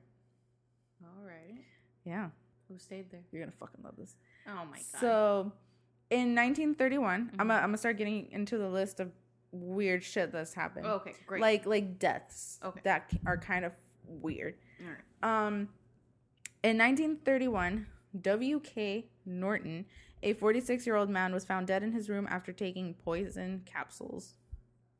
All 1.03 1.23
right. 1.23 1.63
Yeah, 2.03 2.29
Who 2.67 2.79
stayed 2.79 3.11
there? 3.11 3.21
you're 3.31 3.41
gonna 3.43 3.51
fucking 3.51 3.83
love 3.83 3.95
this. 3.95 4.15
Oh 4.47 4.65
my 4.65 4.77
god. 4.77 4.99
So, 4.99 5.51
in 6.09 6.33
1931, 6.33 7.29
I'm 7.33 7.33
Mhm. 7.33 7.37
gonna, 7.37 7.53
I'm 7.53 7.61
gonna 7.69 7.77
start 7.77 7.97
getting 7.97 8.31
into 8.31 8.57
the 8.57 8.69
list 8.69 8.99
of 8.99 9.11
weird 9.51 10.03
shit 10.03 10.31
that's 10.31 10.55
happened. 10.55 10.87
okay, 10.87 11.13
great. 11.27 11.41
Like 11.41 11.65
like 11.67 11.99
deaths 11.99 12.59
Okay. 12.63 12.81
that 12.85 13.11
are 13.27 13.37
kind 13.37 13.65
of 13.65 13.73
weird. 14.05 14.57
All 14.81 14.87
right. 14.91 15.45
Um, 15.47 15.69
in 16.63 16.77
1931, 16.77 17.85
W.K. 18.19 19.05
Norton, 19.25 19.85
a 20.23 20.33
46 20.33 20.85
year 20.87 20.95
old 20.95 21.09
man, 21.09 21.33
was 21.33 21.45
found 21.45 21.67
dead 21.67 21.83
in 21.83 21.91
his 21.91 22.09
room 22.09 22.27
after 22.29 22.51
taking 22.51 22.93
poison 22.93 23.61
capsules, 23.65 24.33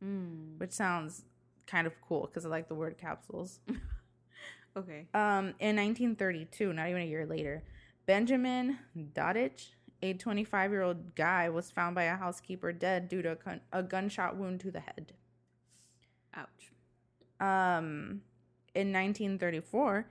Mm. 0.04 0.58
which 0.60 0.72
sounds 0.72 1.26
kind 1.68 1.86
of 1.86 1.94
cool 2.02 2.22
because 2.28 2.46
I 2.46 2.50
like 2.50 2.68
the 2.70 2.76
word 2.76 2.98
capsules. 2.98 3.60
Okay. 4.78 5.08
Um, 5.16 5.56
in 5.60 5.76
1932, 5.76 6.72
not 6.74 6.88
even 6.90 7.02
a 7.02 7.06
year 7.06 7.26
later, 7.26 7.64
Benjamin 8.06 8.78
Dodich, 9.14 9.72
a 10.04 10.14
25 10.14 10.72
year 10.72 10.84
old 10.84 11.16
guy, 11.16 11.50
was 11.50 11.72
found 11.72 11.96
by 11.96 12.04
a 12.04 12.16
housekeeper 12.16 12.72
dead 12.72 13.10
due 13.10 13.22
to 13.24 13.32
a, 13.32 13.36
gun- 13.36 13.62
a 13.74 13.82
gunshot 13.84 14.38
wound 14.38 14.60
to 14.62 14.72
the 14.72 14.80
head. 14.80 15.14
Ouch. 16.36 16.72
Um, 17.42 18.22
in 18.76 18.94
1934, 18.94 20.06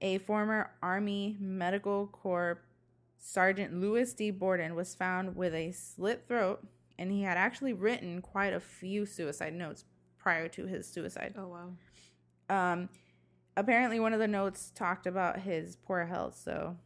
a 0.00 0.18
former 0.18 0.70
Army 0.82 1.36
Medical 1.40 2.08
Corps 2.08 2.60
Sergeant 3.18 3.80
Louis 3.80 4.12
D. 4.12 4.30
Borden 4.30 4.74
was 4.74 4.94
found 4.94 5.34
with 5.34 5.54
a 5.54 5.72
slit 5.72 6.24
throat, 6.28 6.66
and 6.98 7.10
he 7.10 7.22
had 7.22 7.38
actually 7.38 7.72
written 7.72 8.20
quite 8.20 8.52
a 8.52 8.60
few 8.60 9.06
suicide 9.06 9.54
notes 9.54 9.84
prior 10.18 10.48
to 10.48 10.66
his 10.66 10.86
suicide. 10.86 11.34
Oh 11.38 11.48
wow. 11.48 11.72
Um, 12.50 12.88
apparently, 13.56 13.98
one 13.98 14.12
of 14.12 14.20
the 14.20 14.28
notes 14.28 14.70
talked 14.74 15.06
about 15.06 15.40
his 15.40 15.76
poor 15.76 16.04
health, 16.04 16.38
so 16.42 16.76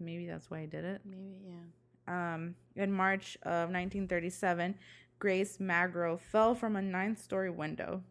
maybe 0.00 0.26
that's 0.26 0.50
why 0.50 0.62
he 0.62 0.66
did 0.66 0.84
it. 0.84 1.02
Maybe 1.04 1.36
yeah. 1.46 2.34
Um, 2.34 2.56
in 2.76 2.92
March 2.92 3.36
of 3.42 3.70
1937, 3.70 4.74
Grace 5.18 5.58
Magro 5.60 6.16
fell 6.16 6.54
from 6.54 6.76
a 6.76 6.82
ninth 6.82 7.22
story 7.22 7.50
window. 7.50 8.02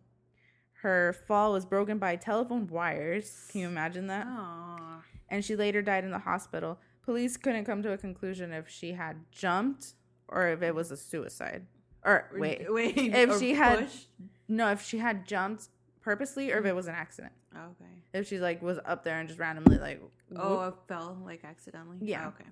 Her 0.83 1.13
fall 1.27 1.53
was 1.53 1.65
broken 1.65 1.97
by 1.97 2.17
telephone 2.17 2.67
wires. 2.67 3.47
Can 3.51 3.61
you 3.61 3.67
imagine 3.67 4.07
that? 4.07 4.27
Aw. 4.27 5.01
And 5.29 5.43
she 5.45 5.55
later 5.55 5.81
died 5.81 6.03
in 6.03 6.11
the 6.11 6.19
hospital. 6.19 6.77
Police 7.03 7.37
couldn't 7.37 7.63
come 7.63 7.81
to 7.83 7.93
a 7.93 7.97
conclusion 7.97 8.51
if 8.51 8.67
she 8.67 8.91
had 8.91 9.15
jumped 9.31 9.93
or 10.27 10.49
if 10.49 10.61
it 10.61 10.75
was 10.75 10.91
a 10.91 10.97
suicide. 10.97 11.65
Or 12.03 12.29
wait, 12.37 12.65
wait. 12.67 12.97
If 12.97 13.39
she 13.39 13.53
had- 13.53 13.79
pushed? 13.87 14.09
no, 14.49 14.71
if 14.71 14.81
she 14.81 14.97
had 14.97 15.25
jumped 15.25 15.69
purposely 16.01 16.51
or 16.51 16.57
if 16.59 16.65
it 16.65 16.75
was 16.75 16.87
an 16.87 16.95
accident. 16.95 17.31
Okay. 17.55 17.91
If 18.13 18.27
she 18.27 18.39
like 18.39 18.61
was 18.61 18.77
up 18.85 19.05
there 19.05 19.19
and 19.19 19.27
just 19.29 19.39
randomly 19.39 19.77
like 19.77 20.01
Oh, 20.35 20.57
whoop. 20.65 20.83
I 20.89 20.93
fell 20.93 21.17
like 21.23 21.45
accidentally. 21.45 21.97
Yeah. 22.01 22.25
Oh, 22.25 22.27
okay. 22.27 22.49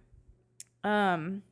Um, 0.86 1.44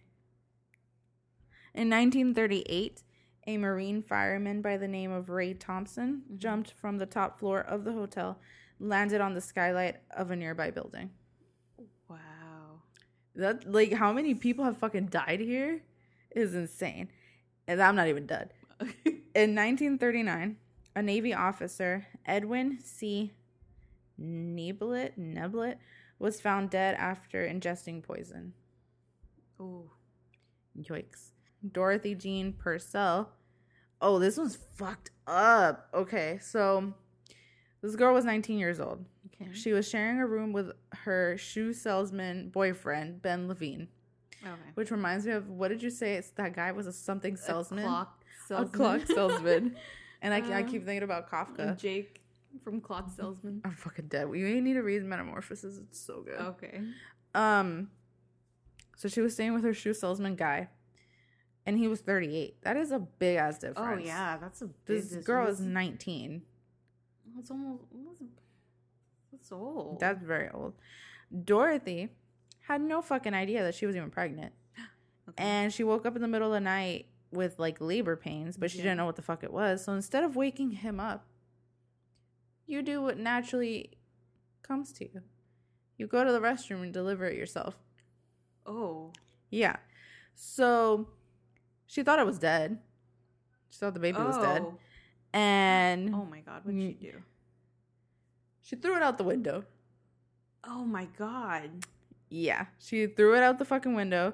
in 1.74 1.90
1938, 1.90 3.04
a 3.48 3.58
Marine 3.58 4.02
fireman 4.02 4.62
by 4.62 4.78
the 4.78 4.88
name 4.88 5.12
of 5.12 5.30
Ray 5.30 5.54
Thompson 5.54 6.24
Mhm. 6.30 6.38
jumped 6.38 6.72
from 6.72 6.98
the 6.98 7.06
top 7.06 7.40
floor 7.40 7.62
of 7.62 7.84
the 7.84 7.94
hotel, 7.94 8.40
landed 8.80 9.22
on 9.22 9.34
the 9.34 9.42
skylight 9.42 9.98
of 10.12 10.32
a 10.32 10.36
nearby 10.36 10.72
building. 10.72 11.12
Wow. 12.08 12.82
That 13.36 13.70
like 13.70 13.94
how 13.94 14.12
many 14.14 14.36
people 14.36 14.66
have 14.66 14.78
fucking 14.78 15.08
died 15.08 15.40
here 15.40 15.82
is 16.32 16.54
insane, 16.54 17.10
and 17.68 17.82
I'm 17.82 17.96
not 17.96 18.08
even 18.08 18.26
done. 18.26 18.50
In 19.36 19.54
1939, 19.56 20.58
a 20.96 21.02
Navy 21.02 21.34
officer, 21.34 22.08
Edwin 22.26 22.80
C. 22.82 23.34
Neblett, 24.20 25.18
Neblett, 25.18 25.78
was 26.18 26.42
found 26.42 26.70
dead 26.70 26.96
after 26.96 27.48
ingesting 27.48 28.04
poison. 28.04 28.54
Ooh. 29.62 29.90
Yikes. 30.78 31.32
Dorothy 31.72 32.16
Jean 32.16 32.54
Purcell. 32.54 33.30
Oh, 34.02 34.20
this 34.20 34.38
one's 34.38 34.56
fucked 34.76 35.12
up. 35.28 35.90
Okay, 35.94 36.40
so 36.42 36.94
this 37.82 37.96
girl 37.96 38.14
was 38.14 38.26
19 38.26 38.58
years 38.58 38.80
old. 38.80 39.04
Okay. 39.28 39.52
She 39.54 39.74
was 39.74 39.88
sharing 39.88 40.20
a 40.20 40.26
room 40.28 40.54
with 40.54 40.72
her 40.94 41.38
shoe 41.38 41.74
salesman 41.74 42.50
boyfriend, 42.50 43.22
Ben 43.22 43.48
Levine, 43.48 43.88
Okay. 44.42 44.54
which 44.76 44.92
reminds 44.92 45.26
me 45.26 45.34
of 45.34 45.50
what 45.50 45.68
did 45.70 45.84
you 45.84 45.90
say? 45.90 46.16
It's 46.16 46.30
that 46.32 46.54
guy 46.54 46.72
was 46.72 46.88
a 46.88 46.94
something 46.94 47.36
salesman? 47.36 47.84
A 47.84 47.88
clock 47.88 48.24
A 48.24 48.48
salesman. 48.48 48.72
clock 48.72 49.02
salesman. 49.08 49.76
and 50.22 50.34
I, 50.34 50.38
I 50.60 50.64
Uh, 50.64 50.68
keep 50.68 50.86
thinking 50.86 51.04
about 51.04 51.30
Kafka. 51.30 51.78
Jake 51.78 52.22
from 52.64 52.82
Clock 52.82 53.10
Salesman. 53.16 53.62
I'm 53.64 53.76
fucking 53.76 54.08
dead. 54.08 54.28
We 54.28 54.60
need 54.62 54.74
to 54.74 54.82
read 54.82 55.04
Metamorphosis. 55.04 55.78
It's 55.78 56.00
so 56.00 56.22
good. 56.24 56.40
Okay. 56.40 56.82
Um, 57.36 57.92
so 58.98 59.08
she 59.08 59.22
was 59.22 59.34
staying 59.34 59.54
with 59.54 59.64
her 59.64 59.74
shoe 59.74 59.94
salesman 59.94 60.36
guy, 60.36 60.68
and 61.70 61.78
he 61.78 61.88
was 61.88 62.02
38. 62.02 62.62
That 62.64 62.76
is 62.78 62.92
a 62.92 63.00
big 63.00 63.38
ass 63.38 63.60
difference. 63.60 64.02
Oh 64.02 64.04
yeah, 64.04 64.38
that's 64.38 64.62
a 64.62 64.68
big 64.68 65.04
This 65.04 65.24
girl 65.24 65.48
is 65.48 65.60
19. 65.60 66.42
That's 67.36 67.52
almost 67.52 67.84
that's, 68.20 68.22
that's 69.32 69.52
old. 69.52 70.00
That's 70.00 70.24
very 70.24 70.50
old. 70.50 70.74
Dorothy 71.46 72.10
had 72.68 72.82
no 72.82 73.02
fucking 73.02 73.34
idea 73.34 73.64
that 73.64 73.76
she 73.76 73.86
was 73.86 73.96
even 73.96 74.10
pregnant. 74.10 74.54
Okay. 75.30 75.44
And 75.44 75.72
she 75.72 75.84
woke 75.84 76.08
up 76.08 76.16
in 76.16 76.24
the 76.24 76.28
middle 76.28 76.48
of 76.48 76.54
the 76.54 76.60
night 76.60 77.06
with 77.32 77.60
like 77.60 77.80
labor 77.80 78.16
pains, 78.16 78.58
but 78.58 78.72
she 78.72 78.80
Yeah. 78.80 78.86
didn't 78.86 78.98
know 78.98 79.06
what 79.06 79.16
the 79.16 79.22
fuck 79.22 79.44
it 79.44 79.54
was. 79.54 79.84
So 79.86 79.94
instead 79.94 80.24
of 80.24 80.36
waking 80.36 80.72
him 80.72 81.00
up, 81.00 81.28
you 82.66 82.82
do 82.82 83.00
what 83.04 83.20
naturally 83.20 83.92
comes 84.64 84.92
to 84.94 85.06
you. 85.06 85.22
You 86.00 86.08
go 86.08 86.24
to 86.24 86.32
the 86.32 86.40
restroom 86.40 86.82
and 86.82 86.92
deliver 86.92 87.26
it 87.26 87.38
yourself. 87.38 87.76
oh. 88.66 89.14
Yeah. 89.52 89.76
So 90.34 91.10
she 91.90 92.04
thought 92.04 92.20
it 92.20 92.26
was 92.26 92.38
dead. 92.38 92.78
She 93.72 93.80
thought 93.80 93.96
the 93.96 94.00
baby 94.00 94.20
was 94.20 94.38
dead. 94.38 94.62
Oh. 94.64 94.78
And 95.34 96.14
Oh 96.14 96.26
my 96.26 96.40
god, 96.42 96.64
what'd 96.64 96.80
she 96.80 96.90
Mm. 96.94 97.00
do? 97.02 97.14
she 98.62 98.76
threw 98.76 98.96
it 98.96 99.02
out 99.02 99.18
the 99.18 99.24
window. 99.24 99.64
Oh 100.64 100.86
my 100.86 101.06
god. 101.18 101.72
Yeah. 102.30 102.68
She 102.78 103.08
threw 103.08 103.36
it 103.36 103.42
out 103.42 103.58
the 103.58 103.66
fucking 103.66 103.96
window. 103.96 104.34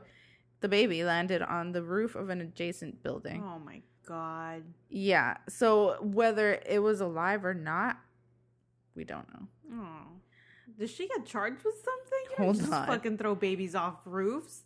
The 0.60 0.68
baby 0.68 1.04
landed 1.06 1.42
on 1.42 1.72
the 1.72 1.82
roof 1.84 2.16
of 2.16 2.30
an 2.30 2.42
adjacent 2.42 3.02
building. 3.04 3.42
Oh 3.44 3.60
my 3.60 3.82
god. 4.06 4.64
Yeah. 4.90 5.38
So 5.48 6.02
whether 6.02 6.60
it 6.66 6.82
was 6.84 7.00
alive 7.00 7.46
or 7.46 7.54
not, 7.54 7.98
we 8.96 9.06
don't 9.06 9.28
know. 9.34 9.48
Oh. 9.74 10.08
Does 10.78 10.92
she 10.92 11.08
get 11.08 11.26
charged 11.26 11.64
with 11.64 11.76
something? 11.76 12.24
You 12.32 12.36
Hold 12.44 12.58
just 12.58 12.72
on. 12.74 12.88
fucking 12.88 13.18
throw 13.18 13.36
babies 13.36 13.76
off 13.76 14.02
roofs. 14.06 14.64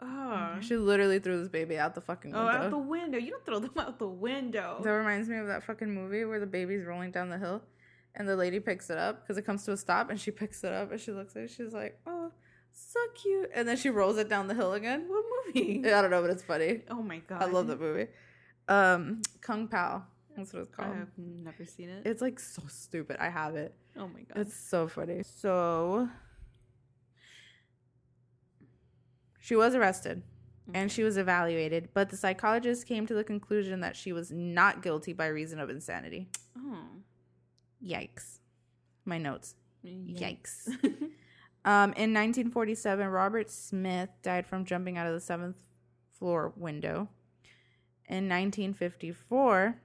Oh. 0.00 0.56
She 0.60 0.76
literally 0.76 1.18
threw 1.18 1.38
this 1.38 1.48
baby 1.48 1.78
out 1.78 1.94
the 1.94 2.00
fucking 2.00 2.32
window. 2.32 2.46
Oh, 2.46 2.50
out 2.50 2.70
the 2.70 2.78
window. 2.78 3.18
You 3.18 3.30
don't 3.30 3.46
throw 3.46 3.58
them 3.58 3.72
out 3.78 3.98
the 3.98 4.08
window. 4.08 4.80
that 4.82 4.90
reminds 4.90 5.28
me 5.28 5.38
of 5.38 5.46
that 5.46 5.64
fucking 5.64 5.90
movie 5.92 6.24
where 6.24 6.40
the 6.40 6.46
baby's 6.46 6.84
rolling 6.84 7.10
down 7.12 7.30
the 7.30 7.38
hill 7.38 7.62
and 8.14 8.28
the 8.28 8.36
lady 8.36 8.60
picks 8.60 8.90
it 8.90 8.98
up 8.98 9.22
because 9.22 9.38
it 9.38 9.42
comes 9.42 9.64
to 9.64 9.72
a 9.72 9.76
stop 9.76 10.10
and 10.10 10.20
she 10.20 10.30
picks 10.30 10.62
it 10.64 10.72
up 10.72 10.90
and 10.92 11.00
she 11.00 11.12
looks 11.12 11.34
at 11.36 11.42
it. 11.44 11.50
She's 11.50 11.72
like, 11.72 11.98
oh, 12.06 12.30
so 12.72 13.00
cute. 13.14 13.50
And 13.54 13.66
then 13.66 13.76
she 13.76 13.88
rolls 13.88 14.18
it 14.18 14.28
down 14.28 14.48
the 14.48 14.54
hill 14.54 14.74
again. 14.74 15.06
what 15.08 15.24
movie? 15.46 15.82
I 15.86 16.02
don't 16.02 16.10
know, 16.10 16.20
but 16.20 16.30
it's 16.30 16.42
funny. 16.42 16.82
Oh 16.90 17.02
my 17.02 17.18
god. 17.18 17.42
I 17.42 17.46
love 17.46 17.66
that 17.68 17.80
movie. 17.80 18.08
Um, 18.68 19.22
Kung 19.40 19.68
Pao. 19.68 20.04
That's 20.36 20.52
what 20.52 20.60
it's 20.62 20.70
called. 20.74 20.90
I've 20.90 21.08
never 21.16 21.64
seen 21.64 21.88
it. 21.88 22.06
It's 22.06 22.20
like 22.20 22.38
so 22.38 22.62
stupid. 22.68 23.16
I 23.18 23.30
have 23.30 23.56
it. 23.56 23.74
oh 23.96 24.08
my 24.08 24.20
god. 24.20 24.36
It's 24.42 24.54
so 24.54 24.86
funny. 24.88 25.22
So 25.22 26.08
she 29.46 29.54
was 29.54 29.76
arrested 29.76 30.24
and 30.74 30.90
she 30.90 31.04
was 31.04 31.16
evaluated, 31.16 31.90
but 31.94 32.10
the 32.10 32.16
psychologist 32.16 32.84
came 32.84 33.06
to 33.06 33.14
the 33.14 33.22
conclusion 33.22 33.78
that 33.78 33.94
she 33.94 34.12
was 34.12 34.32
not 34.32 34.82
guilty 34.82 35.12
by 35.12 35.28
reason 35.28 35.60
of 35.60 35.70
insanity. 35.70 36.28
oh. 36.58 36.82
Yikes. 37.80 38.40
My 39.04 39.18
notes. 39.18 39.54
Yikes. 39.84 40.68
Yikes. 40.80 41.02
Um, 41.64 41.90
in 41.94 42.14
1947, 42.14 43.08
Robert 43.08 43.50
Smith 43.50 44.10
died 44.22 44.46
from 44.46 44.64
jumping 44.64 44.96
out 44.96 45.08
of 45.08 45.14
the 45.14 45.20
seventh 45.20 45.56
floor 46.12 46.52
window. 46.54 47.08
In 48.08 48.28
1954, 48.28 49.76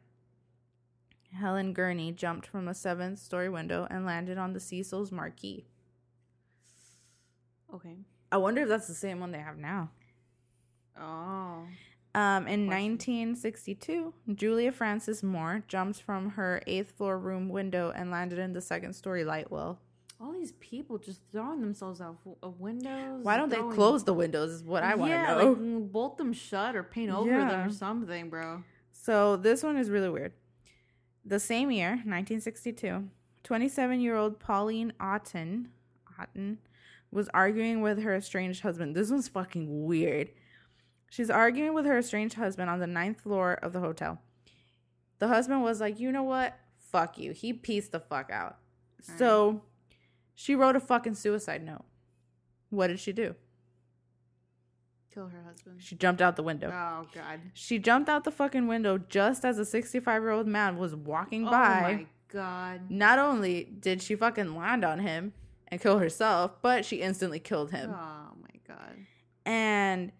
Helen 1.34 1.74
Gurnee 1.74 2.16
jumped 2.16 2.46
from 2.46 2.68
a 2.68 2.76
seventh 2.76 3.18
story 3.18 3.50
window 3.50 3.88
and 3.90 4.06
landed 4.06 4.38
on 4.38 4.54
the 4.54 4.60
Cecil's 4.60 5.12
marquee. 5.12 5.66
Okay. 7.74 7.98
I 8.32 8.38
wonder 8.38 8.62
if 8.62 8.70
that's 8.70 8.88
the 8.88 8.94
same 8.94 9.20
one 9.20 9.32
they 9.32 9.40
have 9.40 9.58
now. 9.58 9.90
Oh. 11.00 11.66
Um, 12.14 12.48
in 12.48 12.68
1962, 12.68 14.14
Julia 14.36 14.72
Frances 14.72 15.24
Moore 15.24 15.64
jumped 15.68 16.02
from 16.02 16.32
her 16.32 16.62
eighth 16.68 16.92
floor 16.92 17.18
room 17.18 17.48
window 17.48 17.92
and 17.96 18.12
landed 18.12 18.38
in 18.40 18.54
the 18.54 18.62
second 18.62 18.94
story 18.94 19.24
light 19.24 19.50
well. 19.50 19.80
All 20.20 20.34
these 20.34 20.52
people 20.54 20.98
just 20.98 21.22
throwing 21.32 21.62
themselves 21.62 22.00
out 22.00 22.18
of 22.44 22.60
windows. 22.60 23.24
Why 23.24 23.38
don't 23.38 23.50
they 23.50 23.62
close 23.74 24.04
the 24.04 24.14
windows? 24.14 24.52
Is 24.52 24.64
what 24.64 24.84
I 24.84 24.94
want 24.96 25.12
to 25.12 25.16
yeah, 25.16 25.28
know. 25.28 25.38
Like, 25.38 25.58
mm, 25.58 25.92
bolt 25.92 26.18
them 26.18 26.34
shut 26.34 26.76
or 26.76 26.84
paint 26.84 27.12
over 27.12 27.30
them 27.30 27.68
or 27.68 27.72
something, 27.72 28.30
bro. 28.30 28.64
So 28.92 29.38
this 29.38 29.64
one 29.64 29.78
is 29.78 29.90
really 29.90 30.10
weird. 30.10 30.34
The 31.26 31.40
same 31.40 31.72
year, 31.72 31.92
1962, 31.92 33.08
27 33.44 34.00
year 34.00 34.16
old 34.16 34.40
Pauline 34.40 34.94
Otton, 35.00 35.68
Otton 36.20 36.58
was 37.12 37.30
arguing 37.34 37.82
with 37.82 38.02
her 38.02 38.16
estranged 38.16 38.62
husband. 38.62 38.96
This 38.96 39.12
one's 39.12 39.28
fucking 39.28 39.86
weird. 39.86 40.30
She's 41.10 41.30
arguing 41.30 41.74
with 41.74 41.86
her 41.86 41.98
estranged 41.98 42.36
husband 42.36 42.70
on 42.70 42.80
the 42.80 42.88
ninth 42.88 43.22
floor 43.22 43.54
of 43.54 43.74
the 43.74 43.82
hotel. 43.82 44.22
The 45.20 45.28
husband 45.28 45.62
was 45.62 45.82
like, 45.82 46.00
you 46.00 46.12
know 46.12 46.24
what? 46.24 46.58
Fuck 46.80 47.18
you. 47.18 47.32
He 47.34 47.54
pieced 47.54 47.92
the 47.92 48.00
fuck 48.00 48.32
out. 48.32 48.58
So 49.18 49.62
she 50.36 50.56
wrote 50.56 50.76
a 50.76 50.80
fucking 50.80 51.16
suicide 51.16 51.64
note. 51.64 51.84
What 52.70 52.88
did 52.88 53.00
she 53.00 53.12
do? 53.12 53.36
Kill 55.14 55.28
her 55.28 55.44
husband. 55.46 55.82
She 55.82 55.96
jumped 55.96 56.22
out 56.22 56.38
the 56.38 56.44
window. 56.44 56.72
Oh 56.74 57.08
God. 57.14 57.42
She 57.54 57.78
jumped 57.80 58.08
out 58.08 58.24
the 58.24 58.32
fucking 58.32 58.68
window 58.68 58.98
just 58.98 59.44
as 59.44 59.60
a 59.60 59.66
65 59.66 60.22
year 60.22 60.32
old 60.32 60.48
man 60.48 60.78
was 60.78 60.96
walking 60.96 61.46
Oh 61.48 61.52
by. 61.52 61.78
Oh 61.78 61.82
my 61.82 62.06
God. 62.30 62.90
Not 62.90 63.20
only 63.20 63.66
did 63.66 64.02
she 64.02 64.16
fucking 64.16 64.56
land 64.56 64.86
on 64.86 65.00
him 65.00 65.34
and 65.72 65.80
kill 65.82 65.98
herself, 66.00 66.62
but 66.62 66.84
she 66.86 66.98
instantly 66.98 67.40
killed 67.40 67.72
him. 67.72 67.90
Oh 67.94 68.34
my 68.42 68.60
God. 68.68 68.98
And 69.46 70.12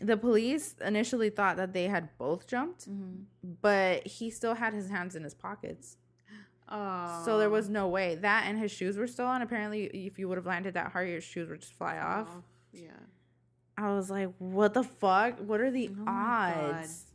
the 0.00 0.16
police 0.16 0.74
initially 0.84 1.30
thought 1.30 1.56
that 1.56 1.72
they 1.72 1.84
had 1.88 2.08
both 2.18 2.46
jumped, 2.46 2.88
Mm-hmm. 2.90 3.22
but 3.62 4.06
he 4.06 4.30
still 4.30 4.54
had 4.54 4.74
his 4.74 4.90
hands 4.90 5.14
in 5.16 5.22
his 5.24 5.34
pockets. 5.34 5.96
Oh. 6.68 7.22
So 7.24 7.38
there 7.38 7.50
was 7.50 7.68
no 7.68 7.88
way. 7.88 8.14
That 8.16 8.44
and 8.46 8.58
his 8.58 8.70
shoes 8.70 8.96
were 8.96 9.06
still 9.06 9.26
on. 9.26 9.42
Apparently, 9.42 9.84
if 9.86 10.18
you 10.18 10.28
would 10.28 10.38
have 10.38 10.46
landed 10.46 10.74
that 10.74 10.92
hard, 10.92 11.08
your 11.08 11.20
shoes 11.20 11.48
would 11.48 11.60
just 11.60 11.74
fly 11.74 11.98
off. 11.98 12.28
Yeah. 12.72 12.88
I 13.76 13.92
was 13.94 14.10
like, 14.10 14.30
what 14.38 14.72
the 14.74 14.82
fuck? 14.82 15.38
What 15.40 15.60
are 15.60 15.70
the 15.70 15.90
Oh 16.00 16.04
odds? 16.08 17.06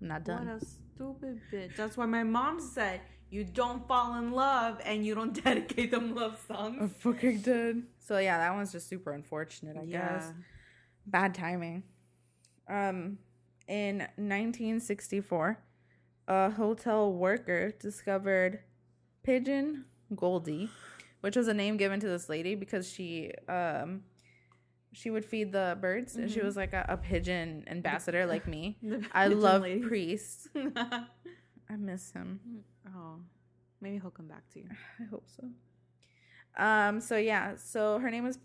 I'm 0.00 0.08
not 0.08 0.24
done. 0.24 0.46
What 0.46 0.62
a 0.62 0.64
stupid 0.64 1.40
bitch. 1.52 1.74
That's 1.76 1.96
why 1.96 2.06
my 2.06 2.22
mom 2.22 2.60
said 2.60 3.00
you 3.30 3.44
don't 3.44 3.86
fall 3.86 4.14
in 4.16 4.32
love 4.32 4.80
and 4.84 5.04
you 5.04 5.14
don't 5.14 5.42
dedicate 5.44 5.90
them 5.90 6.14
love 6.14 6.40
songs. 6.46 6.78
I 6.80 6.86
fucking 6.86 7.40
dead. 7.40 7.82
So 7.98 8.18
yeah, 8.18 8.38
that 8.38 8.54
one's 8.54 8.72
just 8.72 8.88
super 8.88 9.12
unfortunate, 9.12 9.76
I 9.76 9.84
guess. 9.84 10.32
Bad 11.06 11.34
timing. 11.34 11.82
Um 12.68 13.18
in 13.66 13.98
1964, 14.16 15.58
a 16.26 16.50
hotel 16.50 17.12
worker 17.12 17.72
discovered 17.78 18.60
Pigeon 19.22 19.84
Goldie, 20.14 20.70
which 21.20 21.36
was 21.36 21.48
a 21.48 21.54
name 21.54 21.76
given 21.76 22.00
to 22.00 22.08
this 22.08 22.28
lady 22.30 22.54
because 22.54 22.90
she 22.90 23.32
um 23.48 24.02
she 24.92 25.10
would 25.10 25.24
feed 25.24 25.52
the 25.52 25.76
birds 25.80 26.16
and 26.16 26.30
she 26.30 26.40
Mhm. 26.40 26.44
was 26.44 26.56
like 26.56 26.72
a, 26.72 26.84
a 26.88 26.96
pigeon 26.96 27.64
ambassador 27.66 28.24
like 28.24 28.48
me. 28.48 28.78
I 29.12 29.28
love 29.28 29.62
lady. 29.62 29.80
Priest. 29.82 30.48
I 30.56 31.76
miss 31.76 32.10
him. 32.12 32.40
Oh, 32.96 33.16
maybe 33.80 33.98
he'll 33.98 34.10
come 34.10 34.28
back 34.28 34.48
to 34.54 34.60
you. 34.60 34.66
I 35.00 35.04
hope 35.04 35.26
so. 35.26 36.62
Um. 36.62 37.00
So 37.00 37.16
yeah. 37.16 37.54
So 37.56 37.98
her 37.98 38.10
name 38.10 38.24
was 38.24 38.38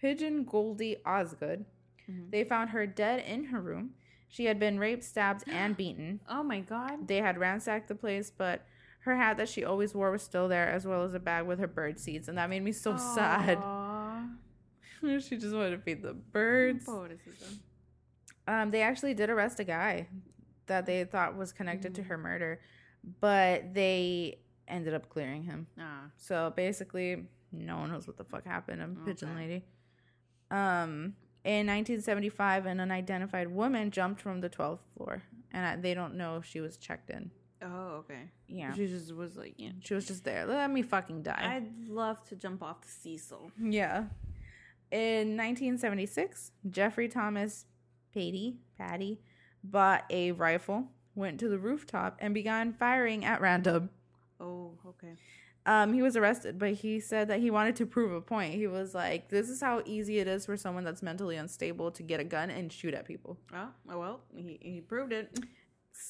Pigeon 0.00 0.44
Goldie 0.44 0.96
Osgood. 1.04 1.64
Mhm. 2.10 2.30
They 2.30 2.44
found 2.44 2.70
her 2.70 2.86
dead 2.86 3.20
in 3.26 3.44
her 3.46 3.60
room. 3.60 3.90
She 4.28 4.44
had 4.44 4.58
been 4.58 4.78
raped, 4.78 5.04
stabbed, 5.04 5.44
and 5.50 5.76
beaten. 5.76 6.20
Oh 6.28 6.42
my 6.42 6.60
God. 6.60 7.08
They 7.08 7.18
had 7.18 7.38
ransacked 7.38 7.88
the 7.88 7.94
place, 7.94 8.30
but 8.30 8.64
her 9.00 9.16
hat 9.16 9.36
that 9.38 9.48
she 9.48 9.64
always 9.64 9.94
wore 9.94 10.10
was 10.10 10.22
still 10.22 10.46
there, 10.48 10.68
as 10.68 10.86
well 10.86 11.02
as 11.04 11.14
a 11.14 11.18
bag 11.18 11.46
with 11.46 11.58
her 11.58 11.66
bird 11.66 11.98
seeds, 11.98 12.28
and 12.28 12.36
that 12.38 12.50
made 12.50 12.62
me 12.62 12.72
so 12.72 12.96
sad. 12.96 13.58
She 15.02 15.38
just 15.38 15.54
wanted 15.54 15.70
to 15.70 15.78
feed 15.78 16.02
the 16.02 16.12
birds. 16.12 16.84
Um, 18.46 18.70
they 18.70 18.82
actually 18.82 19.14
did 19.14 19.30
arrest 19.30 19.58
a 19.58 19.64
guy 19.64 20.08
that 20.66 20.84
they 20.84 21.04
thought 21.04 21.36
was 21.38 21.52
connected 21.54 21.94
to 21.94 22.02
her 22.02 22.18
murder, 22.18 22.60
but 23.20 23.74
they 23.74 24.38
ended 24.68 24.94
up 24.94 25.08
clearing 25.08 25.42
him. 25.42 25.66
Ah. 25.78 26.04
So 26.16 26.52
basically, 26.56 27.24
no 27.52 27.78
one 27.78 27.90
knows 27.90 28.06
what 28.06 28.16
the 28.16 28.24
fuck 28.24 28.44
happened. 28.46 28.82
I'm 28.82 28.96
pigeon 29.04 29.34
lady. 29.36 29.64
Um, 30.50 31.14
in 31.44 31.66
1975, 31.66 32.66
an 32.66 32.80
unidentified 32.80 33.48
woman 33.50 33.90
jumped 33.90 34.20
from 34.20 34.40
the 34.40 34.50
12th 34.50 34.80
floor, 34.96 35.22
and 35.52 35.64
I, 35.66 35.76
they 35.76 35.94
don't 35.94 36.16
know 36.16 36.36
if 36.36 36.44
she 36.44 36.60
was 36.60 36.76
checked 36.76 37.10
in. 37.10 37.30
Oh, 37.62 37.96
okay. 37.98 38.30
Yeah, 38.48 38.72
She 38.74 38.86
just 38.86 39.14
was 39.14 39.36
like, 39.36 39.54
yeah. 39.58 39.72
she 39.80 39.94
was 39.94 40.06
just 40.06 40.24
there. 40.24 40.46
Let 40.46 40.70
me 40.70 40.82
fucking 40.82 41.22
die. 41.22 41.56
I'd 41.56 41.88
love 41.88 42.22
to 42.28 42.36
jump 42.36 42.62
off 42.62 42.80
the 42.82 42.88
Cecil. 42.88 43.52
yeah. 43.60 44.04
In 44.90 45.36
1976, 45.36 46.50
Jeffrey 46.68 47.06
Thomas 47.08 47.66
Patty 48.12 48.58
Patty 48.76 49.20
bought 49.62 50.04
a 50.10 50.32
rifle, 50.32 50.88
went 51.14 51.40
to 51.40 51.48
the 51.48 51.58
rooftop, 51.58 52.16
and 52.20 52.32
began 52.34 52.72
firing 52.72 53.24
at 53.24 53.40
random. 53.40 53.90
Oh, 54.40 54.72
okay. 54.86 55.14
Um, 55.66 55.92
he 55.92 56.00
was 56.00 56.16
arrested, 56.16 56.58
but 56.58 56.72
he 56.72 57.00
said 57.00 57.28
that 57.28 57.40
he 57.40 57.50
wanted 57.50 57.76
to 57.76 57.86
prove 57.86 58.12
a 58.12 58.20
point. 58.22 58.54
He 58.54 58.66
was 58.66 58.94
like, 58.94 59.28
"This 59.28 59.50
is 59.50 59.60
how 59.60 59.82
easy 59.84 60.18
it 60.18 60.26
is 60.26 60.46
for 60.46 60.56
someone 60.56 60.84
that's 60.84 61.02
mentally 61.02 61.36
unstable 61.36 61.90
to 61.92 62.02
get 62.02 62.18
a 62.20 62.24
gun 62.24 62.48
and 62.50 62.72
shoot 62.72 62.94
at 62.94 63.04
people." 63.04 63.38
Oh, 63.54 63.68
oh 63.90 63.98
well, 63.98 64.20
he, 64.34 64.58
he 64.62 64.80
proved 64.80 65.12
it. 65.12 65.38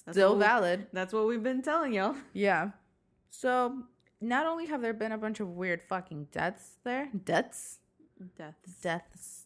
That's 0.04 0.16
Still 0.16 0.34
we- 0.34 0.40
valid, 0.40 0.86
That's 0.92 1.12
what 1.12 1.26
we've 1.26 1.42
been 1.42 1.62
telling 1.62 1.92
y'all. 1.94 2.14
yeah. 2.32 2.70
So, 3.30 3.82
not 4.20 4.46
only 4.46 4.66
have 4.66 4.82
there 4.82 4.92
been 4.94 5.12
a 5.12 5.18
bunch 5.18 5.40
of 5.40 5.48
weird 5.48 5.82
fucking 5.82 6.28
deaths 6.30 6.78
there, 6.84 7.08
deaths, 7.24 7.78
Deaths. 8.36 8.74
deaths. 8.80 9.39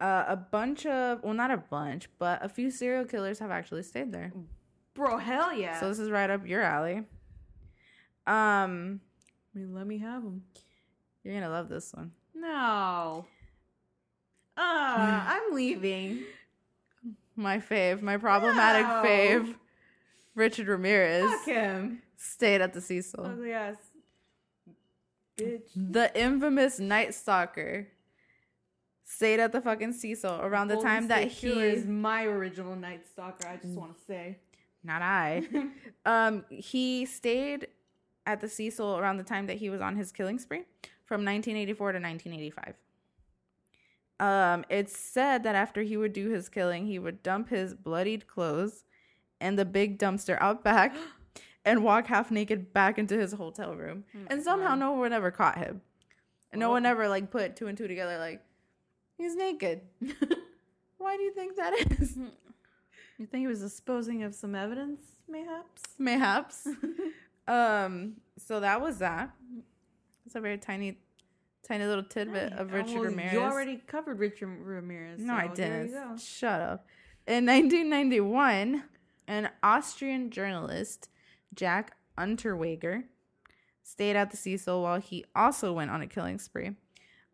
Uh, 0.00 0.24
a 0.28 0.36
bunch 0.36 0.86
of, 0.86 1.22
well, 1.22 1.34
not 1.34 1.50
a 1.50 1.58
bunch, 1.58 2.08
but 2.18 2.42
a 2.42 2.48
few 2.48 2.70
serial 2.70 3.04
killers 3.04 3.38
have 3.38 3.50
actually 3.50 3.82
stayed 3.82 4.12
there. 4.12 4.32
Bro, 4.94 5.18
hell 5.18 5.52
yeah. 5.52 5.78
So 5.78 5.88
this 5.88 5.98
is 5.98 6.10
right 6.10 6.30
up 6.30 6.46
your 6.46 6.62
alley. 6.62 7.04
Um, 8.26 9.00
I 9.54 9.58
mean, 9.58 9.74
let 9.74 9.86
me 9.86 9.98
have 9.98 10.22
them. 10.22 10.42
you're 11.22 11.34
gonna 11.34 11.50
love 11.50 11.68
this 11.68 11.92
one. 11.92 12.12
No. 12.34 13.26
Ah, 14.56 15.26
I'm 15.48 15.54
leaving. 15.54 16.22
My 17.36 17.58
fave, 17.58 18.00
my 18.02 18.16
problematic 18.16 18.86
No. 18.86 19.02
fave, 19.04 19.54
Richard 20.34 20.68
Ramirez, 20.68 21.30
Fuck 21.30 21.44
him. 21.46 22.02
stayed 22.16 22.60
at 22.60 22.72
the 22.72 22.80
Cecil. 22.80 23.34
Oh, 23.38 23.42
yes. 23.44 23.76
Bitch. 25.36 25.62
The 25.74 26.10
infamous 26.20 26.78
Night 26.78 27.14
Stalker 27.14 27.88
stayed 29.10 29.40
at 29.40 29.50
the 29.50 29.60
fucking 29.60 29.92
Cecil 29.92 30.40
around 30.40 30.68
the 30.68 30.74
Golden 30.74 30.90
time 30.90 31.08
that 31.08 31.32
State 31.32 31.52
Killer 31.52 31.68
he, 31.68 31.72
is 31.72 31.86
my 31.86 32.24
original 32.24 32.76
Night 32.76 33.04
Stalker. 33.12 33.48
I 33.48 33.56
just 33.56 33.76
want 33.76 33.96
to 33.96 34.04
say. 34.06 34.38
not 34.84 35.02
I, 35.02 35.42
um, 36.06 36.44
he 36.48 37.04
stayed 37.06 37.68
at 38.24 38.40
the 38.40 38.48
Cecil 38.48 38.98
around 38.98 39.16
the 39.16 39.24
time 39.24 39.46
that 39.48 39.56
he 39.56 39.68
was 39.68 39.80
on 39.80 39.96
his 39.96 40.12
killing 40.12 40.38
spree 40.38 40.64
from 41.04 41.24
1984 41.24 41.92
to 41.92 41.98
1985. 41.98 42.74
Um, 44.20 44.64
it's 44.68 44.96
said 44.96 45.42
that 45.42 45.54
after 45.54 45.82
he 45.82 45.96
would 45.96 46.12
do 46.12 46.28
his 46.28 46.48
killing, 46.48 46.86
he 46.86 46.98
would 46.98 47.22
dump 47.22 47.48
his 47.48 47.74
bloodied 47.74 48.28
clothes 48.28 48.84
in 49.40 49.56
the 49.56 49.64
big 49.64 49.98
dumpster 49.98 50.38
out 50.40 50.62
back 50.62 50.94
and 51.64 51.82
walk 51.82 52.06
half 52.06 52.30
naked 52.30 52.72
back 52.72 52.98
into 52.98 53.18
his 53.18 53.32
hotel 53.32 53.74
room. 53.74 54.04
And 54.28 54.42
somehow 54.42 54.76
no 54.76 54.92
one 54.92 55.12
ever 55.12 55.30
caught 55.30 55.58
him. 55.58 55.80
And 56.52 56.60
no 56.60 56.70
one 56.70 56.86
ever 56.86 57.08
like 57.08 57.30
put 57.30 57.56
two 57.56 57.66
and 57.66 57.78
two 57.78 57.88
together 57.88 58.18
like 58.18 58.42
he's 59.20 59.36
naked. 59.36 59.82
Why 60.98 61.16
do 61.16 61.22
you 61.22 61.32
think 61.32 61.56
that 61.56 61.74
is? 62.00 62.16
you 63.18 63.26
think 63.26 63.42
he 63.42 63.46
was 63.46 63.60
disposing 63.60 64.22
of 64.22 64.34
some 64.34 64.54
evidence, 64.54 65.00
mayhaps? 65.28 65.82
Mayhaps. 65.98 66.68
um 67.48 68.14
so 68.38 68.60
that 68.60 68.80
was 68.80 68.98
that. 68.98 69.30
It's 70.26 70.34
a 70.34 70.40
very 70.40 70.58
tiny 70.58 70.98
tiny 71.62 71.84
little 71.84 72.04
tidbit 72.04 72.52
of 72.54 72.70
Hey, 72.70 72.76
Richard 72.76 72.94
well, 72.94 73.04
Ramirez. 73.04 73.32
You 73.32 73.40
already 73.40 73.82
covered 73.86 74.18
Richard 74.18 74.48
Ramirez. 74.48 75.20
No, 75.20 75.34
I 75.34 75.44
so 75.44 75.48
you 75.50 75.54
didn't. 75.54 76.20
Shut 76.20 76.60
up. 76.60 76.86
In 77.26 77.46
1991, 77.46 78.84
an 79.28 79.50
Austrian 79.62 80.30
journalist, 80.30 81.08
Jack 81.54 81.96
Unterweger, 82.18 83.04
stayed 83.82 84.16
at 84.16 84.30
the 84.30 84.36
Cecil 84.36 84.82
while 84.82 85.00
he 85.00 85.24
also 85.36 85.72
went 85.72 85.90
on 85.90 86.00
a 86.00 86.06
killing 86.06 86.38
spree 86.38 86.72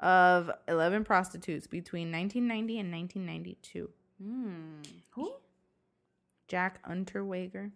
of 0.01 0.51
11 0.69 1.05
prostitutes 1.05 1.67
between 1.67 2.13
1990 2.13 2.79
and 2.81 2.93
1992. 2.93 3.91
Hmm. 4.23 4.83
Who? 5.11 5.33
Jack 6.49 6.87
Unterweger. 6.89 7.71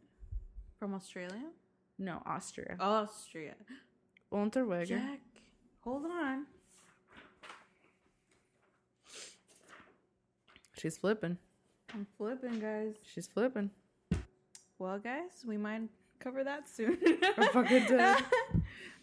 From 0.79 0.95
Australia? 0.95 1.51
No, 1.99 2.23
Austria. 2.25 2.77
Austria. 2.81 3.55
Unterweger. 4.33 4.87
Jack, 4.89 5.21
hold 5.81 6.07
on. 6.07 6.47
She's 10.79 10.97
flipping. 10.97 11.37
I'm 11.93 12.07
flipping, 12.17 12.59
guys. 12.59 12.95
She's 13.13 13.27
flipping. 13.27 13.71
Well, 14.79 14.99
guys, 14.99 15.45
we 15.47 15.59
might 15.59 15.83
cover 16.21 16.43
that 16.43 16.69
soon. 16.69 16.99
I'm 17.37 17.49
fucking 17.49 17.85
dead. 17.89 18.25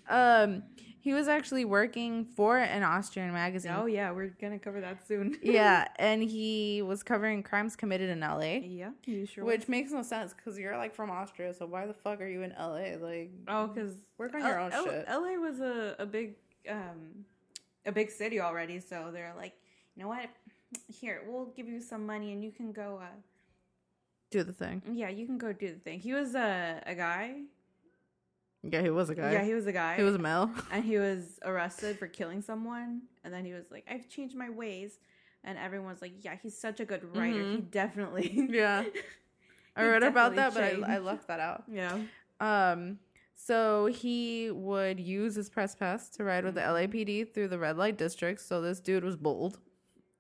Um, 0.10 0.64
he 1.08 1.14
was 1.14 1.30
actually 1.30 1.64
working 1.64 2.26
for 2.26 2.58
an 2.58 2.84
Austrian 2.84 3.32
magazine. 3.32 3.72
oh 3.74 3.86
yeah, 3.86 4.12
we're 4.12 4.28
gonna 4.42 4.60
cover 4.60 4.82
that 4.82 5.08
soon. 5.08 5.38
yeah, 5.42 5.88
and 5.96 6.22
he 6.22 6.82
was 6.82 7.02
covering 7.02 7.44
crimes 7.44 7.78
committed 7.78 8.10
in 8.10 8.20
LA, 8.20 8.60
yeah. 8.82 8.90
You 9.06 9.26
sure? 9.26 9.46
which 9.46 9.70
makes 9.70 9.92
no 9.92 10.02
sense 10.02 10.34
because 10.34 10.60
you're 10.60 10.76
like 10.76 10.94
from 10.94 11.10
Austria, 11.10 11.54
so 11.54 11.66
why 11.66 11.86
the 11.86 11.94
fuck 11.94 12.20
are 12.20 12.28
you 12.28 12.42
in 12.42 12.54
LA? 12.60 12.98
Like, 13.00 13.32
Oh, 13.48 13.68
because 13.68 13.94
Work 14.18 14.36
on 14.36 14.42
your 14.42 14.60
own 14.60 14.72
shit. 14.72 15.06
LA 15.10 15.36
was 15.36 15.62
a, 15.62 15.96
a 15.98 16.06
big 16.06 16.36
um 16.70 17.24
a 17.86 17.92
big 17.94 18.12
city 18.12 18.42
already, 18.42 18.82
so 18.82 19.10
they're 19.14 19.34
like, 19.38 19.54
you 19.96 20.04
know 20.04 20.10
what? 20.10 20.30
Here, 20.90 21.22
we'll 21.26 21.54
give 21.56 21.70
you 21.70 21.80
some 21.80 22.06
money 22.06 22.34
and 22.34 22.44
you 22.44 22.52
can 22.52 22.74
go. 22.74 23.00
Uh, 23.02 23.16
do 24.30 24.44
the 24.44 24.52
thing. 24.52 24.82
yeah, 24.92 25.08
you 25.08 25.26
can 25.26 25.38
go 25.38 25.54
do 25.54 25.70
the 25.70 25.80
thing. 25.80 26.02
He 26.02 26.12
was 26.12 26.36
a 26.36 26.84
a 26.86 26.96
guy. 26.96 27.44
Yeah, 28.64 28.82
he 28.82 28.90
was 28.90 29.10
a 29.10 29.16
guy. 29.16 29.32
Yeah, 29.34 29.44
he 29.44 29.54
was 29.54 29.68
a 29.68 29.72
guy. 29.72 29.96
he 29.98 30.04
was 30.04 30.16
a 30.16 30.20
male. 30.20 30.52
and 30.72 30.84
he 30.84 30.98
was 30.98 31.40
arrested 31.46 31.98
for 32.00 32.08
killing 32.08 32.42
someone. 32.42 33.04
And 33.24 33.34
then 33.34 33.46
he 33.46 33.54
was 33.54 33.66
like, 33.72 33.86
"I've 33.90 34.10
changed 34.10 34.36
my 34.36 34.50
ways." 34.50 35.00
And 35.44 35.58
everyone's 35.58 36.02
like, 36.02 36.14
"Yeah, 36.24 36.36
he's 36.42 36.58
such 36.58 36.80
a 36.80 36.86
good 36.86 37.04
writer. 37.16 37.38
He 37.40 37.58
Mhm. 37.58 37.72
definitely." 37.72 38.48
yeah, 38.52 38.84
I 39.76 39.86
read 39.86 40.04
about 40.04 40.36
that, 40.36 40.54
but 40.54 40.64
I, 40.64 40.96
I 40.96 40.98
left 40.98 41.28
that 41.28 41.40
out. 41.40 41.64
yeah. 41.68 42.00
Um, 42.40 43.00
so 43.36 43.86
he 43.86 44.50
would 44.52 45.00
use 45.00 45.36
his 45.36 45.50
press 45.50 45.76
pass 45.76 46.10
to 46.10 46.24
ride 46.24 46.44
with 46.44 46.56
the 46.56 46.62
Mhm. 46.62 46.90
LAPD 46.92 47.34
through 47.34 47.50
the 47.50 47.60
red 47.60 47.78
light 47.78 47.98
district. 47.98 48.42
So 48.42 48.62
this 48.62 48.80
dude 48.80 49.04
was 49.04 49.16
bold 49.16 49.60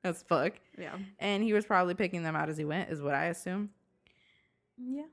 as 0.03 0.21
fuck, 0.23 0.53
Yeah. 0.77 0.95
and 1.19 1.43
he 1.43 1.51
was 1.53 1.65
probably 1.65 1.95
picking 1.95 2.21
them 2.23 2.35
out 2.35 2.47
as 2.49 2.57
he 2.57 2.63
went, 2.65 2.91
is 2.91 3.01
what 3.01 3.15
I 3.15 3.25
assume. 3.25 3.71
Yeah. 4.77 5.03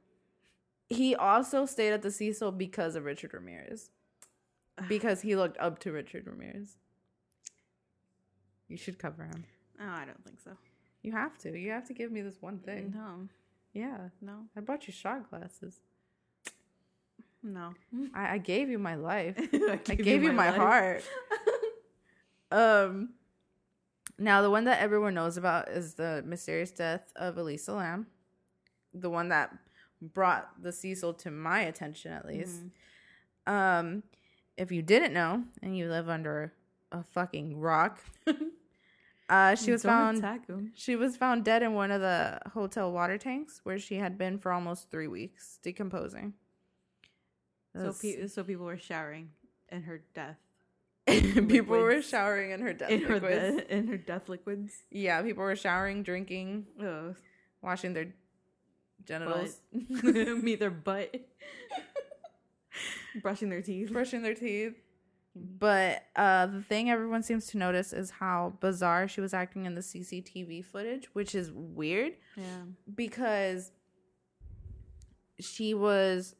He 0.94 1.14
also 1.14 1.66
stayed 1.66 1.92
at 1.92 2.02
the 2.02 2.10
Cecil 2.10 2.52
because 2.52 2.96
of 2.96 3.04
Richard 3.04 3.32
Ramirez, 3.34 3.90
because 4.88 5.22
he 5.22 5.36
looked 5.36 5.58
up 5.58 5.78
to 5.80 5.92
Richard 5.92 6.26
Ramirez. 6.26 6.76
You 8.68 8.76
should 8.76 8.98
cover 8.98 9.24
him. 9.24 9.44
Oh, 9.80 9.84
I 9.88 10.04
don't 10.04 10.22
think 10.24 10.40
so. 10.42 10.52
You 11.02 11.12
have 11.12 11.36
to. 11.38 11.56
You 11.58 11.70
have 11.72 11.86
to 11.88 11.92
give 11.94 12.10
me 12.10 12.22
this 12.22 12.40
one 12.40 12.58
thing. 12.58 12.92
No. 12.96 13.28
Yeah, 13.72 14.08
No. 14.22 14.44
I 14.56 14.60
bought 14.60 14.86
you 14.86 14.92
shot 14.92 15.28
glasses. 15.28 15.80
No. 17.42 17.74
I, 18.14 18.34
I 18.34 18.38
gave 18.38 18.70
you 18.70 18.78
my 18.78 18.94
life. 18.94 19.36
I 19.52 19.80
I 19.88 19.94
gave 19.96 20.22
you 20.22 20.32
my 20.32 20.50
life. 20.50 20.56
heart. 20.56 21.04
Um, 22.52 23.14
now 24.16 24.40
the 24.42 24.50
one 24.50 24.64
that 24.66 24.80
everyone 24.80 25.14
knows 25.14 25.36
about 25.36 25.68
is 25.70 25.94
the 25.94 26.22
mysterious 26.24 26.70
death 26.70 27.12
of 27.16 27.36
Elisa 27.36 27.72
Lam, 27.72 28.06
the 28.92 29.10
one 29.10 29.30
that 29.30 29.50
brought 30.12 30.50
the 30.62 30.72
Cecil 30.72 31.14
to 31.14 31.30
my 31.30 31.60
attention, 31.60 32.12
at 32.12 32.26
least. 32.26 32.62
Mhm. 33.46 33.52
Um, 33.52 34.02
if 34.56 34.70
you 34.72 34.82
didn't 34.82 35.12
know 35.12 35.44
and 35.62 35.76
you 35.76 35.88
live 35.88 36.08
under 36.08 36.52
a 36.92 37.02
fucking 37.02 37.58
rock, 37.58 38.00
uh, 39.28 39.54
she 39.54 39.72
was 39.72 39.82
Don't 39.82 40.20
found. 40.20 40.70
She 40.74 40.96
was 40.96 41.16
found 41.16 41.44
dead 41.44 41.62
in 41.62 41.74
one 41.74 41.90
of 41.90 42.00
the 42.00 42.38
hotel 42.52 42.92
water 42.92 43.18
tanks 43.18 43.60
where 43.64 43.78
she 43.78 43.96
had 43.96 44.16
been 44.18 44.38
for 44.38 44.52
almost 44.52 44.90
three 44.90 45.08
weeks, 45.08 45.58
decomposing. 45.62 46.34
So, 47.74 47.92
pe- 48.00 48.26
so 48.28 48.44
people 48.44 48.66
were 48.66 48.78
showering 48.78 49.30
in 49.70 49.82
her 49.82 50.02
death. 50.14 50.38
people 51.06 51.76
were 51.76 52.00
showering 52.00 52.52
in 52.52 52.60
her 52.60 52.72
death 52.72 52.90
in 52.90 53.02
her 53.02 53.14
liquids. 53.20 53.56
de- 53.56 53.74
in 53.76 53.88
her 53.88 53.96
death 53.98 54.28
liquids. 54.28 54.72
Yeah, 54.90 55.20
people 55.22 55.42
were 55.42 55.56
showering, 55.56 56.02
drinking, 56.02 56.66
Ugh. 56.80 57.16
washing 57.60 57.92
their 57.92 58.14
genitals, 59.06 59.60
Butt. 59.72 60.14
Me 60.42 60.54
their 60.54 60.70
butt. 60.70 61.14
Brushing 63.22 63.48
their 63.48 63.62
teeth. 63.62 63.92
brushing 63.92 64.22
their 64.22 64.34
teeth. 64.34 64.74
But 65.36 66.04
uh, 66.14 66.46
the 66.46 66.62
thing 66.62 66.90
everyone 66.90 67.22
seems 67.22 67.46
to 67.48 67.58
notice 67.58 67.92
is 67.92 68.10
how 68.10 68.54
bizarre 68.60 69.08
she 69.08 69.20
was 69.20 69.34
acting 69.34 69.66
in 69.66 69.74
the 69.74 69.80
CCTV 69.80 70.64
footage, 70.64 71.08
which 71.12 71.34
is 71.34 71.50
weird 71.52 72.12
Yeah. 72.36 72.44
because 72.94 73.72
she 75.40 75.74
was 75.74 76.36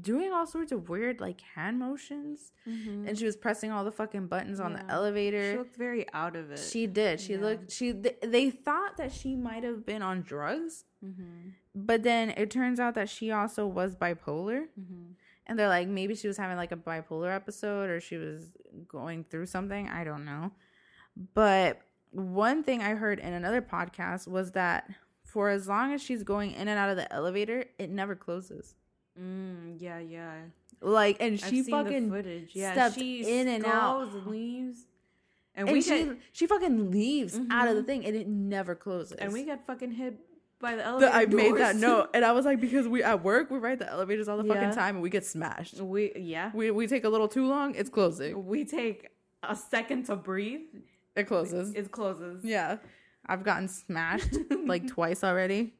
doing 0.00 0.32
all 0.32 0.46
sorts 0.46 0.70
of 0.70 0.88
weird 0.88 1.20
like 1.20 1.40
hand 1.40 1.80
motions 1.80 2.52
Mm-hmm. 2.68 3.08
and 3.08 3.18
she 3.18 3.24
was 3.24 3.34
pressing 3.36 3.72
all 3.72 3.84
the 3.84 3.90
fucking 3.90 4.28
buttons 4.28 4.60
on 4.60 4.74
the 4.74 4.84
elevator. 4.88 5.52
She 5.52 5.58
looked 5.58 5.76
very 5.76 6.06
out 6.12 6.36
of 6.36 6.52
it. 6.52 6.58
She 6.60 6.86
did. 6.86 7.20
She 7.20 7.32
Yeah. 7.32 7.40
looked. 7.40 7.72
She. 7.72 7.92
Th- 7.92 8.18
they 8.22 8.50
thought 8.50 8.96
that 8.98 9.10
she 9.12 9.34
might 9.34 9.64
have 9.64 9.84
been 9.86 10.02
on 10.02 10.22
drugs, 10.22 10.84
mm-hmm. 11.04 11.48
But 11.86 12.02
then 12.02 12.30
it 12.30 12.50
turns 12.50 12.80
out 12.80 12.94
that 12.94 13.08
she 13.08 13.30
also 13.30 13.66
was 13.66 13.94
bipolar. 13.94 14.66
Mm-hmm. 14.78 15.12
And 15.46 15.58
they're 15.58 15.68
like, 15.68 15.88
maybe 15.88 16.14
she 16.14 16.26
was 16.28 16.36
having 16.36 16.56
like 16.58 16.72
a 16.72 16.76
bipolar 16.76 17.34
episode 17.34 17.88
or 17.88 18.00
she 18.00 18.16
was 18.16 18.50
going 18.86 19.24
through 19.24 19.46
something. 19.46 19.88
I 19.88 20.04
don't 20.04 20.24
know. 20.26 20.52
But 21.34 21.80
one 22.10 22.62
thing 22.62 22.82
I 22.82 22.90
heard 22.90 23.18
in 23.18 23.32
another 23.32 23.62
podcast 23.62 24.28
was 24.28 24.52
that 24.52 24.90
for 25.24 25.48
as 25.50 25.66
long 25.68 25.92
as 25.92 26.02
she's 26.02 26.22
going 26.22 26.52
in 26.52 26.68
and 26.68 26.78
out 26.78 26.90
of 26.90 26.96
the 26.96 27.10
elevator, 27.12 27.64
it 27.78 27.90
never 27.90 28.14
closes. 28.14 28.74
Mm, 29.20 29.76
yeah, 29.78 29.98
yeah. 29.98 30.34
Like, 30.80 31.16
and 31.20 31.40
she 31.40 31.62
fucking 31.64 32.10
footage. 32.10 32.50
Yeah, 32.54 32.72
stepped 32.72 32.94
she 32.96 33.40
in 33.40 33.48
and 33.48 33.64
out. 33.66 34.12
and 34.12 34.26
leaves, 34.26 34.86
and, 35.54 35.68
and 35.68 35.74
we 35.74 35.82
she 35.82 36.04
get 36.04 36.18
she 36.32 36.46
fucking 36.46 36.90
leaves 36.92 37.40
out 37.50 37.66
of 37.68 37.74
the 37.74 37.82
Mhm. 37.82 37.86
thing 37.86 38.04
and 38.06 38.14
it 38.14 38.28
never 38.28 38.74
closes. 38.76 39.18
and 39.18 39.32
we 39.32 39.44
get 39.44 39.66
fucking 39.66 39.90
hit 39.92 40.18
by 40.60 40.72
the 40.72 40.78
The- 40.78 40.84
elevator. 40.84 41.12
I 41.12 41.26
made 41.26 41.56
that 41.56 41.76
note, 41.76 42.10
and 42.14 42.24
I 42.24 42.32
was 42.32 42.44
like, 42.44 42.60
because 42.66 42.86
we 42.88 43.02
at 43.02 43.22
work 43.22 43.50
we 43.50 43.58
ride 43.58 43.78
the 43.78 43.88
elevators 43.90 44.28
all 44.28 44.36
the 44.38 44.44
Yeah. 44.46 44.54
fucking 44.54 44.74
time, 44.74 44.96
and 44.96 45.02
we 45.02 45.10
get 45.10 45.24
smashed. 45.24 45.80
We 45.80 46.12
yeah. 46.16 46.50
We 46.54 46.70
we 46.70 46.86
take 46.86 47.04
a 47.04 47.08
little 47.08 47.28
too 47.28 47.46
long, 47.46 47.74
it's 47.74 47.90
closing. 47.90 48.46
We 48.46 48.64
take 48.64 49.08
a 49.42 49.54
second 49.54 50.04
to 50.06 50.16
breathe. 50.16 50.62
It 51.16 51.24
closes. 51.24 51.74
It 51.74 51.90
closes. 51.90 52.44
Yeah, 52.44 52.78
I've 53.26 53.42
gotten 53.44 53.68
smashed 53.68 54.36
like 54.66 54.86
twice 54.86 55.22
already. 55.24 55.74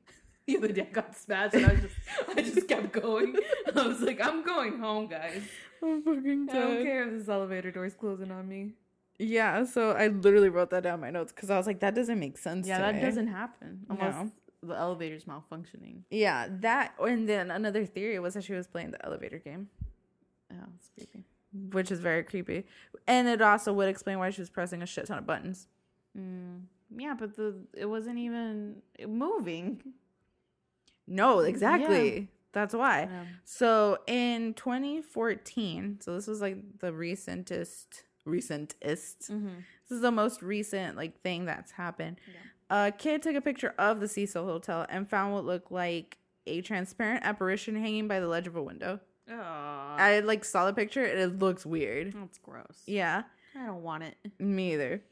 The 0.47 0.57
other 0.57 0.69
day 0.69 0.83
I 0.89 0.93
got 0.93 1.15
smashed 1.17 1.55
and 1.55 1.67
I 1.67 1.75
just 1.77 1.95
I 2.37 2.43
just 2.43 2.67
kept 2.69 2.93
going. 2.93 3.37
I 3.77 3.87
was 3.87 4.01
like, 4.01 4.25
I'm 4.25 4.43
going 4.45 4.79
home, 4.79 5.07
guys. 5.09 5.43
I'm 5.83 6.03
fucking 6.03 6.49
I 6.51 6.55
don't 6.55 6.83
care 6.83 7.05
if 7.07 7.19
this 7.19 7.29
elevator 7.29 7.71
door 7.71 7.85
is 7.85 7.95
closing 7.95 8.31
on 8.33 8.49
me. 8.49 8.73
Yeah, 9.21 9.65
so 9.65 9.93
I 9.93 10.07
literally 10.09 10.49
wrote 10.49 10.71
that 10.71 10.85
down 10.85 10.95
in 10.95 11.01
my 11.01 11.11
notes 11.11 11.33
because 11.33 11.51
I 11.51 11.57
was 11.59 11.67
like, 11.67 11.81
that 11.81 11.95
doesn't 11.95 12.19
make 12.19 12.39
sense. 12.39 12.67
Yeah, 12.67 12.79
that 12.79 12.95
me. 12.97 13.01
doesn't 13.01 13.27
happen 13.27 13.85
unless 13.91 14.15
No. 14.15 14.31
The 14.69 14.77
elevator's 14.79 15.25
malfunctioning. 15.25 16.03
Yeah, 16.11 16.49
that. 16.61 16.95
And 17.01 17.29
then 17.29 17.51
another 17.51 17.85
theory 17.85 18.19
was 18.19 18.35
that 18.35 18.45
she 18.45 18.53
was 18.55 18.67
playing 18.67 18.91
the 18.93 19.05
elevator 19.05 19.39
game, 19.39 19.69
Oh, 20.53 20.57
it's 20.77 20.91
creepy. 20.95 21.25
which 21.73 21.91
is 21.91 22.01
very 22.01 22.23
creepy. 22.23 22.65
And 23.07 23.29
it 23.29 23.43
also 23.43 23.73
would 23.73 23.89
explain 23.89 24.19
why 24.19 24.31
she 24.31 24.41
was 24.41 24.51
pressing 24.51 24.83
a 24.83 24.87
shit 24.87 25.07
ton 25.07 25.19
of 25.19 25.27
buttons. 25.27 25.67
Mm. 26.19 26.63
Yeah, 26.97 27.15
but 27.19 27.37
the 27.37 27.55
it 27.75 27.87
wasn't 27.87 28.19
even 28.19 28.77
moving. 29.07 29.83
No, 31.07 31.41
exactly. 31.41 32.29
That's 32.53 32.75
why. 32.75 33.03
Yeah. 33.11 33.25
So 33.45 33.99
in 34.07 34.55
2014, 34.55 35.99
so 36.01 36.15
this 36.15 36.27
was 36.27 36.41
like 36.41 36.57
the 36.79 36.91
recentest, 36.91 37.87
recentest. 38.27 39.31
Mm-hmm. 39.31 39.49
This 39.89 39.97
is 39.97 40.01
the 40.01 40.11
most 40.11 40.43
recent 40.43 40.97
like 40.97 41.21
thing 41.21 41.45
that's 41.45 41.73
happened. 41.73 42.19
Yeah. 42.27 42.41
A 42.71 42.93
kid 42.97 43.23
took 43.23 43.35
a 43.35 43.41
picture 43.41 43.75
of 43.79 44.01
the 44.01 44.09
Cecil 44.09 44.45
Hotel 44.45 44.87
and 44.91 45.09
found 45.09 45.35
what 45.35 45.45
looked 45.45 45.73
like 45.73 46.19
a 46.47 46.61
transparent 46.61 47.25
apparition 47.25 47.77
hanging 47.77 48.09
by 48.09 48.21
the 48.21 48.29
ledge 48.29 48.47
of 48.47 48.57
a 48.57 48.63
window. 48.63 49.01
Oh, 49.31 49.35
I 49.35 50.21
like 50.21 50.45
saw 50.45 50.67
the 50.67 50.73
picture 50.73 51.05
and 51.05 51.19
it 51.19 51.39
looks 51.39 51.67
weird. 51.67 52.13
that's 52.15 52.39
gross. 52.39 52.83
Yeah, 52.87 53.23
I 53.59 53.67
don't 53.67 53.83
want 53.83 54.05
it. 54.05 54.17
me 54.39 54.73
either. 54.75 55.03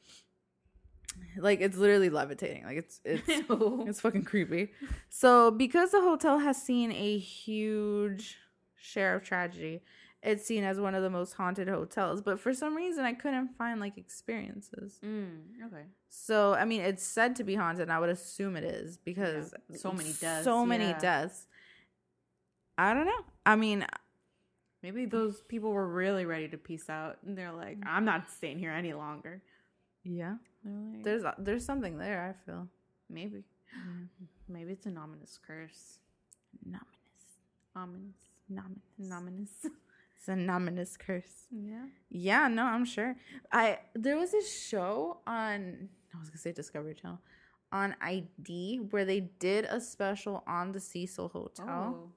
Like 1.38 1.60
it's 1.60 1.76
literally 1.76 2.10
levitating. 2.10 2.64
Like 2.64 2.76
it's 2.78 3.00
it's 3.04 3.24
It's 3.28 4.00
fucking 4.00 4.24
creepy. 4.24 4.70
So, 5.08 5.50
because 5.50 5.90
the 5.90 6.00
hotel 6.00 6.38
has 6.38 6.60
seen 6.62 6.92
a 6.92 7.18
huge 7.18 8.36
share 8.76 9.14
of 9.14 9.22
tragedy, 9.24 9.82
it's 10.26 10.44
seen 10.44 10.64
as 10.64 10.78
one 10.80 10.94
of 10.94 11.02
the 11.02 11.10
most 11.10 11.32
haunted 11.34 11.68
hotels. 11.68 12.20
But 12.20 12.38
for 12.40 12.52
some 12.52 12.76
reason, 12.76 13.04
I 13.04 13.12
couldn't 13.14 13.56
find 13.56 13.80
like 13.80 13.96
experiences. 13.96 14.98
Mm, 15.04 15.66
okay. 15.66 15.84
So, 16.08 16.54
I 16.54 16.64
mean, 16.64 16.80
it's 16.82 17.02
said 17.04 17.36
to 17.36 17.44
be 17.44 17.54
haunted. 17.54 17.82
And 17.82 17.92
I 17.92 17.98
would 18.00 18.10
assume 18.10 18.56
it 18.56 18.64
is 18.64 18.98
because 18.98 19.54
Yeah, 19.70 19.76
so 19.76 19.92
many 19.92 20.12
deaths, 20.20 20.44
So 20.44 20.66
many 20.66 20.94
deaths. 21.00 21.46
I 22.76 22.92
don't 22.92 23.06
know. 23.06 23.24
I 23.46 23.56
mean, 23.56 23.86
Maybe 24.82 25.06
those 25.06 25.40
people 25.42 25.72
were 25.72 25.88
really 25.88 26.26
ready 26.26 26.48
to 26.48 26.58
peace 26.58 26.88
out, 26.88 27.16
and 27.26 27.36
they're 27.36 27.50
like, 27.50 27.78
"I'm 27.84 28.04
not 28.04 28.30
staying 28.30 28.58
here 28.58 28.70
any 28.70 28.92
longer." 28.92 29.42
yeah. 30.04 30.36
Like, 30.64 31.02
There's 31.02 31.24
there's 31.38 31.64
something 31.64 31.98
there. 31.98 32.20
I 32.28 32.44
feel. 32.44 32.68
maybe. 33.08 33.42
Maybe 34.48 34.72
it's 34.72 34.86
an 34.86 34.96
ominous 34.96 35.38
curse. 35.44 35.98
Nominous. 36.64 37.24
Ominous. 37.74 38.16
Nominous. 38.48 39.10
Ominous. 39.10 39.50
It's 40.26 40.32
a 40.32 40.34
nominous 40.34 40.96
curse. 40.96 41.46
yeah. 41.52 41.84
Yeah, 42.10 42.48
no, 42.48 42.64
I'm 42.64 42.84
sure. 42.84 43.14
I 43.52 43.78
there 43.94 44.16
was 44.16 44.32
this 44.32 44.50
show 44.66 45.18
on 45.24 45.88
I 46.12 46.18
was 46.18 46.30
gonna 46.30 46.38
say 46.38 46.50
Discovery 46.50 46.94
Channel 46.94 47.20
on 47.70 47.94
ID 48.00 48.78
where 48.90 49.04
they 49.04 49.20
did 49.20 49.66
a 49.66 49.80
special 49.80 50.42
on 50.48 50.72
the 50.72 50.80
Cecil 50.80 51.28
Hotel, 51.28 51.68
Oh. 51.68 52.10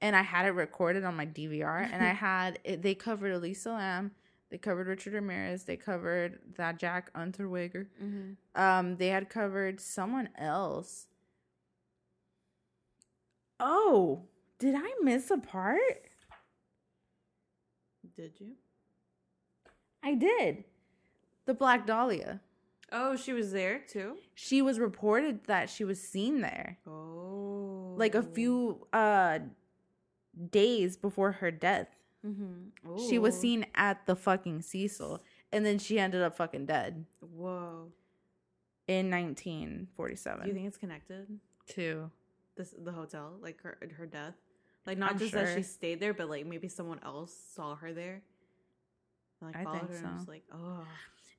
and 0.00 0.14
I 0.14 0.22
had 0.22 0.46
it 0.46 0.50
recorded 0.50 1.02
on 1.02 1.16
my 1.16 1.26
DVR, 1.26 1.88
and 1.92 2.04
I 2.04 2.12
had 2.28 2.60
it, 2.62 2.82
they 2.82 2.94
covered 2.94 3.32
Elisa 3.32 3.70
Lam, 3.70 4.12
they 4.50 4.58
covered 4.58 4.86
Richard 4.86 5.14
Ramirez, 5.14 5.64
they 5.64 5.76
covered 5.76 6.38
that 6.56 6.78
Jack 6.78 7.12
Unterweger, 7.14 7.86
Mm-hmm. 8.00 8.60
um, 8.62 8.96
they 8.96 9.08
had 9.08 9.28
covered 9.28 9.80
someone 9.80 10.28
else. 10.38 11.08
Oh, 13.58 14.22
did 14.58 14.74
I 14.76 14.92
miss 15.02 15.30
a 15.32 15.38
part? 15.38 16.09
Did 18.16 18.32
you? 18.38 18.52
I 20.02 20.14
did. 20.14 20.64
The 21.46 21.54
Black 21.54 21.86
Dahlia. 21.86 22.40
Oh, 22.92 23.16
she 23.16 23.32
was 23.32 23.52
there 23.52 23.78
too. 23.88 24.16
She 24.34 24.62
was 24.62 24.78
reported 24.80 25.44
that 25.44 25.70
she 25.70 25.84
was 25.84 26.00
seen 26.00 26.40
there 26.40 26.78
Oh. 26.86 27.94
like 27.96 28.14
a 28.14 28.22
few 28.22 28.86
uh 28.92 29.38
days 30.50 30.96
before 30.96 31.32
her 31.32 31.50
death. 31.50 31.88
Mm-hmm. 32.26 32.98
She 33.08 33.18
was 33.18 33.38
seen 33.38 33.66
at 33.74 34.06
the 34.06 34.16
fucking 34.16 34.62
Cecil 34.62 35.22
and 35.52 35.64
then 35.64 35.78
she 35.78 35.98
ended 35.98 36.22
up 36.22 36.36
fucking 36.36 36.66
dead 36.66 37.04
Whoa. 37.20 37.88
in 38.88 39.10
1947. 39.10 40.42
Do 40.42 40.48
you 40.48 40.54
think 40.54 40.66
it's 40.66 40.76
connected? 40.76 41.26
to 41.68 42.10
This 42.56 42.74
the 42.76 42.90
hotel, 42.92 43.34
like 43.40 43.60
her 43.62 43.78
her 43.96 44.06
death, 44.06 44.34
like 44.86 44.98
not 44.98 45.12
I'm 45.12 45.18
just 45.18 45.32
that 45.32 45.54
she 45.56 45.62
stayed 45.62 46.00
there, 46.00 46.14
but 46.14 46.28
like 46.30 46.46
maybe 46.46 46.68
someone 46.68 47.00
else 47.04 47.34
saw 47.54 47.74
her 47.76 47.92
there. 47.92 48.22
Like 49.42 49.56
I 49.56 49.64
think 49.64 49.88
her 49.90 49.96
and 49.96 50.14
was 50.14 50.24
so. 50.24 50.30
like, 50.30 50.44
oh, 50.52 50.84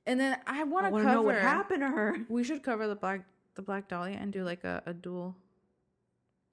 And 0.08 0.20
then 0.20 0.38
I 0.48 0.64
want 0.64 0.86
to 0.88 0.92
cover 0.92 1.04
know 1.04 1.22
what 1.22 1.36
happened 1.36 1.82
to 1.82 1.88
her 1.88 2.18
We 2.30 2.44
should 2.44 2.64
cover 2.64 2.88
the 2.88 2.96
black 2.96 3.22
the 3.56 3.62
Black 3.62 3.88
Dahlia 3.90 4.18
and 4.18 4.32
do 4.32 4.44
like 4.44 4.64
a, 4.64 4.82
a 4.86 4.94
dual 4.94 5.36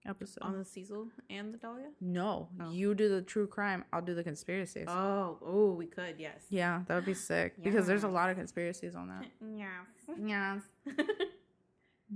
episode. 0.06 0.42
on 0.42 0.58
the 0.58 0.64
Cecil 0.64 1.06
and 1.30 1.54
the 1.54 1.58
Dahlia. 1.58 1.86
no, 2.00 2.48
Oh. 2.60 2.70
you 2.70 2.94
do 2.94 3.08
the 3.08 3.22
true 3.22 3.46
crime, 3.46 3.84
I'll 3.92 4.02
do 4.02 4.14
the 4.14 4.24
conspiracies. 4.24 4.86
Oh, 4.88 5.38
oh, 5.40 5.72
we 5.72 5.86
could, 5.86 6.16
yes. 6.18 6.42
yeah, 6.50 6.82
that 6.88 6.94
would 6.96 7.04
be 7.06 7.14
sick 7.30 7.62
because 7.62 7.86
there's 7.86 8.04
a 8.04 8.08
lot 8.08 8.30
of 8.30 8.36
conspiracies 8.36 8.94
on 8.96 9.08
that. 9.08 9.26
Yes. 9.56 10.62
Yes. 10.86 10.96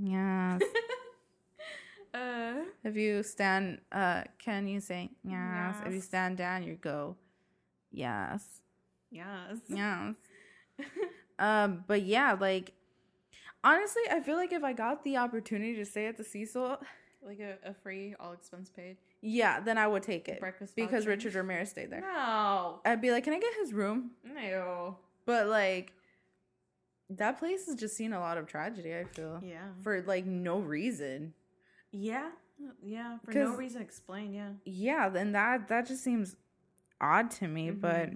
Yes. 0.03 0.63
uh, 2.15 2.55
If 2.85 2.97
you 2.97 3.23
stand, 3.23 3.81
uh, 3.91 4.25
can 4.39 4.67
you 4.69 4.81
say 4.81 5.11
yes? 5.25 5.77
If 5.87 5.93
you 5.93 6.01
stand 6.01 6.37
down, 6.39 6.63
you 6.63 6.75
go, 6.75 7.17
yes, 7.91 8.45
yes. 9.11 9.57
yes. 9.69 10.15
um, 11.39 11.85
but 11.87 12.03
yeah, 12.03 12.37
like 12.39 12.73
honestly, 13.65 14.03
I 14.11 14.21
feel 14.21 14.37
like 14.37 14.53
if 14.53 14.65
I 14.65 14.73
got 14.73 15.05
the 15.05 15.17
opportunity 15.17 15.75
to 15.77 15.85
stay 15.85 16.07
at 16.07 16.17
the 16.17 16.25
Cecil, 16.25 16.79
Like 17.25 17.39
a, 17.39 17.57
a 17.71 17.73
free 17.75 18.17
all 18.19 18.33
expense 18.33 18.69
paid 18.69 18.97
yeah, 19.25 19.61
then 19.61 19.79
I 19.79 19.87
would 19.87 20.03
take 20.03 20.29
it 20.29 20.41
breakfast 20.41 20.75
because 20.75 21.05
voucher. 21.05 21.11
Richard 21.11 21.35
Ramirez 21.37 21.71
stayed 21.71 21.91
there. 21.91 22.01
No. 22.01 22.81
I'd 22.85 23.01
be 23.01 23.13
like, 23.13 23.23
can 23.23 23.33
I 23.33 23.39
get 23.39 23.55
his 23.61 23.73
room? 23.73 24.11
No. 24.25 24.99
But 25.25 25.47
like, 25.47 25.93
that 27.11 27.39
place 27.39 27.67
has 27.67 27.77
just 27.77 27.97
seen 27.97 28.13
a 28.13 28.19
lot 28.19 28.39
of 28.39 28.47
tragedy. 28.49 28.93
I 28.97 29.05
feel 29.05 29.41
Yeah. 29.41 29.69
for 29.83 30.03
like 30.03 30.27
no 30.27 30.59
reason. 30.59 31.35
Yeah. 31.93 32.31
Yeah. 32.83 33.19
For 33.25 33.33
no 33.33 33.55
reason 33.55 33.83
explained. 33.83 34.35
Yeah. 34.35 34.51
yeah 34.65 35.09
then 35.09 35.33
that 35.33 35.69
that 35.69 35.87
just 35.87 36.03
seems 36.03 36.37
odd 37.01 37.31
to 37.33 37.49
me 37.49 37.71
Mhm. 37.71 37.81
but 37.81 38.11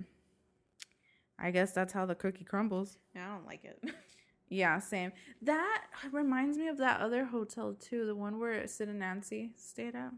i 1.38 1.50
guess 1.50 1.72
that's 1.72 1.92
how 1.92 2.06
the 2.06 2.14
cookie 2.14 2.44
crumbles 2.44 2.98
Yeah. 3.14 3.26
I 3.28 3.34
don't 3.34 3.46
like 3.46 3.64
it. 3.64 3.82
yeah 4.48 4.78
same 4.78 5.10
that 5.42 5.82
reminds 6.12 6.56
me 6.56 6.68
of 6.68 6.78
that 6.78 7.00
other 7.00 7.24
hotel 7.24 7.74
too 7.74 8.06
the 8.06 8.14
one 8.14 8.38
where 8.38 8.66
sid 8.68 8.88
and 8.88 9.00
nancy 9.00 9.52
stayed 9.56 9.96
at 9.96 10.12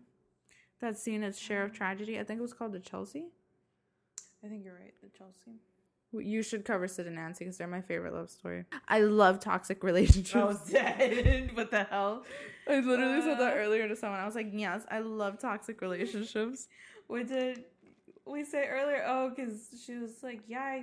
that's 0.81 1.03
seen 1.03 1.23
its 1.23 1.39
share 1.39 1.65
of 1.65 1.73
tragedy 1.73 2.21
i 2.21 2.25
think 2.25 2.39
it 2.39 2.43
was 2.43 2.53
called 2.53 2.73
the 2.73 2.81
chelsea 2.81 3.29
I 4.45 4.47
think 4.47 4.65
you're 4.65 4.75
right. 4.75 4.95
The 5.03 5.09
Chelsea. 5.09 5.59
You 6.13 6.43
should 6.43 6.65
cover 6.65 6.89
sid 6.89 7.07
and 7.07 7.17
nancy 7.17 7.45
because 7.45 7.59
they're 7.59 7.67
my 7.69 7.81
favorite 7.83 8.15
love 8.15 8.31
story 8.31 8.65
i 8.89 9.01
love 9.01 9.39
toxic 9.41 9.83
relationships 9.91 10.35
I 10.35 10.45
was 10.45 10.61
dead. 10.71 11.51
what 11.55 11.71
the 11.71 11.85
hell? 11.85 12.25
i 12.69 12.81
literally 12.81 13.21
said 13.23 13.39
that 13.39 13.53
Uh. 13.55 13.57
earlier 13.57 13.89
to 13.89 13.95
someone 13.97 14.19
i 14.21 14.25
was 14.27 14.35
like 14.35 14.49
yes 14.53 14.83
i 14.91 15.01
love 15.01 15.39
toxic 15.39 15.81
relationships 15.81 16.69
What 17.09 17.27
did 17.29 17.65
we 18.27 18.45
say 18.45 18.67
earlier? 18.69 19.05
Oh, 19.07 19.31
because 19.31 19.69
she 19.87 19.95
was 19.97 20.23
like, 20.23 20.43
yeah, 20.47 20.61
I, 20.61 20.77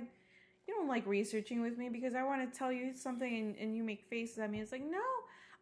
you 0.66 0.74
don't 0.74 0.88
like 0.88 1.06
researching 1.06 1.62
with 1.62 1.78
me 1.78 1.88
because 1.88 2.16
I 2.16 2.24
want 2.24 2.40
to 2.52 2.58
tell 2.58 2.72
you 2.72 2.92
something 2.96 3.32
and, 3.40 3.56
and 3.56 3.76
you 3.76 3.84
make 3.84 4.02
faces 4.10 4.38
at 4.40 4.50
me. 4.50 4.58
It's 4.58 4.72
like, 4.72 4.82
no, 4.82 4.98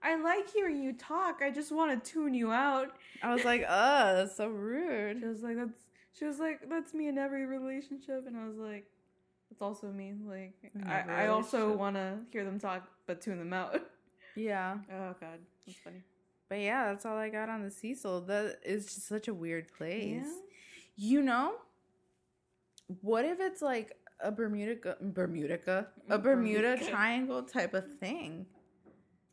I 0.02 0.16
like 0.16 0.50
hearing 0.50 0.82
you 0.82 0.94
talk. 0.94 1.40
I 1.44 1.50
just 1.50 1.70
want 1.72 1.90
to 2.02 2.10
tune 2.10 2.32
you 2.32 2.50
out. 2.52 2.88
i 3.22 3.34
was 3.34 3.44
like 3.44 3.66
uh 3.68 4.14
that's 4.14 4.34
so 4.38 4.48
rude 4.48 5.18
She 5.20 5.26
was 5.26 5.42
like, 5.42 5.56
that's, 5.58 5.80
she 6.18 6.24
was 6.24 6.38
like, 6.38 6.60
that's 6.70 6.94
me 6.94 7.08
in 7.08 7.18
every 7.18 7.44
relationship. 7.44 8.24
And 8.26 8.34
I 8.34 8.46
was 8.48 8.56
like, 8.56 8.86
that's 9.54 9.62
also 9.62 9.92
me. 9.92 10.14
Like, 10.26 10.54
I, 10.86 11.24
I 11.24 11.26
also 11.28 11.76
want 11.76 11.96
to 11.96 12.18
hear 12.32 12.44
them 12.44 12.58
talk, 12.58 12.88
but 13.06 13.20
tune 13.20 13.38
them 13.38 13.52
out. 13.52 13.80
yeah 14.36 14.78
Oh, 14.92 15.14
God. 15.20 15.38
That's 15.66 15.78
funny. 15.78 16.02
But 16.48 16.60
yeah, 16.60 16.86
that's 16.86 17.06
all 17.06 17.16
I 17.16 17.28
got 17.28 17.48
on 17.48 17.62
the 17.62 17.70
Cecil. 17.70 18.22
That 18.22 18.58
is 18.64 18.86
just 18.86 19.08
such 19.08 19.28
a 19.28 19.34
weird 19.34 19.72
place. 19.72 20.24
Yeah. 20.24 20.32
You 20.96 21.22
know, 21.22 21.54
what 23.00 23.24
if 23.24 23.40
it's 23.40 23.62
like 23.62 23.96
a 24.20 24.30
Bermuda 24.30 24.96
Bermuda 25.00 25.86
a 26.08 26.18
Bermuda. 26.18 26.76
Triangle 26.78 27.42
type 27.42 27.74
of 27.74 27.98
thing, 27.98 28.46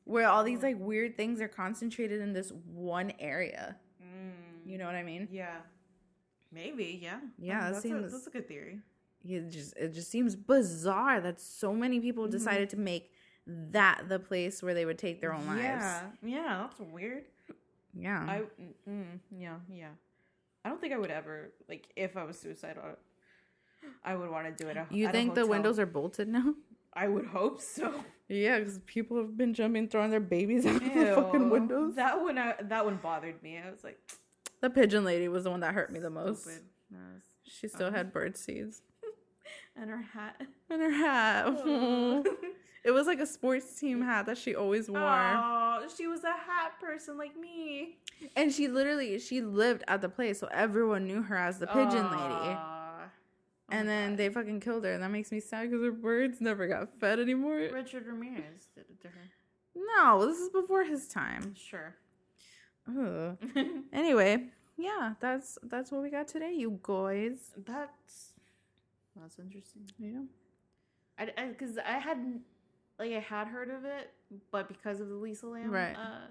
where 0.06 0.28
all 0.28 0.44
these 0.44 0.64
like 0.64 0.78
weird 0.80 1.18
things 1.18 1.42
are 1.42 1.48
concentrated 1.48 2.22
in 2.22 2.34
this 2.34 2.52
one 2.66 3.12
area. 3.20 3.76
Mm. 4.02 4.70
You 4.70 4.78
know 4.78 4.86
what 4.86 4.96
I 4.96 5.04
mean? 5.04 5.28
Yeah. 5.32 5.58
Maybe, 6.52 7.00
yeah. 7.02 7.20
Yeah, 7.38 7.60
that 7.62 7.74
that's, 7.74 7.86
a, 7.86 7.88
seems- 7.88 8.12
that's 8.12 8.28
a 8.28 8.30
good 8.30 8.48
theory. 8.48 8.80
It 9.28 9.50
just 9.50 9.76
it 9.78 9.94
just 9.94 10.10
seems 10.10 10.36
bizarre 10.36 11.22
that 11.22 11.40
so 11.40 11.74
many 11.74 12.00
people 12.00 12.28
Mhm. 12.28 12.32
decided 12.32 12.70
to 12.72 12.78
make 12.78 13.12
that 13.46 14.04
the 14.10 14.20
place 14.20 14.62
where 14.64 14.74
they 14.74 14.86
would 14.86 14.98
take 14.98 15.20
their 15.22 15.34
own 15.34 15.46
lives. 15.48 15.62
Yeah, 15.62 16.10
yeah, 16.24 16.58
that's 16.68 16.80
weird. 16.80 17.24
Yeah. 17.94 18.20
I, 18.28 18.44
mm, 18.90 19.20
yeah, 19.38 19.56
yeah. 19.70 19.90
I 20.64 20.70
don't 20.70 20.80
think 20.80 20.94
I 20.94 20.98
would 20.98 21.12
ever 21.12 21.52
like 21.68 21.92
if 21.96 22.16
I 22.18 22.24
was 22.24 22.40
suicidal. 22.40 22.84
I 24.04 24.16
would 24.16 24.30
want 24.30 24.46
to 24.56 24.64
do 24.64 24.70
it. 24.70 24.78
At, 24.78 24.92
you 24.92 25.10
think 25.10 25.34
the 25.34 25.46
windows 25.48 25.80
are 25.80 25.86
bolted 25.88 26.28
now? 26.28 26.54
I 26.94 27.08
would 27.08 27.26
hope 27.26 27.62
so. 27.62 28.04
Yeah, 28.28 28.60
because 28.60 28.80
people 28.86 29.18
have 29.18 29.36
been 29.38 29.54
jumping, 29.54 29.88
throwing 29.88 30.12
their 30.12 30.20
babies 30.20 30.66
out 30.68 30.76
of 30.76 30.82
the 30.94 31.14
fucking 31.16 31.50
windows. 31.50 31.96
That 31.96 32.22
one, 32.22 32.38
I, 32.38 32.56
that 32.62 32.86
one 32.86 32.98
bothered 33.02 33.42
me. 33.44 33.58
I 33.58 33.72
was 33.72 33.84
like, 33.84 34.00
The 34.62 34.70
pigeon 34.70 35.04
lady 35.04 35.28
was 35.28 35.44
the 35.46 35.52
one 35.52 35.62
that 35.62 35.74
hurt 35.74 35.92
me 35.92 36.00
the 36.00 36.10
most. 36.10 36.48
She 37.44 37.68
still 37.68 37.88
Uh-huh. 37.88 37.98
had 37.98 38.14
bird 38.14 38.38
seeds 38.38 38.82
And 39.76 39.90
her 39.90 40.02
hat. 40.14 40.42
And 40.70 40.82
her 40.82 40.92
hat. 40.92 41.46
Oh, 41.48 42.24
it 42.86 42.92
was 42.92 43.06
like 43.06 43.20
a 43.20 43.26
sports 43.26 43.78
team 43.78 44.02
hat 44.02 44.26
that 44.28 44.38
she 44.38 44.56
always 44.56 44.90
wore. 44.90 45.02
Aw, 45.02 45.82
she 45.98 46.08
was 46.08 46.24
a 46.24 46.32
hat 46.32 46.80
person 46.80 47.18
like 47.18 47.36
me. 47.38 47.98
And 48.38 48.54
she 48.54 48.70
literally 48.70 49.20
she 49.20 49.42
lived 49.42 49.84
at 49.90 50.00
the 50.02 50.08
place, 50.08 50.40
so 50.40 50.48
everyone 50.50 51.08
knew 51.08 51.22
her 51.24 51.36
as 51.36 51.60
the 51.60 51.68
pigeon 51.68 52.06
lady. 52.06 52.56
Oh 52.58 52.82
and 53.72 53.88
then 53.88 54.12
God. 54.12 54.18
they 54.18 54.30
fucking 54.30 54.60
killed 54.60 54.84
her, 54.84 54.94
and 54.94 55.02
that 55.04 55.12
makes 55.12 55.32
me 55.32 55.40
sad 55.40 55.70
because 55.70 55.84
her 55.84 55.92
birds 55.92 56.42
never 56.42 56.68
got 56.68 56.90
fed 57.00 57.20
anymore. 57.20 57.56
Richard 57.72 58.06
Ramirez 58.06 58.70
did 58.76 58.86
it 58.90 59.02
to 59.02 59.08
her. 59.08 59.32
No, 59.76 60.26
this 60.26 60.38
is 60.38 60.50
before 60.50 60.84
his 60.84 61.08
time. 61.08 61.56
Sure. 61.56 61.96
Anyway, 63.94 64.48
yeah, 64.78 65.14
that's 65.20 65.58
that's 65.64 65.92
what 65.92 66.02
we 66.02 66.10
got 66.10 66.28
today, 66.28 66.54
you 66.54 66.80
guys. 66.82 67.52
That's 67.66 68.31
that's 69.20 69.39
interesting. 69.39 69.84
Yeah. 69.97 70.22
I 71.18 71.26
because 71.49 71.78
I, 71.78 71.99
hadn't 71.99 72.41
like 72.97 73.12
I 73.12 73.20
had 73.20 73.47
heard 73.47 73.70
of 73.70 73.86
it, 73.86 74.12
but 74.51 74.68
because 74.68 74.99
of 75.01 75.09
the 75.09 75.16
Lisa 75.16 75.47
Lam, 75.47 75.70
Right. 75.72 75.95
Uh, 75.95 76.28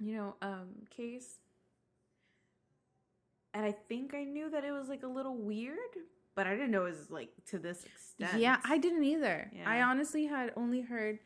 you 0.00 0.14
know, 0.16 0.34
um, 0.42 0.68
case, 0.94 1.36
and 3.54 3.64
I 3.64 3.72
think 3.88 4.14
I 4.14 4.24
knew 4.24 4.50
that 4.50 4.64
it 4.64 4.72
was 4.72 4.88
like 4.88 5.02
a 5.02 5.08
little 5.08 5.36
weird, 5.36 5.78
but 6.34 6.46
I 6.46 6.50
didn't 6.52 6.70
know 6.70 6.86
it 6.86 6.90
was 6.90 7.10
like 7.10 7.30
to 7.46 7.58
this 7.58 7.84
extent. 7.84 8.40
Yeah, 8.40 8.58
I 8.64 8.78
didn't 8.78 9.04
either. 9.04 9.50
I 9.64 9.82
honestly 9.82 10.26
had 10.26 10.52
only 10.56 10.80
heard 10.80 11.18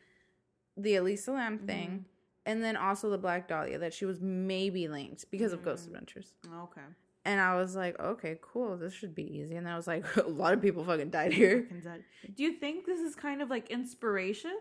the 0.76 0.96
Elisa 0.96 1.32
Lam 1.32 1.58
thing 1.60 1.88
Mhm. 1.90 2.04
and 2.44 2.62
then 2.62 2.76
also 2.76 3.08
the 3.10 3.16
Black 3.18 3.48
Dahlia 3.48 3.78
that 3.78 3.94
she 3.94 4.04
was 4.04 4.20
maybe 4.20 4.88
linked 4.88 5.30
because 5.30 5.52
of 5.52 5.62
Ghost 5.62 5.84
Mm. 5.84 5.86
Adventures. 5.88 6.34
okay. 6.52 6.82
And 7.26 7.40
I 7.40 7.56
was 7.56 7.74
like, 7.74 7.98
okay, 7.98 8.38
cool, 8.40 8.76
this 8.76 8.92
should 8.94 9.14
be 9.14 9.24
easy. 9.24 9.56
And 9.56 9.66
then 9.66 9.72
I 9.72 9.76
was 9.76 9.86
like, 9.88 10.04
a 10.16 10.28
lot 10.28 10.54
of 10.54 10.62
people 10.62 10.84
fucking 10.84 11.10
died 11.10 11.32
here. 11.32 11.62
Fucking 11.64 11.80
dead. 11.80 12.04
Do 12.34 12.42
you 12.44 12.52
think 12.52 12.86
this 12.86 13.00
is 13.00 13.14
kind 13.16 13.42
of 13.42 13.50
like 13.50 13.68
inspiration 13.70 14.52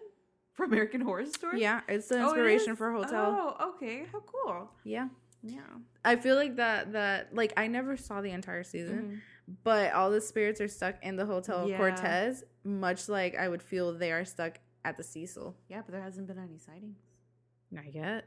for 0.53 0.63
American 0.65 1.01
Horror 1.01 1.25
Story? 1.27 1.61
Yeah, 1.61 1.81
it's 1.87 2.07
the 2.07 2.15
Oh, 2.15 2.19
it 2.21 2.23
inspiration 2.29 2.75
for 2.75 2.91
Hotel. 2.91 3.55
Oh, 3.59 3.69
okay. 3.75 4.05
How 4.11 4.19
cool. 4.21 4.71
Yeah. 4.83 5.09
Yeah. 5.43 5.59
I 6.03 6.15
feel 6.15 6.35
like 6.35 6.55
that 6.55 6.93
that 6.93 7.35
like 7.35 7.53
I 7.55 7.67
never 7.67 7.95
saw 7.97 8.21
the 8.21 8.31
entire 8.31 8.63
season, 8.63 9.21
Mhm. 9.47 9.55
but 9.63 9.93
all 9.93 10.09
the 10.09 10.19
spirits 10.21 10.59
are 10.59 10.67
stuck 10.67 10.95
in 11.03 11.17
the 11.17 11.25
Hotel 11.27 11.69
Yeah. 11.69 11.77
Cortez, 11.77 12.43
much 12.63 13.07
like 13.09 13.35
I 13.35 13.47
would 13.47 13.61
feel 13.61 13.93
they 13.93 14.11
are 14.11 14.25
stuck 14.25 14.57
at 14.83 14.97
the 14.97 15.03
Cecil. 15.03 15.55
Yeah, 15.69 15.81
but 15.85 15.91
there 15.91 16.01
hasn't 16.01 16.25
been 16.25 16.39
any 16.39 16.57
sightings. 16.57 16.97
Not 17.69 17.93
yet. 17.93 18.25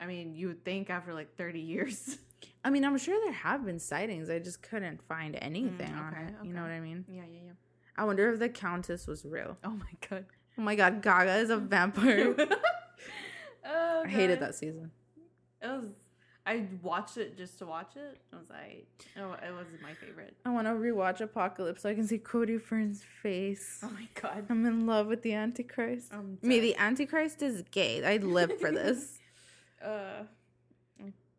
I 0.00 0.06
mean, 0.06 0.34
you 0.34 0.48
would 0.48 0.64
think 0.64 0.90
after 0.90 1.14
like 1.14 1.36
30 1.36 1.60
years. 1.60 2.18
I 2.64 2.70
mean, 2.70 2.84
I'm 2.84 2.98
sure 2.98 3.18
there 3.24 3.32
have 3.32 3.64
been 3.64 3.78
sightings. 3.78 4.28
I 4.30 4.38
just 4.38 4.62
couldn't 4.62 5.00
find 5.08 5.36
anything 5.40 5.92
on 5.94 6.12
okay, 6.12 6.24
it. 6.24 6.34
You 6.44 6.52
know 6.52 6.62
what 6.62 6.70
I 6.70 6.80
mean? 6.80 7.04
yeah, 7.08 7.22
yeah, 7.30 7.38
yeah. 7.46 7.52
I 7.96 8.04
wonder 8.04 8.32
if 8.32 8.38
the 8.38 8.48
Countess 8.48 9.06
was 9.06 9.24
real. 9.24 9.56
Oh 9.64 9.70
my 9.70 10.08
god. 10.08 10.26
Oh 10.56 10.62
my 10.62 10.74
god, 10.74 11.02
Gaga 11.02 11.36
is 11.36 11.50
a 11.50 11.56
vampire. 11.58 12.34
oh, 13.66 14.02
I 14.04 14.08
hated 14.08 14.40
that 14.40 14.54
season. 14.54 14.90
It 15.62 15.66
was. 15.66 15.90
I 16.46 16.66
watched 16.82 17.18
it 17.18 17.36
just 17.36 17.58
to 17.58 17.66
watch 17.66 17.96
it. 17.96 18.18
I 18.32 18.36
was 18.36 18.48
like, 18.48 18.86
oh, 19.18 19.32
it 19.32 19.52
wasn't 19.52 19.82
my 19.82 19.92
favorite. 19.92 20.34
I 20.46 20.50
want 20.50 20.66
to 20.66 20.72
rewatch 20.72 21.20
Apocalypse 21.20 21.82
so 21.82 21.90
I 21.90 21.94
can 21.94 22.06
see 22.06 22.16
Cody 22.16 22.56
Fern's 22.56 23.04
face. 23.22 23.80
Oh 23.82 23.90
my 23.90 24.08
god. 24.18 24.46
I'm 24.48 24.64
in 24.64 24.86
love 24.86 25.08
with 25.08 25.20
the 25.20 25.34
Antichrist. 25.34 26.10
Me, 26.40 26.58
the 26.58 26.74
Antichrist 26.76 27.42
is 27.42 27.62
gay. 27.70 28.02
I'd 28.02 28.24
live 28.24 28.58
for 28.60 28.70
this. 28.70 29.18
Uh. 29.80 30.24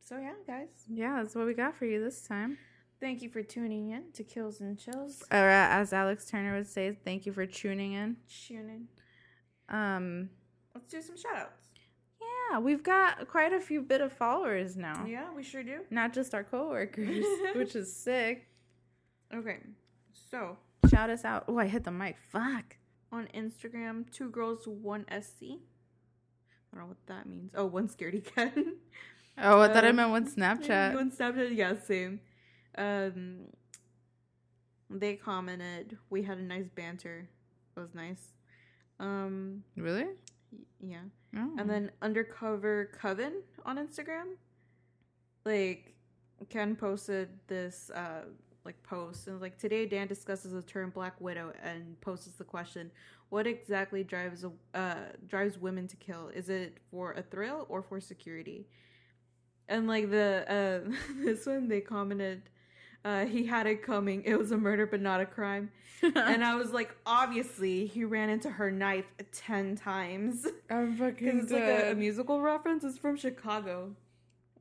So 0.10 0.18
yeah, 0.18 0.34
guys. 0.48 0.70
yeah, 0.90 1.22
that's 1.22 1.36
what 1.36 1.46
we 1.46 1.54
got 1.54 1.76
for 1.76 1.86
you 1.86 2.04
this 2.04 2.24
time. 2.24 2.58
Thank 3.00 3.22
you 3.22 3.30
for 3.30 3.44
tuning 3.44 3.92
in 3.92 4.06
to 4.14 4.24
Kills 4.24 4.60
and 4.60 4.76
Chills. 4.76 5.22
Or 5.32 5.38
uh, 5.38 5.68
as 5.70 5.94
Alex 5.94 6.28
Turner 6.28 6.56
would 6.56 6.66
say, 6.66 6.98
thank 7.06 7.28
you 7.28 7.32
for 7.32 7.46
tuning 7.46 7.94
in. 7.94 8.18
Tune 8.48 8.88
in. 9.70 9.76
Um, 9.78 10.30
Let's 10.74 10.90
do 10.90 11.00
some 11.04 11.16
shout 11.16 11.38
outs. 11.38 11.64
yeah, 12.20 12.58
we've 12.58 12.82
got 12.82 13.28
quite 13.28 13.54
a 13.54 13.62
few 13.62 13.84
bit 13.84 14.02
of 14.02 14.12
followers 14.12 14.76
now. 14.76 15.06
Yeah, 15.08 15.32
we 15.32 15.44
sure 15.44 15.62
do. 15.62 15.82
Not 15.92 16.12
just 16.12 16.34
our 16.34 16.44
coworkers, 16.44 17.24
which 17.56 17.76
is 17.76 17.96
sick. 17.96 18.48
Okay. 19.32 19.60
So 20.32 20.58
Shout 20.90 21.12
us 21.12 21.24
out. 21.24 21.44
Oh, 21.48 21.60
I 21.60 21.68
hit 21.68 21.84
the 21.84 21.92
mic. 21.92 22.18
Fuck. 22.32 22.78
on 23.12 23.28
Instagram, 23.36 24.12
two 24.12 24.32
girls, 24.32 24.68
one 24.68 25.06
SC. 25.22 25.44
I 25.44 25.58
don't 26.74 26.82
know 26.82 26.88
what 26.88 27.06
that 27.06 27.28
means. 27.28 27.52
Oh, 27.54 27.68
one 27.68 27.88
scaredy 27.88 28.26
cat. 28.26 28.58
Oh, 29.42 29.62
I 29.62 29.68
thought 29.74 29.86
I 29.86 29.90
Um, 29.90 29.96
meant 29.96 30.12
with 30.12 30.36
Snapchat. 30.36 30.96
On 30.98 31.12
Snapchat, 31.12 31.56
yeah, 31.56 31.76
same. 31.80 32.20
Um, 32.78 33.48
they 34.90 35.16
commented. 35.16 35.98
We 36.10 36.24
had 36.24 36.38
a 36.38 36.42
nice 36.44 36.68
banter. 36.70 37.30
It 37.76 37.80
was 37.80 37.94
nice. 37.94 38.34
Um, 39.00 39.64
Really? 39.78 40.08
yeah. 40.82 41.04
Oh. 41.38 41.56
And 41.58 41.70
then 41.70 41.92
undercover 42.02 42.86
coven 43.00 43.44
on 43.66 43.78
Instagram. 43.78 44.36
Like 45.46 45.96
Ken 46.50 46.76
posted 46.76 47.30
this 47.48 47.90
uh 47.96 48.24
like 48.66 48.82
post 48.84 49.28
and 49.28 49.40
like 49.40 49.58
today 49.58 49.86
Dan 49.86 50.08
discusses 50.08 50.52
the 50.52 50.62
term 50.62 50.90
Black 50.90 51.20
Widow 51.22 51.54
and 51.64 52.00
poses 52.02 52.34
the 52.34 52.44
question, 52.44 52.92
what 53.30 53.48
exactly 53.48 54.04
drives 54.04 54.44
a 54.44 54.52
uh 54.78 54.96
drives 55.28 55.58
women 55.58 55.88
to 55.88 55.96
kill? 55.96 56.30
Is 56.30 56.50
it 56.50 56.78
for 56.92 57.14
a 57.14 57.22
thrill 57.22 57.66
or 57.70 57.82
for 57.82 58.00
security? 58.02 58.68
And 59.70 59.88
like 59.88 60.12
the 60.12 60.44
uh 60.50 60.92
this 61.24 61.46
one 61.46 61.70
they 61.70 61.80
commented 61.80 62.42
uh 63.06 63.26
he 63.26 63.46
had 63.46 63.68
it 63.68 63.82
coming. 63.84 64.24
It 64.26 64.38
was 64.38 64.52
a 64.52 64.58
murder 64.58 64.86
but 64.86 65.02
not 65.02 65.22
a 65.22 65.26
crime. 65.26 65.72
and 66.02 66.44
I 66.44 66.56
was 66.56 66.72
like 66.72 66.94
obviously 67.06 67.86
he 67.86 68.04
ran 68.04 68.30
into 68.30 68.50
her 68.50 68.72
knife 68.72 69.06
10 69.32 69.78
times. 69.78 70.46
I'm 70.70 70.98
fucking 70.98 71.40
it's 71.40 71.52
like 71.52 71.64
a, 71.64 71.92
a 71.92 71.96
musical 71.96 72.42
reference. 72.42 72.84
It's 72.84 72.98
from 72.98 73.16
Chicago. 73.16 73.96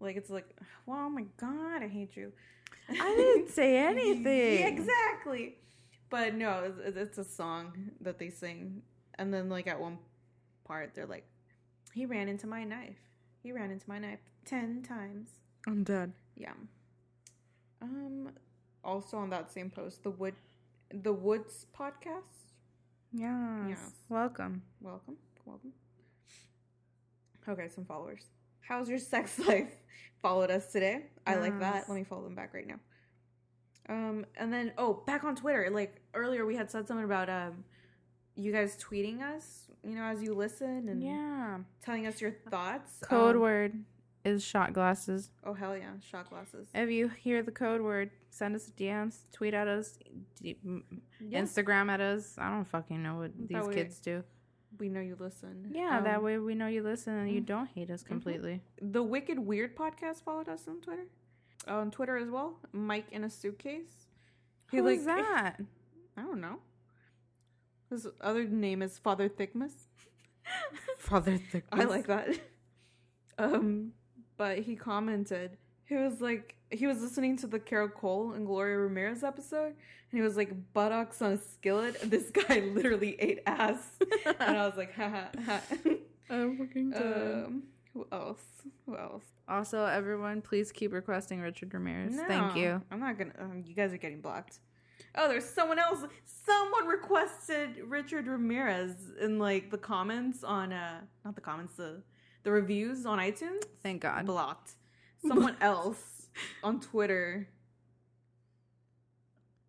Like 0.01 0.17
it's 0.17 0.31
like, 0.31 0.49
well, 0.87 0.99
oh 1.07 1.09
my 1.11 1.25
god, 1.37 1.83
I 1.83 1.89
hate 1.89 2.17
you. 2.17 2.33
I 2.89 3.15
didn't 3.17 3.49
say 3.55 3.79
anything. 3.79 4.61
Yeah, 4.61 4.69
exactly. 4.69 5.57
But 6.11 6.35
no, 6.35 6.73
it's, 6.85 6.97
it's 6.97 7.19
a 7.19 7.25
song 7.25 7.91
that 8.01 8.19
they 8.19 8.31
sing, 8.31 8.83
and 9.17 9.33
then 9.33 9.49
like 9.49 9.67
at 9.67 9.81
one 9.81 9.99
part, 10.65 10.95
they're 10.95 11.07
like, 11.07 11.27
"He 11.93 12.07
ran 12.07 12.29
into 12.29 12.47
my 12.47 12.65
knife. 12.65 12.97
He 13.49 13.53
ran 13.53 13.70
into 13.70 13.88
my 13.88 13.99
knife 13.99 14.18
ten 14.44 14.82
times." 14.82 15.30
I'm 15.66 15.82
dead. 15.82 16.12
Yeah. 16.36 16.53
Um. 17.80 18.28
Also 18.84 19.16
on 19.16 19.30
that 19.30 19.51
same 19.51 19.70
post, 19.70 20.03
the 20.03 20.11
wood, 20.11 20.34
the 20.92 21.14
Woods 21.14 21.64
podcast. 21.74 22.53
Yeah. 23.11 23.68
Yes. 23.68 23.92
Welcome. 24.11 24.61
Welcome, 24.82 25.16
welcome. 25.46 25.72
Okay, 27.49 27.68
some 27.74 27.86
followers. 27.86 28.26
How's 28.61 28.90
your 28.90 28.99
sex 28.99 29.38
life? 29.49 29.72
Followed 30.20 30.51
us 30.51 30.70
today. 30.70 31.07
I 31.26 31.36
like 31.36 31.59
that. 31.61 31.88
Let 31.88 31.94
me 31.94 32.05
follow 32.05 32.24
them 32.24 32.34
back 32.34 32.53
right 32.53 32.66
now. 32.66 32.80
Um, 33.88 34.26
and 34.36 34.53
then 34.53 34.74
oh, 34.76 35.05
back 35.07 35.24
on 35.24 35.34
Twitter. 35.34 35.70
Like 35.72 36.03
earlier, 36.12 36.44
we 36.44 36.55
had 36.55 36.70
said 36.70 36.86
something 36.86 37.07
about 37.07 37.30
um, 37.30 37.64
you 38.36 38.53
guys 38.53 38.76
tweeting 38.76 39.22
us. 39.22 39.68
You 39.89 39.95
know, 39.95 40.05
as 40.05 40.22
you 40.22 40.34
listen 40.34 40.89
and 40.89 41.03
Yeah. 41.03 41.59
telling 41.82 42.07
us 42.07 42.20
your 42.20 42.32
thoughts. 42.32 42.99
Code 43.03 43.36
Um, 43.36 43.43
word 43.43 43.84
is 44.24 44.45
shot 44.45 44.72
glasses. 44.74 45.30
Oh 45.45 45.55
hell 45.55 45.76
yeah, 45.76 45.99
shot 46.01 46.28
glasses. 46.28 46.68
If 46.74 46.91
you 46.91 47.09
hear 47.09 47.43
the 47.43 47.53
code 47.53 47.80
word, 47.80 48.11
send 48.30 48.55
us 48.55 48.70
DMs, 48.70 49.24
tweet 49.32 49.55
at 49.55 49.66
us, 49.66 49.99
d- 50.43 50.59
Yeah, 51.20 51.41
Instagram 51.41 51.89
at 51.89 52.01
us. 52.01 52.36
I 52.36 52.51
don't 52.51 52.64
fucking 52.66 53.03
know 53.03 53.16
what 53.16 53.32
these 53.49 53.68
kids 53.68 53.99
do. 54.01 54.24
we 54.78 54.89
know 54.91 55.01
you 55.01 55.16
listen. 55.18 55.70
Yeah, 55.74 56.01
that 56.03 56.18
Um, 56.18 56.22
way 56.24 56.39
we 56.39 56.55
know 56.55 56.66
you 56.66 56.82
listen 56.82 57.14
and 57.14 57.30
you 57.30 57.41
mhm. 57.41 57.47
don't 57.47 57.66
hate 57.68 57.91
us 57.91 58.03
completely. 58.03 58.61
The 58.82 59.03
Wicked 59.03 59.39
Weird 59.39 59.74
podcast 59.74 60.22
followed 60.22 60.49
us 60.49 60.68
on 60.68 60.80
Twitter. 60.82 61.07
On 61.66 61.91
Twitter 61.91 62.16
as 62.16 62.28
well. 62.30 62.61
Mike 62.72 63.07
in 63.11 63.24
a 63.24 63.30
suitcase. 63.30 64.07
He, 64.70 64.76
Who's 64.76 65.05
like- 65.07 65.24
that? 65.26 65.61
I 66.16 66.22
don't 66.22 66.41
know. 66.41 66.61
His 67.91 68.07
other 68.20 68.45
name 68.45 68.82
is 68.82 68.99
Father 68.99 69.28
Thickness. 69.28 69.72
Father 70.99 71.39
Thick. 71.39 71.64
I 71.72 71.84
like 71.84 72.07
that. 72.07 72.28
Um, 73.39 73.93
but 74.36 74.59
he 74.59 74.76
commented. 74.76 75.57
He 75.84 75.95
was 75.95 76.20
like, 76.20 76.57
he 76.70 76.86
was 76.86 77.01
listening 77.01 77.36
to 77.39 77.47
the 77.47 77.59
Carol 77.59 77.89
Cole 77.89 78.32
and 78.32 78.47
Gloria 78.47 78.78
Ramirez 78.78 79.24
episode, 79.24 79.68
and 79.68 80.12
he 80.12 80.20
was 80.20 80.36
like, 80.36 80.51
buttocks 80.74 81.22
on 81.22 81.32
a 81.32 81.39
skillet. 81.39 81.99
This 82.03 82.30
guy 82.49 82.61
literally 82.61 83.16
ate 83.18 83.41
ass, 83.47 83.78
and 84.26 84.59
I 84.59 84.66
was 84.66 84.76
like, 84.76 84.95
ha 84.95 85.09
ha 85.09 85.28
ha. 85.47 85.61
I'm 86.30 86.59
fucking 86.59 86.91
dead. 86.91 87.03
um, 87.47 87.62
who 87.95 88.07
else? 88.12 88.43
Who 88.86 88.97
else? 88.97 89.24
also, 89.49 89.86
everyone, 89.86 90.43
please 90.43 90.70
keep 90.72 90.93
requesting 90.93 91.41
Richard 91.41 91.72
Ramirez. 91.72 92.14
Thank 92.26 92.55
you. 92.55 92.82
I'm 92.91 93.01
not 93.01 93.16
gonna. 93.16 93.32
Um, 93.39 93.62
you 93.64 93.74
guys 93.74 93.95
are 93.95 93.99
getting 93.99 94.20
blocked. 94.20 94.59
Oh, 95.15 95.29
there's 95.29 95.49
someone 95.49 95.79
else. 95.79 96.05
Someone 96.25 96.87
requested 96.87 97.79
Richard 97.87 98.27
Ramirez 98.27 98.95
in 99.21 99.39
like 99.39 99.71
the 99.71 99.79
comments 99.79 100.45
on 100.45 100.73
uh 100.73 101.01
not 101.25 101.35
the 101.35 101.41
comments 101.41 101.75
the 101.77 102.03
the 102.45 102.53
reviews 102.53 103.05
on 103.07 103.19
iTunes. 103.19 103.65
Thank 103.83 104.03
God. 104.03 104.27
Blocked. 104.27 104.73
Someone 105.27 105.57
else 105.61 106.29
on 106.63 106.81
Twitter. 106.81 107.49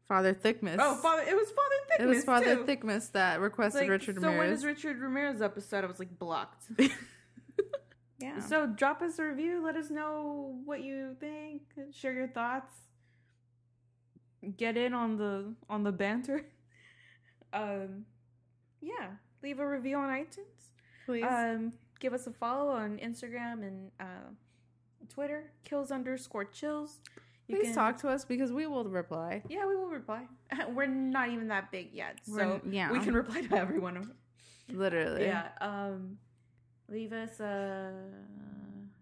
Father 0.08 0.34
Thickness. 0.34 0.78
Oh, 0.82 0.96
father. 0.96 1.22
It 1.22 1.36
was 1.36 1.52
Father 1.52 2.04
it 2.04 2.08
was 2.08 2.24
Father 2.24 2.56
too. 2.56 2.66
Thickness 2.66 3.10
that 3.10 3.40
requested 3.40 3.82
like, 3.82 3.90
Richard 3.90 4.16
so 4.16 4.22
when 4.22 4.40
Ramirez. 4.40 4.60
is 4.60 4.66
Richard 4.66 4.98
Ramirez 5.00 5.42
episode? 5.42 5.84
I 5.84 5.88
was 5.88 6.00
like 6.00 6.18
blocked. 6.18 6.66
yeah. 8.20 8.40
So 8.40 8.66
drop 8.66 9.02
us 9.02 9.20
a 9.20 9.24
review. 9.26 9.64
Let 9.64 9.76
us 9.76 9.92
know 9.92 10.60
what 10.66 10.82
you 10.82 11.16
think. 11.20 11.62
Share 11.92 12.14
your 12.14 12.28
thoughts. 12.28 12.74
Get 14.58 14.78
in 14.78 14.94
on 14.94 15.18
the 15.18 15.54
on 15.70 15.84
the 15.84 15.92
banter. 15.92 16.46
Um, 17.52 18.06
yeah. 18.80 19.08
Leave 19.42 19.60
a 19.60 19.68
review 19.68 19.98
on 19.98 20.10
iTunes. 20.10 20.70
please. 21.08 21.24
Um, 21.28 21.74
give 22.00 22.14
us 22.14 22.28
a 22.28 22.32
follow 22.32 22.70
on 22.70 23.00
Instagram 23.00 23.64
and 23.66 23.90
uh, 24.00 24.30
Twitter. 25.12 25.52
Kills 25.64 25.90
underscore 25.92 26.46
chills. 26.46 27.00
You 27.48 27.56
please 27.56 27.66
can- 27.70 27.74
talk 27.74 27.98
to 28.02 28.08
us 28.10 28.24
because 28.24 28.52
we 28.52 28.68
will 28.68 28.84
reply. 28.84 29.42
Yeah, 29.50 29.66
we 29.66 29.76
will 29.76 29.88
reply. 29.90 30.28
We're 30.76 30.86
not 30.86 31.30
even 31.30 31.48
that 31.48 31.72
big 31.72 31.90
yet, 31.92 32.20
so 32.24 32.34
We're- 32.36 32.62
yeah. 32.70 32.92
we 32.92 33.00
can 33.00 33.16
reply 33.16 33.42
to 33.42 33.56
everyone. 33.58 34.12
Literally. 34.72 35.24
Yeah. 35.24 35.48
Um, 35.60 36.20
leave 36.88 37.14
us 37.14 37.40
a. 37.40 37.94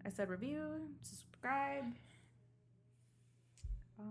I 0.06 0.08
said 0.08 0.30
review, 0.30 0.62
subscribe, 1.02 1.84
uh, 3.98 4.02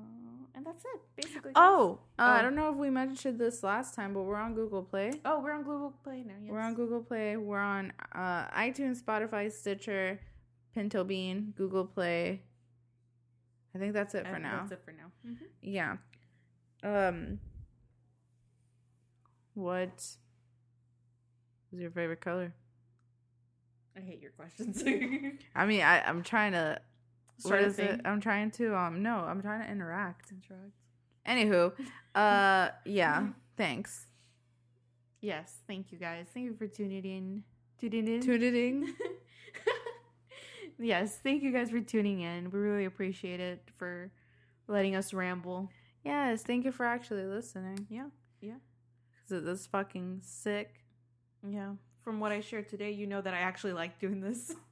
and 0.56 0.66
that's 0.66 0.84
it 0.86 1.02
basically. 1.16 1.52
Oh, 1.56 2.00
uh, 2.20 2.22
I 2.22 2.40
Oh. 2.40 2.42
don't 2.44 2.56
know 2.56 2.70
if 2.72 2.76
we 2.78 2.90
mentioned 2.90 3.40
this 3.40 3.64
last 3.64 3.96
time, 3.96 4.14
but 4.14 4.24
we're 4.24 4.36
on 4.38 4.54
Google 4.56 4.84
Play. 4.84 5.14
oh, 5.26 5.40
we're 5.42 5.54
on 5.54 5.64
Google 5.64 5.94
Play 6.04 6.24
now. 6.24 6.34
Yes. 6.42 6.52
We're 6.52 6.60
on 6.60 6.74
Google 6.76 7.02
Play. 7.02 7.38
We're 7.38 7.60
on 7.60 7.94
uh, 8.14 8.48
iTunes, 8.50 9.02
Spotify, 9.02 9.52
Stitcher, 9.52 10.20
Pinto 10.74 11.04
Bean, 11.04 11.54
Google 11.58 11.86
Play. 11.86 12.42
I 13.76 13.80
think 13.80 13.94
that's 13.94 14.16
it 14.16 14.26
for 14.28 14.34
And 14.36 14.44
now. 14.44 14.60
That's 14.62 14.72
it 14.74 14.82
for 14.84 14.92
now. 14.92 15.12
Mhm. 15.26 15.38
Yeah. 15.62 15.98
Um. 16.84 17.40
What? 19.54 19.90
What's 21.70 21.82
your 21.82 21.92
favorite 21.92 22.22
color? 22.22 22.54
I 23.96 24.00
hate 24.02 24.22
your 24.22 24.32
questions. 24.32 24.84
I 25.56 25.66
mean, 25.66 25.82
I, 25.82 26.02
I'm 26.08 26.24
trying 26.24 26.52
to. 26.54 26.80
What 27.44 27.60
a 27.60 27.66
is 27.66 27.80
it? 27.80 28.02
I'm 28.06 28.20
trying 28.22 28.52
to. 28.52 28.76
Um, 28.76 29.04
no, 29.04 29.18
I'm 29.20 29.42
trying 29.42 29.64
to 29.64 29.72
interact. 29.72 30.34
Anywho, 31.28 31.74
uh, 32.16 32.70
yeah. 32.86 33.28
Thanks. 33.56 34.06
yes, 35.22 35.58
thank 35.68 35.92
you 35.92 35.98
guys. 35.98 36.28
Thank 36.34 36.46
you 36.46 36.56
for 36.56 36.68
tuning 36.68 37.06
in. 37.06 37.44
Tuning 37.80 38.08
in. 38.08 38.22
Tuning. 38.22 38.56
in. 38.56 38.96
yes, 40.80 41.20
thank 41.24 41.44
you 41.44 41.52
guys 41.52 41.70
for 41.70 41.80
tuning 41.80 42.22
in. 42.22 42.52
We 42.52 42.60
really 42.60 42.86
appreciate 42.86 43.40
it 43.40 43.68
for 43.76 44.12
letting 44.68 44.96
us 44.96 45.14
ramble. 45.14 45.70
Yes, 46.04 46.44
thank 46.44 46.66
you 46.66 46.72
for 46.72 46.86
actually 46.86 47.26
listening. 47.26 47.88
Yeah, 47.90 48.08
yeah. 48.42 48.60
Cause 49.28 49.44
it 49.44 49.48
is 49.48 49.68
fucking 49.68 50.22
sick. 50.24 50.86
Yeah. 51.48 51.74
From 52.04 52.20
what 52.20 52.32
I 52.32 52.40
shared 52.40 52.70
today, 52.70 52.92
you 52.92 53.08
know 53.08 53.22
that 53.22 53.34
I 53.34 53.40
actually 53.40 53.74
like 53.74 54.00
doing 54.00 54.22
this. 54.22 54.56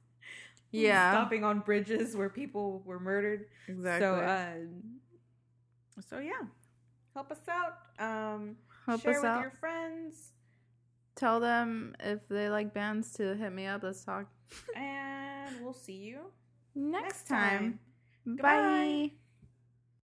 Yeah. 0.72 1.12
Stopping 1.12 1.44
on 1.44 1.60
bridges 1.60 2.16
where 2.16 2.28
people 2.28 2.82
were 2.84 3.00
murdered. 3.00 3.46
Exactly. 3.68 4.06
So, 4.06 4.14
uh, 4.14 4.54
so 6.10 6.18
yeah. 6.18 6.32
Help 7.14 7.30
us 7.30 7.40
out. 7.48 7.78
Um, 7.98 8.56
Help 8.84 9.00
share 9.00 9.12
us 9.12 9.16
with 9.18 9.24
out. 9.24 9.40
your 9.40 9.50
friends. 9.52 10.32
Tell 11.14 11.40
them 11.40 11.94
if 12.00 12.26
they 12.28 12.50
like 12.50 12.74
bands 12.74 13.12
to 13.14 13.34
hit 13.34 13.52
me 13.52 13.66
up. 13.66 13.82
Let's 13.82 14.04
talk 14.04 14.26
And 14.74 15.56
we'll 15.62 15.72
see 15.72 15.94
you 15.94 16.30
next, 16.74 17.04
next 17.04 17.28
time. 17.28 17.78
time. 18.26 18.36
Bye. 18.36 19.10